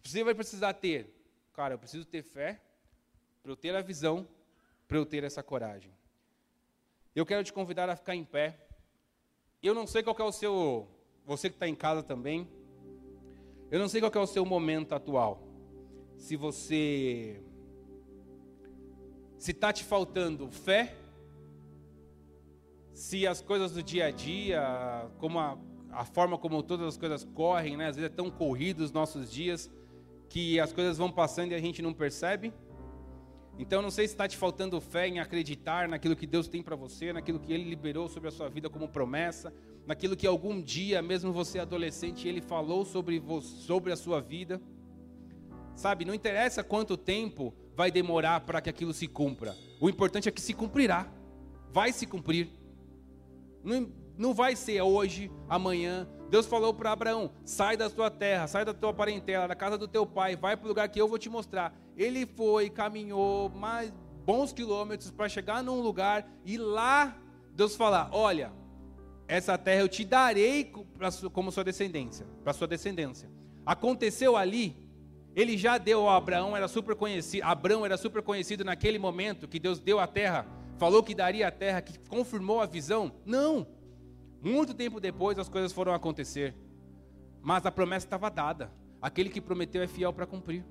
você 0.03 0.23
vai 0.23 0.33
precisar 0.33 0.73
ter, 0.73 1.13
cara, 1.53 1.75
eu 1.75 1.79
preciso 1.79 2.05
ter 2.05 2.23
fé 2.23 2.61
para 3.41 3.51
eu 3.51 3.55
ter 3.55 3.75
a 3.75 3.81
visão, 3.81 4.27
para 4.87 4.97
eu 4.97 5.05
ter 5.05 5.23
essa 5.23 5.43
coragem. 5.43 5.93
Eu 7.15 7.25
quero 7.25 7.43
te 7.43 7.53
convidar 7.53 7.89
a 7.89 7.95
ficar 7.95 8.15
em 8.15 8.23
pé. 8.23 8.67
Eu 9.61 9.73
não 9.73 9.85
sei 9.85 10.01
qual 10.01 10.15
é 10.17 10.23
o 10.23 10.31
seu, 10.31 10.87
você 11.25 11.49
que 11.49 11.55
está 11.55 11.67
em 11.67 11.75
casa 11.75 12.01
também, 12.01 12.47
eu 13.69 13.79
não 13.79 13.87
sei 13.87 14.01
qual 14.01 14.11
é 14.13 14.19
o 14.19 14.27
seu 14.27 14.45
momento 14.45 14.95
atual. 14.95 15.43
Se 16.17 16.35
você 16.35 17.41
se 19.37 19.51
está 19.51 19.71
te 19.71 19.83
faltando 19.85 20.51
fé, 20.51 20.95
se 22.93 23.25
as 23.25 23.41
coisas 23.41 23.71
do 23.71 23.81
dia 23.81 24.07
a 24.07 24.11
dia, 24.11 25.09
como 25.17 25.39
a, 25.39 25.57
a 25.91 26.05
forma 26.05 26.37
como 26.37 26.61
todas 26.61 26.87
as 26.87 26.97
coisas 26.97 27.23
correm, 27.33 27.77
né? 27.77 27.87
às 27.87 27.95
vezes 27.95 28.11
é 28.11 28.13
tão 28.13 28.29
corrido 28.29 28.81
os 28.81 28.91
nossos 28.91 29.31
dias 29.31 29.69
que 30.29 30.59
as 30.59 30.71
coisas 30.71 30.97
vão 30.97 31.11
passando 31.11 31.51
e 31.51 31.55
a 31.55 31.59
gente 31.59 31.81
não 31.81 31.93
percebe. 31.93 32.53
Então, 33.57 33.81
não 33.81 33.91
sei 33.91 34.07
se 34.07 34.13
está 34.13 34.25
te 34.25 34.37
faltando 34.37 34.79
fé 34.79 35.07
em 35.07 35.19
acreditar 35.19 35.89
naquilo 35.89 36.15
que 36.15 36.25
Deus 36.25 36.47
tem 36.47 36.63
para 36.63 36.77
você, 36.77 37.11
naquilo 37.11 37.39
que 37.39 37.51
Ele 37.51 37.65
liberou 37.65 38.07
sobre 38.07 38.29
a 38.29 38.31
sua 38.31 38.47
vida 38.47 38.69
como 38.69 38.87
promessa, 38.87 39.53
naquilo 39.85 40.15
que 40.15 40.25
algum 40.25 40.61
dia, 40.61 41.01
mesmo 41.01 41.33
você 41.33 41.59
adolescente, 41.59 42.25
Ele 42.25 42.39
falou 42.39 42.85
sobre, 42.85 43.21
sobre 43.41 43.91
a 43.91 43.97
sua 43.97 44.21
vida. 44.21 44.61
Sabe, 45.75 46.05
não 46.05 46.13
interessa 46.13 46.63
quanto 46.63 46.95
tempo 46.95 47.53
vai 47.75 47.91
demorar 47.91 48.41
para 48.41 48.61
que 48.61 48.69
aquilo 48.69 48.93
se 48.93 49.07
cumpra. 49.07 49.53
O 49.81 49.89
importante 49.89 50.29
é 50.29 50.31
que 50.31 50.41
se 50.41 50.53
cumprirá. 50.53 51.11
Vai 51.73 51.91
se 51.91 52.05
cumprir. 52.05 52.49
Não, 53.61 53.91
não 54.19 54.33
vai 54.33 54.53
ser 54.53 54.81
hoje, 54.81 55.31
amanhã. 55.47 56.05
Deus 56.29 56.45
falou 56.45 56.73
para 56.73 56.91
Abraão: 56.91 57.31
sai 57.45 57.77
da 57.77 57.89
tua 57.89 58.11
terra, 58.11 58.47
sai 58.47 58.65
da 58.65 58.73
tua 58.73 58.93
parentela, 58.93 59.47
da 59.47 59.55
casa 59.55 59.77
do 59.77 59.87
teu 59.87 60.05
pai, 60.05 60.35
vai 60.35 60.57
para 60.57 60.65
o 60.65 60.67
lugar 60.67 60.89
que 60.89 60.99
eu 60.99 61.07
vou 61.07 61.17
te 61.17 61.29
mostrar. 61.29 61.73
Ele 61.95 62.25
foi, 62.25 62.69
caminhou 62.69 63.49
mais 63.49 63.93
bons 64.25 64.51
quilômetros 64.51 65.09
para 65.09 65.29
chegar 65.29 65.63
num 65.63 65.79
lugar 65.79 66.29
e 66.43 66.57
lá 66.57 67.17
Deus 67.53 67.77
falar: 67.77 68.09
olha, 68.11 68.51
essa 69.25 69.57
terra 69.57 69.81
eu 69.81 69.87
te 69.87 70.03
darei 70.03 70.69
como 71.31 71.49
sua 71.49 71.63
descendência, 71.63 72.27
para 72.43 72.51
sua 72.51 72.67
descendência. 72.67 73.29
Aconteceu 73.65 74.35
ali, 74.35 74.75
ele 75.33 75.57
já 75.57 75.77
deu 75.77 76.09
a 76.09 76.17
Abraão, 76.17 76.57
era 76.57 76.67
super 76.67 76.93
conhecido, 76.93 77.45
Abraão 77.45 77.85
era 77.85 77.95
super 77.95 78.21
conhecido 78.21 78.65
naquele 78.65 78.99
momento 78.99 79.47
que 79.47 79.59
Deus 79.59 79.79
deu 79.79 79.97
a 79.97 80.07
terra, 80.07 80.45
falou 80.77 81.01
que 81.01 81.15
daria 81.15 81.47
a 81.47 81.51
terra, 81.51 81.81
que 81.81 81.97
confirmou 82.09 82.59
a 82.59 82.65
visão. 82.65 83.13
Não. 83.25 83.78
Muito 84.41 84.73
tempo 84.73 84.99
depois 84.99 85.37
as 85.37 85.49
coisas 85.49 85.71
foram 85.71 85.93
acontecer. 85.93 86.55
Mas 87.41 87.65
a 87.65 87.71
promessa 87.71 88.05
estava 88.05 88.29
dada. 88.29 88.71
Aquele 89.01 89.29
que 89.29 89.41
prometeu 89.41 89.81
é 89.81 89.87
fiel 89.87 90.13
para 90.13 90.25
cumprir. 90.25 90.65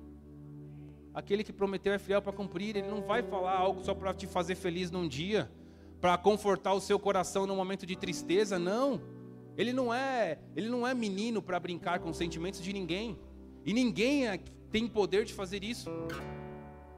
Aquele 1.13 1.43
que 1.43 1.51
prometeu 1.51 1.93
é 1.93 1.99
fiel 1.99 2.21
para 2.21 2.31
cumprir. 2.31 2.75
Ele 2.75 2.87
não 2.87 3.01
vai 3.01 3.23
falar 3.23 3.57
algo 3.57 3.83
só 3.83 3.93
para 3.93 4.13
te 4.13 4.27
fazer 4.27 4.55
feliz 4.55 4.91
num 4.91 5.07
dia, 5.07 5.51
para 5.99 6.17
confortar 6.17 6.73
o 6.73 6.79
seu 6.79 6.99
coração 6.99 7.45
num 7.45 7.55
momento 7.55 7.85
de 7.85 7.95
tristeza, 7.95 8.57
não. 8.57 9.01
Ele 9.57 9.73
não 9.73 9.93
é, 9.93 10.39
ele 10.55 10.69
não 10.69 10.87
é 10.87 10.93
menino 10.93 11.41
para 11.41 11.59
brincar 11.59 11.99
com 11.99 12.09
os 12.09 12.17
sentimentos 12.17 12.61
de 12.61 12.71
ninguém. 12.71 13.19
E 13.65 13.73
ninguém 13.73 14.27
é, 14.27 14.39
tem 14.71 14.87
poder 14.87 15.25
de 15.25 15.33
fazer 15.33 15.63
isso. 15.63 15.89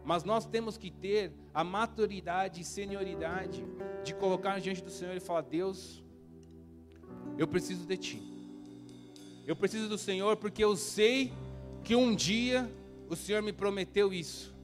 Mas 0.04 0.24
nós 0.24 0.46
temos 0.46 0.78
que 0.78 0.92
ter 0.92 1.34
a 1.54 1.64
maturidade 1.64 2.62
e 2.62 2.64
senioridade 2.64 3.66
de 4.04 4.14
colocar 4.16 4.60
diante 4.60 4.84
do 4.84 4.90
Senhor 4.90 5.16
e 5.16 5.20
falar: 5.20 5.42
Deus, 5.42 6.01
eu 7.38 7.48
preciso 7.48 7.86
de 7.86 7.98
ti. 7.98 8.22
Eu 9.46 9.56
preciso 9.56 9.90
do 9.90 9.98
Senhor 9.98 10.38
porque 10.38 10.64
eu 10.64 10.76
sei 10.76 11.34
que 11.84 11.96
um 11.96 12.16
dia 12.16 12.70
o 13.10 13.16
Senhor 13.16 13.42
me 13.42 13.52
prometeu 13.52 14.14
isso. 14.14 14.56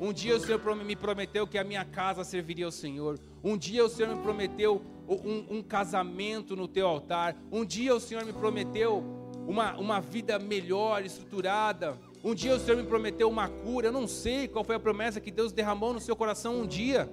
Um 0.00 0.12
dia 0.12 0.36
o 0.36 0.40
Senhor 0.40 0.60
me 0.84 0.96
prometeu 0.96 1.46
que 1.46 1.58
a 1.58 1.62
minha 1.62 1.84
casa 1.84 2.24
serviria 2.24 2.64
ao 2.64 2.72
Senhor. 2.72 3.20
Um 3.44 3.56
dia 3.56 3.84
o 3.84 3.88
Senhor 3.88 4.16
me 4.16 4.20
prometeu 4.20 4.82
um, 5.08 5.58
um 5.58 5.62
casamento 5.62 6.56
no 6.56 6.66
teu 6.66 6.86
altar. 6.88 7.36
Um 7.52 7.64
dia 7.64 7.94
o 7.94 8.00
Senhor 8.00 8.24
me 8.24 8.32
prometeu 8.32 9.04
uma, 9.46 9.76
uma 9.76 10.00
vida 10.00 10.38
melhor, 10.38 11.04
estruturada. 11.04 11.98
Um 12.24 12.34
dia 12.34 12.54
o 12.54 12.58
Senhor 12.58 12.76
me 12.76 12.88
prometeu 12.88 13.28
uma 13.28 13.48
cura. 13.48 13.88
Eu 13.88 13.92
não 13.92 14.08
sei 14.08 14.48
qual 14.48 14.64
foi 14.64 14.76
a 14.76 14.80
promessa 14.80 15.20
que 15.20 15.30
Deus 15.30 15.52
derramou 15.52 15.92
no 15.92 16.00
seu 16.00 16.16
coração 16.16 16.60
um 16.60 16.66
dia. 16.66 17.08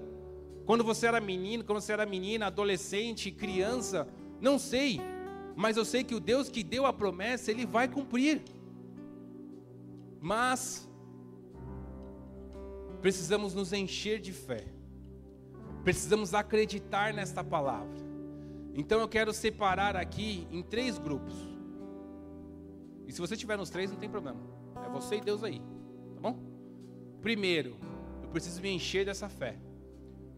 Quando 0.66 0.84
você 0.84 1.08
era 1.08 1.20
menino, 1.20 1.64
quando 1.64 1.82
você 1.82 1.94
era 1.94 2.06
menina, 2.06 2.48
adolescente, 2.48 3.32
criança, 3.32 4.08
não 4.42 4.58
sei. 4.58 5.02
Mas 5.56 5.78
eu 5.78 5.86
sei 5.86 6.04
que 6.04 6.16
o 6.16 6.20
Deus 6.20 6.50
que 6.50 6.64
deu 6.64 6.86
a 6.86 6.94
promessa, 6.94 7.52
ele 7.52 7.66
vai 7.66 7.88
cumprir. 7.88 8.42
Mas 10.22 10.90
precisamos 13.02 13.54
nos 13.54 13.74
encher 13.74 14.20
de 14.20 14.32
fé. 14.32 14.66
Precisamos 15.84 16.34
acreditar 16.34 17.14
nesta 17.14 17.44
palavra. 17.44 17.98
Então 18.74 19.00
eu 19.00 19.08
quero 19.08 19.34
separar 19.34 19.96
aqui 19.96 20.48
em 20.52 20.62
três 20.62 20.98
grupos. 20.98 21.36
E 23.08 23.12
se 23.12 23.20
você 23.20 23.34
estiver 23.34 23.58
nos 23.58 23.70
três, 23.70 23.92
não 23.92 23.98
tem 23.98 24.10
problema. 24.10 24.40
É 24.86 24.90
você 24.90 25.16
e 25.18 25.22
Deus 25.22 25.44
aí. 25.44 25.60
Tá 26.16 26.22
bom? 26.22 26.40
Primeiro, 27.22 27.76
eu 28.22 28.30
preciso 28.30 28.62
me 28.62 28.70
encher 28.70 29.06
dessa 29.06 29.28
fé. 29.28 29.58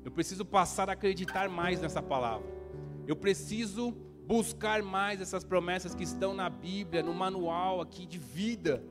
Eu 0.04 0.12
preciso 0.12 0.45
passar 0.45 0.89
a 0.89 0.93
acreditar 0.93 1.49
mais 1.49 1.82
nessa 1.82 2.02
palavra. 2.02 2.61
Eu 3.08 3.16
preciso 3.16 3.91
buscar 4.26 4.82
mais 4.82 5.20
essas 5.20 5.43
promessas 5.43 5.93
que 5.93 6.04
estão 6.04 6.34
na 6.34 6.49
Bíblia, 6.49 7.04
no 7.04 7.14
manual 7.14 7.82
aqui 7.82 8.06
de 8.06 8.18
vida 8.18 8.84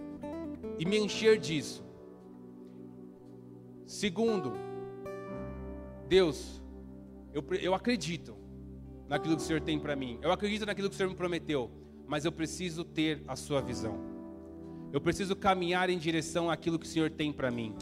e 0.78 0.84
me 0.84 0.98
encher 0.98 1.38
disso. 1.38 1.84
Segundo, 3.86 4.52
Deus, 6.08 6.62
eu, 7.32 7.44
eu 7.60 7.74
acredito 7.74 8.36
naquilo 9.08 9.36
que 9.36 9.42
o 9.42 9.44
Senhor 9.44 9.60
tem 9.60 9.78
para 9.78 9.96
mim, 9.96 10.18
eu 10.22 10.30
acredito 10.30 10.64
naquilo 10.64 10.88
que 10.88 10.94
o 10.94 10.96
Senhor 10.96 11.08
me 11.08 11.16
prometeu, 11.16 11.70
mas 12.06 12.24
eu 12.24 12.32
preciso 12.32 12.84
ter 12.84 13.22
a 13.26 13.34
Sua 13.34 13.60
visão, 13.60 13.98
eu 14.92 15.00
preciso 15.00 15.34
caminhar 15.34 15.90
em 15.90 15.98
direção 15.98 16.50
àquilo 16.50 16.78
que 16.78 16.86
o 16.86 16.88
Senhor 16.88 17.10
tem 17.10 17.32
para 17.32 17.50
mim, 17.50 17.74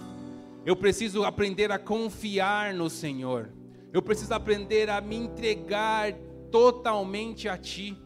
eu 0.64 0.76
preciso 0.76 1.24
aprender 1.24 1.70
a 1.70 1.78
confiar 1.78 2.72
no 2.72 2.88
Senhor, 2.88 3.50
eu 3.92 4.02
preciso 4.02 4.34
aprender 4.34 4.90
a 4.90 5.00
me 5.00 5.16
entregar 5.16 6.12
totalmente 6.50 7.48
a 7.48 7.56
Ti, 7.56 7.96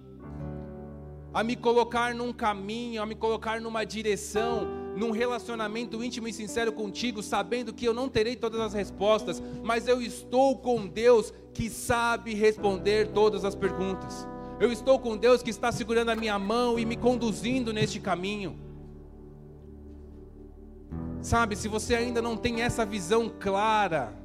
a 1.34 1.42
me 1.42 1.56
colocar 1.56 2.14
num 2.14 2.32
caminho, 2.32 3.02
a 3.02 3.06
me 3.06 3.14
colocar 3.14 3.60
numa 3.60 3.84
direção, 3.84 4.66
num 4.96 5.10
relacionamento 5.10 6.02
íntimo 6.04 6.28
e 6.28 6.32
sincero 6.32 6.72
contigo, 6.72 7.22
sabendo 7.22 7.72
que 7.72 7.86
eu 7.86 7.94
não 7.94 8.08
terei 8.08 8.36
todas 8.36 8.60
as 8.60 8.74
respostas, 8.74 9.42
mas 9.62 9.88
eu 9.88 10.00
estou 10.02 10.58
com 10.58 10.86
Deus 10.86 11.32
que 11.52 11.70
sabe 11.70 12.34
responder 12.34 13.08
todas 13.08 13.44
as 13.44 13.54
perguntas. 13.54 14.26
Eu 14.60 14.70
estou 14.70 14.98
com 14.98 15.16
Deus 15.16 15.42
que 15.42 15.50
está 15.50 15.72
segurando 15.72 16.10
a 16.10 16.16
minha 16.16 16.38
mão 16.38 16.78
e 16.78 16.84
me 16.84 16.96
conduzindo 16.96 17.72
neste 17.72 17.98
caminho. 17.98 18.58
Sabe, 21.20 21.56
se 21.56 21.68
você 21.68 21.94
ainda 21.94 22.20
não 22.20 22.36
tem 22.36 22.62
essa 22.62 22.84
visão 22.84 23.28
clara, 23.28 24.21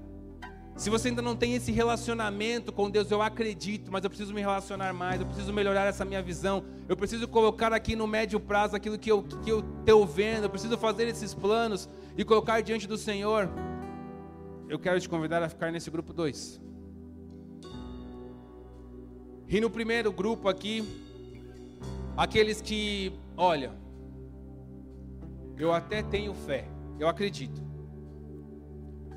se 0.78 0.92
você 0.92 1.08
ainda 1.08 1.24
não 1.24 1.36
tem 1.36 1.56
esse 1.56 1.72
relacionamento 1.72 2.72
com 2.72 2.88
Deus, 2.88 3.10
eu 3.10 3.20
acredito, 3.20 3.92
mas 3.92 4.04
eu 4.04 4.12
preciso 4.12 4.32
me 4.32 4.42
relacionar 4.42 4.94
mais, 4.94 5.20
eu 5.20 5.26
preciso 5.26 5.52
melhorar 5.52 5.86
essa 5.88 6.06
minha 6.06 6.22
visão, 6.22 6.64
eu 6.88 6.96
preciso 6.96 7.28
colocar 7.28 7.74
aqui 7.74 7.96
no 7.96 8.06
médio 8.06 8.40
prazo 8.40 8.76
aquilo 8.76 8.98
que 8.98 9.12
eu 9.12 9.24
que 9.24 9.50
eu 9.50 9.60
estou 9.80 10.06
vendo, 10.06 10.44
eu 10.44 10.50
preciso 10.52 10.78
fazer 10.78 11.08
esses 11.08 11.34
planos 11.34 11.90
e 12.16 12.24
colocar 12.24 12.62
diante 12.62 12.88
do 12.88 12.96
Senhor. 12.96 13.50
Eu 14.70 14.78
quero 14.78 15.02
te 15.02 15.10
convidar 15.10 15.42
a 15.42 15.50
ficar 15.50 15.72
nesse 15.72 15.90
grupo 15.90 16.14
2. 16.14 16.62
E 19.50 19.60
no 19.60 19.70
primeiro 19.72 20.12
grupo 20.12 20.48
aqui, 20.48 20.84
aqueles 22.16 22.62
que, 22.62 23.14
olha, 23.36 23.72
eu 25.58 25.74
até 25.74 26.04
tenho 26.04 26.36
fé, 26.36 26.68
eu 27.00 27.08
acredito. 27.08 27.67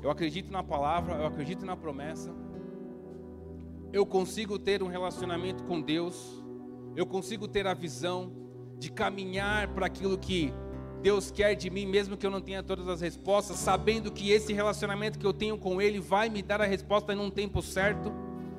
Eu 0.03 0.09
acredito 0.09 0.51
na 0.51 0.63
palavra, 0.63 1.15
eu 1.15 1.27
acredito 1.27 1.65
na 1.65 1.77
promessa. 1.77 2.33
Eu 3.93 4.05
consigo 4.05 4.57
ter 4.57 4.81
um 4.81 4.87
relacionamento 4.87 5.63
com 5.63 5.79
Deus. 5.79 6.43
Eu 6.95 7.05
consigo 7.05 7.47
ter 7.47 7.67
a 7.67 7.73
visão 7.73 8.31
de 8.79 8.91
caminhar 8.91 9.67
para 9.69 9.85
aquilo 9.85 10.17
que 10.17 10.51
Deus 11.01 11.29
quer 11.29 11.55
de 11.55 11.69
mim, 11.69 11.85
mesmo 11.85 12.17
que 12.17 12.25
eu 12.25 12.31
não 12.31 12.41
tenha 12.41 12.63
todas 12.63 12.87
as 12.87 13.01
respostas, 13.01 13.57
sabendo 13.57 14.11
que 14.11 14.31
esse 14.31 14.53
relacionamento 14.53 15.19
que 15.19 15.25
eu 15.25 15.33
tenho 15.33 15.57
com 15.57 15.81
Ele 15.81 15.99
vai 15.99 16.29
me 16.29 16.41
dar 16.41 16.61
a 16.61 16.65
resposta 16.65 17.13
em 17.13 17.19
um 17.19 17.29
tempo 17.29 17.61
certo. 17.61 18.11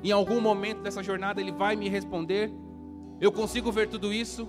Em 0.03 0.12
algum 0.12 0.40
momento 0.40 0.82
dessa 0.82 1.03
jornada 1.03 1.40
Ele 1.40 1.53
vai 1.53 1.74
me 1.74 1.88
responder. 1.88 2.53
Eu 3.20 3.32
consigo 3.32 3.70
ver 3.72 3.88
tudo 3.88 4.12
isso, 4.12 4.49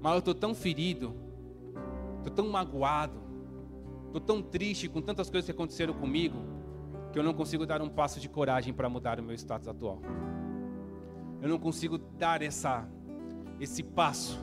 mas 0.00 0.12
eu 0.12 0.18
estou 0.18 0.34
tão 0.34 0.54
ferido, 0.54 1.14
estou 2.18 2.32
tão 2.34 2.48
magoado, 2.48 3.27
Estou 4.08 4.20
tão 4.20 4.42
triste 4.42 4.88
com 4.88 5.00
tantas 5.02 5.28
coisas 5.28 5.44
que 5.44 5.52
aconteceram 5.52 5.92
comigo 5.92 6.38
que 7.12 7.18
eu 7.18 7.22
não 7.22 7.34
consigo 7.34 7.66
dar 7.66 7.80
um 7.82 7.88
passo 7.88 8.18
de 8.18 8.28
coragem 8.28 8.72
para 8.72 8.88
mudar 8.88 9.20
o 9.20 9.22
meu 9.22 9.34
status 9.34 9.68
atual. 9.68 10.00
Eu 11.40 11.48
não 11.48 11.58
consigo 11.58 11.98
dar 11.98 12.42
essa, 12.42 12.88
esse 13.60 13.82
passo 13.82 14.42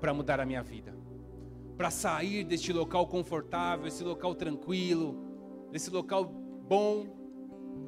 para 0.00 0.12
mudar 0.12 0.40
a 0.40 0.44
minha 0.44 0.62
vida, 0.62 0.94
para 1.76 1.90
sair 1.90 2.44
deste 2.44 2.72
local 2.72 3.06
confortável, 3.06 3.86
esse 3.86 4.04
local 4.04 4.34
tranquilo, 4.34 5.16
desse 5.70 5.90
local 5.90 6.24
bom 6.24 7.06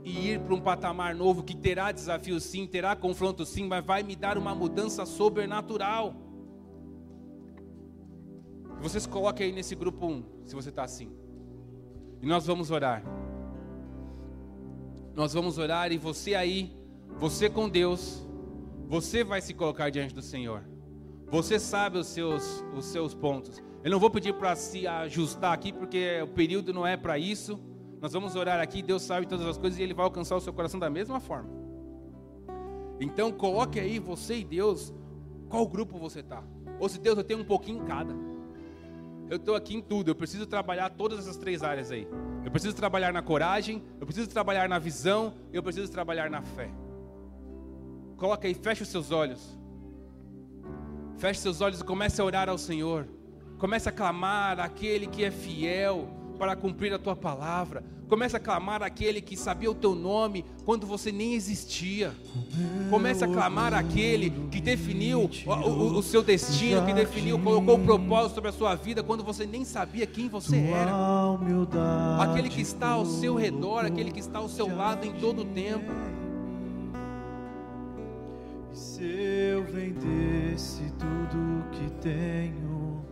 e 0.04 0.30
ir 0.30 0.40
para 0.40 0.54
um 0.54 0.60
patamar 0.60 1.14
novo 1.14 1.42
que 1.42 1.56
terá 1.56 1.90
desafio 1.92 2.40
sim, 2.40 2.66
terá 2.66 2.94
confronto 2.94 3.44
sim, 3.44 3.66
mas 3.66 3.84
vai 3.84 4.02
me 4.02 4.14
dar 4.14 4.38
uma 4.38 4.54
mudança 4.54 5.04
sobrenatural. 5.04 6.14
Vocês 8.80 9.06
coloquem 9.06 9.46
aí 9.46 9.52
nesse 9.52 9.74
grupo 9.74 10.06
1, 10.06 10.24
se 10.44 10.54
você 10.54 10.68
está 10.68 10.84
assim. 10.84 11.10
E 12.22 12.26
nós 12.26 12.46
vamos 12.46 12.70
orar. 12.70 13.02
Nós 15.14 15.34
vamos 15.34 15.58
orar 15.58 15.90
e 15.90 15.98
você 15.98 16.34
aí, 16.36 16.72
você 17.18 17.50
com 17.50 17.68
Deus, 17.68 18.24
você 18.86 19.24
vai 19.24 19.40
se 19.40 19.52
colocar 19.52 19.90
diante 19.90 20.14
do 20.14 20.22
Senhor. 20.22 20.62
Você 21.26 21.58
sabe 21.58 21.98
os 21.98 22.06
seus, 22.06 22.64
os 22.74 22.84
seus 22.86 23.14
pontos. 23.14 23.60
Eu 23.82 23.90
não 23.90 23.98
vou 23.98 24.10
pedir 24.10 24.32
para 24.34 24.54
se 24.54 24.86
ajustar 24.86 25.52
aqui, 25.52 25.72
porque 25.72 26.22
o 26.22 26.28
período 26.28 26.72
não 26.72 26.86
é 26.86 26.96
para 26.96 27.18
isso. 27.18 27.58
Nós 28.00 28.12
vamos 28.12 28.36
orar 28.36 28.60
aqui, 28.60 28.80
Deus 28.80 29.02
sabe 29.02 29.26
todas 29.26 29.44
as 29.44 29.58
coisas 29.58 29.78
e 29.78 29.82
Ele 29.82 29.92
vai 29.92 30.04
alcançar 30.04 30.36
o 30.36 30.40
seu 30.40 30.52
coração 30.52 30.78
da 30.78 30.88
mesma 30.88 31.18
forma. 31.18 31.50
Então 33.00 33.32
coloque 33.32 33.80
aí 33.80 33.98
você 33.98 34.38
e 34.38 34.44
Deus, 34.44 34.94
qual 35.48 35.66
grupo 35.66 35.98
você 35.98 36.20
está. 36.20 36.44
Ou 36.78 36.88
se 36.88 37.00
Deus 37.00 37.18
eu 37.18 37.24
tenho 37.24 37.40
um 37.40 37.44
pouquinho 37.44 37.82
em 37.82 37.84
cada 37.84 38.37
eu 39.30 39.36
estou 39.36 39.54
aqui 39.54 39.74
em 39.74 39.80
tudo. 39.80 40.10
Eu 40.10 40.14
preciso 40.14 40.46
trabalhar 40.46 40.90
todas 40.90 41.18
essas 41.18 41.36
três 41.36 41.62
áreas 41.62 41.90
aí. 41.90 42.08
Eu 42.44 42.50
preciso 42.50 42.74
trabalhar 42.74 43.12
na 43.12 43.22
coragem, 43.22 43.82
eu 44.00 44.06
preciso 44.06 44.28
trabalhar 44.28 44.68
na 44.68 44.78
visão, 44.78 45.34
eu 45.52 45.62
preciso 45.62 45.90
trabalhar 45.90 46.30
na 46.30 46.42
fé. 46.42 46.70
Coloca 48.16 48.48
aí, 48.48 48.54
fecha 48.54 48.82
os 48.82 48.88
seus 48.88 49.10
olhos. 49.10 49.58
Feche 51.18 51.40
seus 51.40 51.60
olhos 51.60 51.80
e 51.80 51.84
comece 51.84 52.20
a 52.20 52.24
orar 52.24 52.48
ao 52.48 52.58
Senhor. 52.58 53.06
Comece 53.58 53.88
a 53.88 53.92
clamar 53.92 54.60
aquele 54.60 55.06
que 55.06 55.24
é 55.24 55.30
fiel 55.30 56.17
para 56.38 56.54
cumprir 56.54 56.92
a 56.92 56.98
tua 56.98 57.16
palavra. 57.16 57.84
Comece 58.08 58.36
a 58.36 58.40
clamar 58.40 58.82
aquele 58.82 59.20
que 59.20 59.36
sabia 59.36 59.70
o 59.70 59.74
teu 59.74 59.94
nome 59.94 60.44
quando 60.64 60.86
você 60.86 61.12
nem 61.12 61.34
existia. 61.34 62.14
Comece 62.88 63.22
a 63.22 63.28
clamar 63.28 63.74
aquele 63.74 64.30
que 64.50 64.60
definiu 64.60 65.28
o, 65.44 65.50
o, 65.50 65.98
o, 65.98 66.02
seu 66.02 66.22
destino, 66.22 66.86
que 66.86 66.94
definiu, 66.94 67.38
colocou 67.38 67.74
o 67.74 67.84
propósito 67.84 68.36
sobre 68.36 68.48
a 68.48 68.52
sua 68.52 68.74
vida 68.74 69.02
quando 69.02 69.22
você 69.22 69.44
nem 69.44 69.62
sabia 69.64 70.06
quem 70.06 70.28
você 70.28 70.56
era. 70.56 70.92
Aquele 72.22 72.48
que 72.48 72.62
está 72.62 72.90
ao 72.90 73.04
seu 73.04 73.34
redor, 73.34 73.84
aquele 73.84 74.10
que 74.10 74.20
está 74.20 74.38
ao 74.38 74.48
seu 74.48 74.74
lado 74.74 75.06
em 75.06 75.12
todo 75.12 75.42
o 75.42 75.44
tempo. 75.44 75.92
Se 78.72 79.02
eu 79.02 79.64
vendesse 79.64 80.82
tudo 80.98 81.64
que 81.72 81.90
tenho 82.00 83.02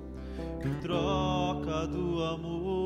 em 0.64 0.80
troca 0.80 1.86
do 1.86 2.22
amor, 2.24 2.85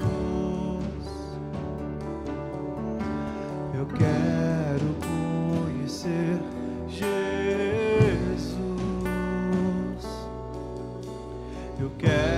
Quero 3.97 4.95
conhecer 5.01 6.39
Jesus. 6.87 7.11
Eu 11.79 11.89
quero 11.97 12.30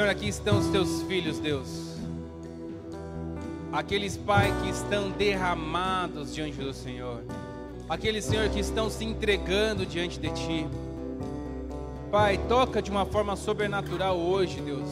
Senhor, 0.00 0.08
aqui 0.08 0.28
estão 0.28 0.58
os 0.58 0.66
teus 0.68 1.02
filhos, 1.02 1.38
Deus. 1.38 1.94
Aqueles, 3.70 4.16
Pai, 4.16 4.50
que 4.62 4.70
estão 4.70 5.10
derramados 5.10 6.34
diante 6.34 6.56
do 6.56 6.72
Senhor. 6.72 7.22
Aqueles, 7.86 8.24
Senhor, 8.24 8.48
que 8.48 8.58
estão 8.60 8.88
se 8.88 9.04
entregando 9.04 9.84
diante 9.84 10.18
de 10.18 10.30
Ti. 10.30 10.66
Pai, 12.10 12.40
toca 12.48 12.80
de 12.80 12.90
uma 12.90 13.04
forma 13.04 13.36
sobrenatural 13.36 14.16
hoje, 14.18 14.62
Deus. 14.62 14.88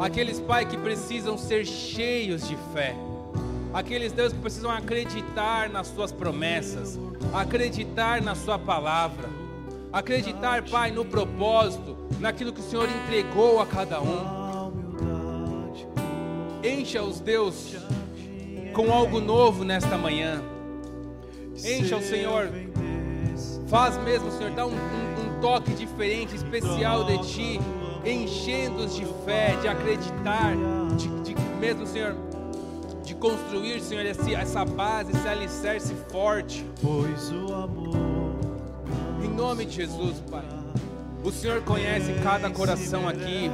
Aqueles, 0.00 0.38
Pai, 0.38 0.66
que 0.66 0.76
precisam 0.76 1.38
ser 1.38 1.64
cheios 1.64 2.46
de 2.46 2.58
fé. 2.74 2.94
Aqueles, 3.72 4.12
Deus, 4.12 4.34
que 4.34 4.38
precisam 4.38 4.70
acreditar 4.70 5.70
nas 5.70 5.86
Suas 5.86 6.12
promessas, 6.12 6.98
acreditar 7.32 8.20
na 8.20 8.34
Sua 8.34 8.58
palavra, 8.58 9.30
acreditar, 9.90 10.62
Pai, 10.64 10.90
no 10.90 11.06
propósito, 11.06 11.95
naquilo 12.20 12.52
que 12.52 12.60
o 12.60 12.62
Senhor 12.62 12.88
entregou 12.88 13.60
a 13.60 13.66
cada 13.66 14.00
um. 14.00 14.46
Encha-os, 16.62 17.20
Deus, 17.20 17.76
com 18.72 18.92
algo 18.92 19.20
novo 19.20 19.64
nesta 19.64 19.96
manhã. 19.96 20.42
Encha 21.64 21.96
o 21.96 22.02
Senhor. 22.02 22.50
Faz 23.68 23.96
mesmo, 23.98 24.30
Senhor, 24.30 24.52
dá 24.52 24.66
um, 24.66 24.70
um, 24.70 25.36
um 25.36 25.40
toque 25.40 25.72
diferente, 25.72 26.36
especial 26.36 27.04
de 27.04 27.18
Ti, 27.26 27.60
enchendo-os 28.04 28.94
de 28.94 29.04
fé, 29.24 29.56
de 29.60 29.68
acreditar, 29.68 30.54
de, 30.96 31.08
de 31.22 31.34
mesmo, 31.58 31.86
Senhor, 31.86 32.14
de 33.02 33.14
construir, 33.14 33.80
Senhor, 33.80 34.04
esse, 34.04 34.34
essa 34.34 34.64
base, 34.64 35.12
esse 35.12 35.28
alicerce 35.28 35.94
forte. 36.10 36.64
Pois 36.80 37.30
o 37.32 37.52
amor 37.54 37.96
Em 39.22 39.28
nome 39.28 39.64
de 39.64 39.76
Jesus, 39.76 40.22
Pai. 40.30 40.65
O 41.26 41.32
Senhor 41.32 41.60
conhece 41.62 42.12
cada 42.22 42.48
coração 42.48 43.08
aqui. 43.08 43.50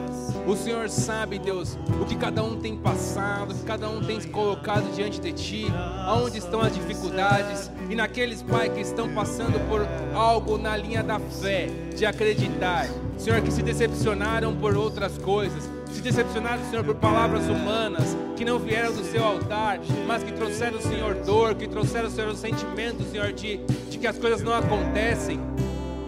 O 0.46 0.54
Senhor 0.54 0.90
sabe, 0.90 1.38
Deus, 1.38 1.78
o 2.02 2.04
que 2.04 2.14
cada 2.16 2.44
um 2.44 2.60
tem 2.60 2.76
passado, 2.76 3.52
o 3.52 3.54
que 3.54 3.64
cada 3.64 3.88
um 3.88 4.02
tem 4.02 4.20
colocado 4.24 4.94
diante 4.94 5.18
de 5.18 5.32
Ti, 5.32 5.66
aonde 6.06 6.36
estão 6.36 6.60
as 6.60 6.74
dificuldades. 6.74 7.70
E 7.88 7.94
naqueles, 7.94 8.42
Pai, 8.42 8.68
que 8.68 8.80
estão 8.80 9.14
passando 9.14 9.58
por 9.70 9.88
algo 10.14 10.58
na 10.58 10.76
linha 10.76 11.02
da 11.02 11.18
fé, 11.18 11.70
de 11.96 12.04
acreditar. 12.04 12.86
Senhor, 13.16 13.40
que 13.40 13.50
se 13.50 13.62
decepcionaram 13.62 14.54
por 14.54 14.76
outras 14.76 15.16
coisas. 15.16 15.66
Se 15.90 16.02
decepcionaram, 16.02 16.62
Senhor, 16.68 16.84
por 16.84 16.96
palavras 16.96 17.48
humanas 17.48 18.14
que 18.36 18.44
não 18.44 18.58
vieram 18.58 18.92
do 18.92 19.02
seu 19.02 19.24
altar, 19.24 19.80
mas 20.06 20.22
que 20.22 20.32
trouxeram, 20.32 20.78
Senhor, 20.78 21.14
dor, 21.24 21.54
que 21.54 21.66
trouxeram, 21.66 22.10
Senhor, 22.10 22.32
o 22.32 22.36
sentimento, 22.36 23.02
Senhor, 23.10 23.32
de, 23.32 23.56
de 23.88 23.96
que 23.96 24.06
as 24.06 24.18
coisas 24.18 24.42
não 24.42 24.52
acontecem. 24.52 25.51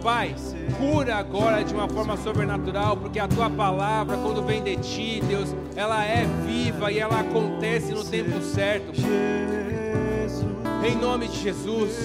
Pai, 0.04 0.34
cura 0.76 1.16
agora 1.16 1.64
de 1.64 1.72
uma 1.72 1.88
forma 1.88 2.14
sobrenatural, 2.18 2.94
porque 2.94 3.18
a 3.18 3.26
tua 3.26 3.48
palavra, 3.48 4.18
quando 4.18 4.44
vem 4.44 4.62
de 4.62 4.76
ti, 4.76 5.22
Deus, 5.26 5.56
ela 5.74 6.04
é 6.04 6.26
viva 6.46 6.92
e 6.92 6.98
ela 6.98 7.20
acontece 7.20 7.90
no 7.90 8.04
tempo 8.04 8.38
certo. 8.42 8.92
Em 10.86 10.94
nome 10.94 11.26
de 11.26 11.40
Jesus, 11.40 11.96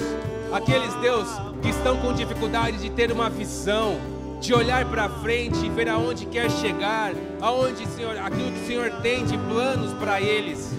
aqueles 0.54 0.93
Deus 1.02 1.28
que 1.62 1.68
estão 1.68 1.97
com 1.97 2.14
dificuldade 2.14 2.78
de 2.78 2.89
ter 2.89 3.12
uma 3.12 3.30
visão, 3.30 3.97
de 4.39 4.54
olhar 4.54 4.86
para 4.86 5.10
frente 5.10 5.66
e 5.66 5.70
ver 5.70 5.89
aonde 5.89 6.26
quer 6.26 6.50
chegar, 6.50 7.12
aonde, 7.41 7.86
Senhor, 7.86 8.18
aquilo 8.18 8.50
que 8.54 8.62
o 8.62 8.66
Senhor 8.66 8.91
tem 9.02 9.26
de 9.26 9.38
planos 9.38 9.91
para 9.95 10.22
eles. 10.22 10.72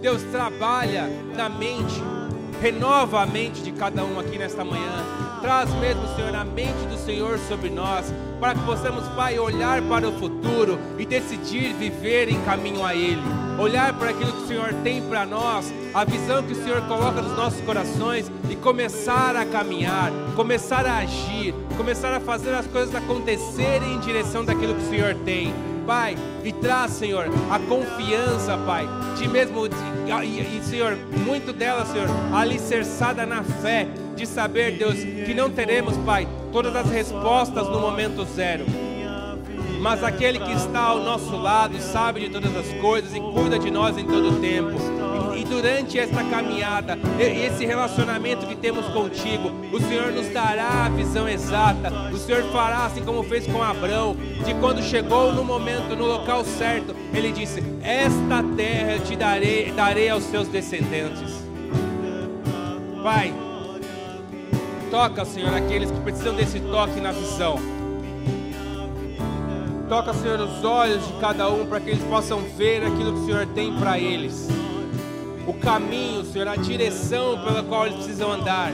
Deus 0.00 0.22
trabalha 0.30 1.10
na 1.34 1.48
mente, 1.48 2.00
renova 2.62 3.22
a 3.22 3.26
mente 3.26 3.60
de 3.60 3.72
cada 3.72 4.04
um 4.04 4.20
aqui 4.20 4.38
nesta 4.38 4.64
manhã. 4.64 5.19
Traz 5.40 5.72
mesmo, 5.76 6.02
Senhor, 6.14 6.34
a 6.34 6.44
mente 6.44 6.86
do 6.90 6.98
Senhor 6.98 7.38
sobre 7.48 7.70
nós, 7.70 8.12
para 8.38 8.54
que 8.54 8.60
possamos, 8.60 9.08
Pai, 9.16 9.38
olhar 9.38 9.80
para 9.82 10.06
o 10.06 10.12
futuro 10.12 10.78
e 10.98 11.06
decidir 11.06 11.72
viver 11.72 12.28
em 12.28 12.38
caminho 12.42 12.84
a 12.84 12.94
Ele. 12.94 13.22
Olhar 13.58 13.94
para 13.94 14.10
aquilo 14.10 14.32
que 14.32 14.44
o 14.44 14.46
Senhor 14.46 14.74
tem 14.82 15.00
para 15.02 15.24
nós, 15.24 15.72
a 15.94 16.04
visão 16.04 16.42
que 16.42 16.52
o 16.52 16.62
Senhor 16.62 16.82
coloca 16.82 17.22
nos 17.22 17.34
nossos 17.36 17.60
corações 17.62 18.30
e 18.50 18.56
começar 18.56 19.34
a 19.34 19.46
caminhar, 19.46 20.12
começar 20.36 20.84
a 20.84 20.98
agir, 20.98 21.54
começar 21.76 22.12
a 22.12 22.20
fazer 22.20 22.54
as 22.54 22.66
coisas 22.66 22.94
acontecerem 22.94 23.94
em 23.94 24.00
direção 24.00 24.44
daquilo 24.44 24.74
que 24.74 24.82
o 24.82 24.90
Senhor 24.90 25.14
tem. 25.24 25.54
Pai, 25.86 26.16
e 26.44 26.52
traz, 26.52 26.92
Senhor, 26.92 27.26
a 27.50 27.58
confiança, 27.58 28.56
Pai, 28.58 28.86
de 29.16 29.26
mesmo, 29.26 29.66
e, 29.66 30.58
e, 30.58 30.62
Senhor, 30.62 30.96
muito 31.26 31.52
dela, 31.52 31.84
Senhor, 31.86 32.06
alicerçada 32.32 33.26
na 33.26 33.42
fé, 33.42 33.88
de 34.20 34.26
saber, 34.26 34.72
Deus, 34.72 34.96
que 34.96 35.32
não 35.32 35.50
teremos, 35.50 35.96
Pai, 35.98 36.28
todas 36.52 36.76
as 36.76 36.90
respostas 36.90 37.66
no 37.66 37.80
momento 37.80 38.24
zero. 38.24 38.66
Mas 39.80 40.04
aquele 40.04 40.38
que 40.38 40.52
está 40.52 40.80
ao 40.80 40.98
nosso 40.98 41.34
lado 41.38 41.80
sabe 41.80 42.20
de 42.20 42.28
todas 42.28 42.54
as 42.54 42.70
coisas 42.82 43.14
e 43.14 43.20
cuida 43.20 43.58
de 43.58 43.70
nós 43.70 43.96
em 43.96 44.04
todo 44.04 44.28
o 44.28 44.38
tempo. 44.38 44.76
E, 45.34 45.40
e 45.40 45.44
durante 45.44 45.98
esta 45.98 46.22
caminhada, 46.24 46.98
esse 47.18 47.64
relacionamento 47.64 48.46
que 48.46 48.54
temos 48.54 48.84
contigo, 48.88 49.50
o 49.72 49.80
Senhor 49.80 50.12
nos 50.12 50.28
dará 50.28 50.84
a 50.84 50.88
visão 50.90 51.26
exata. 51.26 51.90
O 52.12 52.18
Senhor 52.18 52.42
fará 52.52 52.84
assim 52.84 53.02
como 53.02 53.22
fez 53.22 53.46
com 53.46 53.62
Abraão, 53.62 54.14
de 54.44 54.52
quando 54.60 54.82
chegou 54.82 55.32
no 55.32 55.42
momento, 55.42 55.96
no 55.96 56.04
local 56.04 56.44
certo, 56.44 56.94
ele 57.14 57.32
disse: 57.32 57.62
Esta 57.82 58.42
terra 58.54 58.92
eu 58.92 59.00
te 59.00 59.16
darei, 59.16 59.72
darei 59.72 60.10
aos 60.10 60.24
seus 60.24 60.46
descendentes. 60.46 61.40
Pai, 63.02 63.32
toca, 64.90 65.24
Senhor, 65.24 65.54
aqueles 65.54 65.90
que 65.90 66.00
precisam 66.00 66.34
desse 66.34 66.58
toque 66.60 67.00
na 67.00 67.12
visão. 67.12 67.56
Toca, 69.88 70.12
Senhor, 70.12 70.40
os 70.40 70.64
olhos 70.64 71.06
de 71.06 71.12
cada 71.14 71.48
um 71.48 71.64
para 71.66 71.80
que 71.80 71.90
eles 71.90 72.02
possam 72.04 72.40
ver 72.56 72.84
aquilo 72.84 73.12
que 73.12 73.20
o 73.20 73.26
Senhor 73.26 73.46
tem 73.46 73.72
para 73.76 73.98
eles. 73.98 74.48
O 75.46 75.54
caminho, 75.54 76.24
Senhor, 76.24 76.46
a 76.46 76.56
direção 76.56 77.40
pela 77.42 77.62
qual 77.62 77.86
eles 77.86 77.96
precisam 77.96 78.32
andar. 78.32 78.72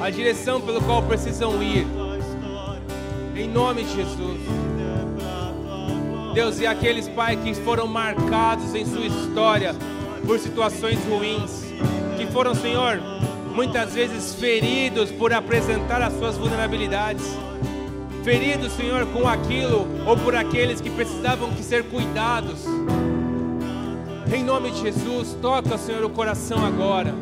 A 0.00 0.10
direção 0.10 0.60
pela 0.60 0.80
qual 0.80 1.02
precisam 1.02 1.62
ir. 1.62 1.86
Em 3.34 3.48
nome 3.48 3.84
de 3.84 3.94
Jesus. 3.94 4.40
Deus, 6.34 6.60
e 6.60 6.66
aqueles, 6.66 7.08
Pai, 7.08 7.36
que 7.36 7.54
foram 7.54 7.86
marcados 7.86 8.74
em 8.74 8.84
sua 8.84 9.06
história 9.06 9.74
por 10.26 10.38
situações 10.38 10.98
ruins, 11.08 11.64
que 12.18 12.26
foram, 12.26 12.54
Senhor, 12.54 13.00
muitas 13.56 13.94
vezes 13.94 14.34
feridos 14.34 15.10
por 15.10 15.32
apresentar 15.32 16.02
as 16.02 16.12
suas 16.18 16.36
vulnerabilidades 16.36 17.24
feridos, 18.22 18.72
Senhor, 18.72 19.06
com 19.06 19.26
aquilo 19.26 19.86
ou 20.04 20.14
por 20.14 20.36
aqueles 20.36 20.78
que 20.78 20.90
precisavam 20.90 21.50
que 21.52 21.62
ser 21.62 21.84
cuidados. 21.84 22.66
Em 24.34 24.44
nome 24.44 24.72
de 24.72 24.80
Jesus, 24.80 25.38
toca, 25.40 25.78
Senhor, 25.78 26.04
o 26.04 26.10
coração 26.10 26.66
agora. 26.66 27.14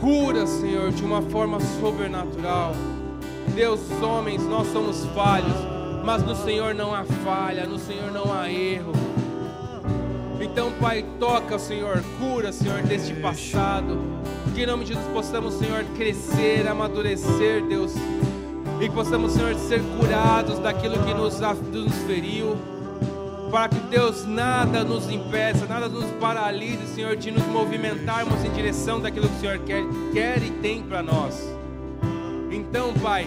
Cura, 0.00 0.46
Senhor, 0.46 0.92
de 0.92 1.04
uma 1.04 1.20
forma 1.20 1.58
sobrenatural. 1.80 2.72
Deus, 3.54 3.80
homens, 4.00 4.42
nós 4.44 4.72
somos 4.72 5.04
falhos, 5.14 5.56
mas 6.04 6.22
no 6.22 6.34
Senhor 6.36 6.74
não 6.74 6.94
há 6.94 7.04
falha, 7.04 7.66
no 7.66 7.78
Senhor 7.78 8.10
não 8.12 8.32
há 8.32 8.50
erro. 8.50 9.07
Então, 10.40 10.70
Pai, 10.80 11.04
toca, 11.18 11.58
Senhor, 11.58 12.00
cura, 12.18 12.52
Senhor, 12.52 12.80
deste 12.82 13.12
passado. 13.14 13.98
Que 14.54 14.62
em 14.62 14.66
nome 14.66 14.84
de 14.84 14.94
Jesus 14.94 15.12
possamos, 15.12 15.54
Senhor, 15.54 15.84
crescer, 15.96 16.66
amadurecer, 16.68 17.64
Deus. 17.66 17.92
E 18.80 18.88
que 18.88 18.94
possamos, 18.94 19.32
Senhor, 19.32 19.54
ser 19.56 19.80
curados 19.98 20.60
daquilo 20.60 21.02
que 21.04 21.12
nos, 21.12 21.40
nos 21.40 21.94
feriu. 22.06 22.56
Para 23.50 23.68
que, 23.68 23.80
Deus, 23.88 24.24
nada 24.26 24.84
nos 24.84 25.10
impeça, 25.10 25.66
nada 25.66 25.88
nos 25.88 26.04
paralise, 26.20 26.86
Senhor, 26.94 27.16
de 27.16 27.30
nos 27.30 27.44
movimentarmos 27.46 28.44
em 28.44 28.50
direção 28.50 29.00
daquilo 29.00 29.28
que 29.28 29.36
o 29.36 29.40
Senhor 29.40 29.58
quer, 29.60 29.82
quer 30.12 30.42
e 30.42 30.50
tem 30.50 30.82
para 30.82 31.02
nós. 31.02 31.34
Então, 32.50 32.92
Pai, 32.94 33.26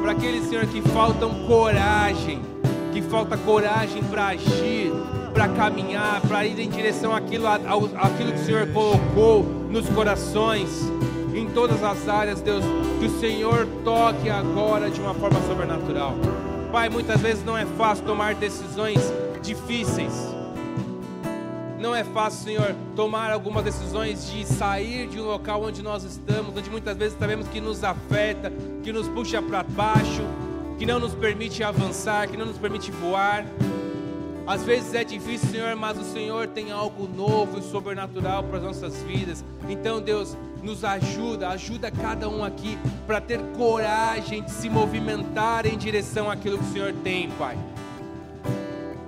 para 0.00 0.12
aqueles, 0.12 0.48
Senhor, 0.48 0.64
que 0.66 0.80
faltam 0.80 1.46
coragem, 1.46 2.40
que 2.92 3.02
falta 3.02 3.36
coragem 3.36 4.02
para 4.04 4.28
agir, 4.28 4.92
para 5.32 5.48
caminhar, 5.48 6.20
para 6.22 6.44
ir 6.44 6.58
em 6.58 6.68
direção 6.68 7.14
àquilo, 7.14 7.46
àquilo 7.46 8.32
que 8.32 8.40
o 8.40 8.44
Senhor 8.44 8.66
colocou 8.68 9.42
nos 9.70 9.88
corações, 9.88 10.68
em 11.34 11.48
todas 11.50 11.82
as 11.82 12.08
áreas, 12.08 12.40
Deus, 12.40 12.64
que 12.98 13.06
o 13.06 13.20
Senhor 13.20 13.66
toque 13.84 14.28
agora 14.28 14.90
de 14.90 15.00
uma 15.00 15.14
forma 15.14 15.40
sobrenatural. 15.42 16.14
Pai, 16.72 16.88
muitas 16.88 17.20
vezes 17.20 17.44
não 17.44 17.56
é 17.56 17.64
fácil 17.64 18.04
tomar 18.04 18.34
decisões 18.34 18.98
difíceis. 19.42 20.12
Não 21.78 21.94
é 21.94 22.02
fácil, 22.02 22.44
Senhor, 22.44 22.74
tomar 22.96 23.30
algumas 23.30 23.62
decisões 23.62 24.28
de 24.30 24.44
sair 24.44 25.06
de 25.06 25.20
um 25.20 25.24
local 25.24 25.62
onde 25.62 25.80
nós 25.80 26.02
estamos, 26.02 26.56
onde 26.56 26.68
muitas 26.68 26.96
vezes 26.96 27.16
sabemos 27.16 27.46
que 27.46 27.60
nos 27.60 27.84
afeta, 27.84 28.52
que 28.82 28.92
nos 28.92 29.06
puxa 29.08 29.40
para 29.40 29.62
baixo, 29.62 30.22
que 30.76 30.84
não 30.84 30.98
nos 30.98 31.14
permite 31.14 31.62
avançar, 31.62 32.28
que 32.28 32.36
não 32.36 32.46
nos 32.46 32.58
permite 32.58 32.90
voar. 32.90 33.46
Às 34.48 34.64
vezes 34.64 34.94
é 34.94 35.04
difícil, 35.04 35.50
Senhor, 35.50 35.76
mas 35.76 35.98
o 35.98 36.04
Senhor 36.04 36.46
tem 36.46 36.72
algo 36.72 37.06
novo 37.06 37.58
e 37.58 37.62
sobrenatural 37.62 38.42
para 38.44 38.56
as 38.56 38.64
nossas 38.64 39.02
vidas. 39.02 39.44
Então, 39.68 40.00
Deus, 40.00 40.38
nos 40.62 40.86
ajuda, 40.86 41.50
ajuda 41.50 41.90
cada 41.90 42.30
um 42.30 42.42
aqui 42.42 42.78
para 43.06 43.20
ter 43.20 43.38
coragem 43.58 44.42
de 44.42 44.50
se 44.50 44.70
movimentar 44.70 45.66
em 45.66 45.76
direção 45.76 46.30
àquilo 46.30 46.56
que 46.56 46.64
o 46.64 46.72
Senhor 46.72 46.94
tem, 47.04 47.28
Pai. 47.32 47.58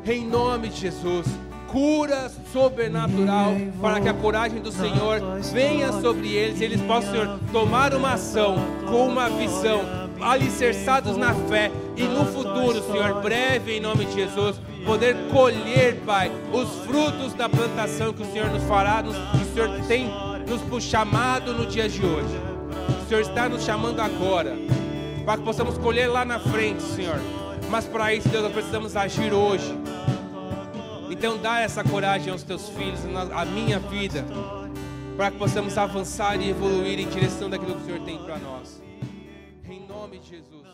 Em 0.04 0.26
nome 0.26 0.68
de 0.68 0.76
Jesus 0.76 1.26
cura 1.68 2.30
sobrenatural 2.52 3.52
para 3.80 4.00
que 4.00 4.08
a 4.08 4.14
coragem 4.14 4.60
do 4.60 4.72
Senhor 4.72 5.20
venha 5.52 5.92
sobre 5.92 6.28
eles 6.34 6.60
e 6.60 6.64
eles 6.64 6.80
possam, 6.82 7.12
Senhor, 7.12 7.38
tomar 7.52 7.94
uma 7.94 8.14
ação 8.14 8.56
com 8.86 9.06
uma 9.06 9.30
visão, 9.30 9.80
alicerçados 10.20 11.16
na 11.16 11.32
fé 11.32 11.70
e 11.96 12.02
no 12.02 12.26
futuro, 12.26 12.82
Senhor, 12.82 13.22
breve 13.22 13.76
em 13.76 13.80
nome 13.80 14.04
de 14.04 14.14
Jesus, 14.14 14.60
poder 14.84 15.16
colher, 15.30 15.96
Pai, 16.06 16.30
os 16.52 16.84
frutos 16.84 17.34
da 17.34 17.48
plantação 17.48 18.12
que 18.12 18.22
o 18.22 18.32
Senhor 18.32 18.48
nos 18.50 18.62
fará, 18.64 19.02
que 19.02 19.08
o 19.08 19.54
Senhor 19.54 19.86
tem 19.86 20.10
nos 20.46 20.84
chamado 20.84 21.52
no 21.52 21.66
dia 21.66 21.88
de 21.88 22.04
hoje. 22.04 22.40
O 23.04 23.08
Senhor 23.08 23.20
está 23.20 23.48
nos 23.48 23.62
chamando 23.64 24.00
agora, 24.00 24.56
para 25.24 25.38
que 25.38 25.44
possamos 25.44 25.78
colher 25.78 26.08
lá 26.08 26.24
na 26.24 26.38
frente, 26.38 26.82
Senhor. 26.82 27.18
Mas 27.68 27.86
para 27.86 28.12
isso, 28.14 28.28
Deus, 28.28 28.44
nós 28.44 28.52
precisamos 28.52 28.96
agir 28.96 29.32
hoje. 29.32 29.72
Então 31.10 31.36
dá 31.38 31.60
essa 31.60 31.84
coragem 31.84 32.32
aos 32.32 32.42
teus 32.42 32.68
filhos, 32.70 33.00
à 33.34 33.44
minha 33.44 33.78
vida, 33.78 34.24
para 35.16 35.30
que 35.30 35.38
possamos 35.38 35.76
avançar 35.76 36.40
e 36.40 36.50
evoluir 36.50 36.98
em 36.98 37.08
direção 37.08 37.50
daquilo 37.50 37.74
que 37.74 37.82
o 37.82 37.84
Senhor 37.84 38.00
tem 38.00 38.18
para 38.18 38.38
nós. 38.38 38.82
Em 39.68 39.86
nome 39.86 40.18
de 40.18 40.30
Jesus. 40.30 40.66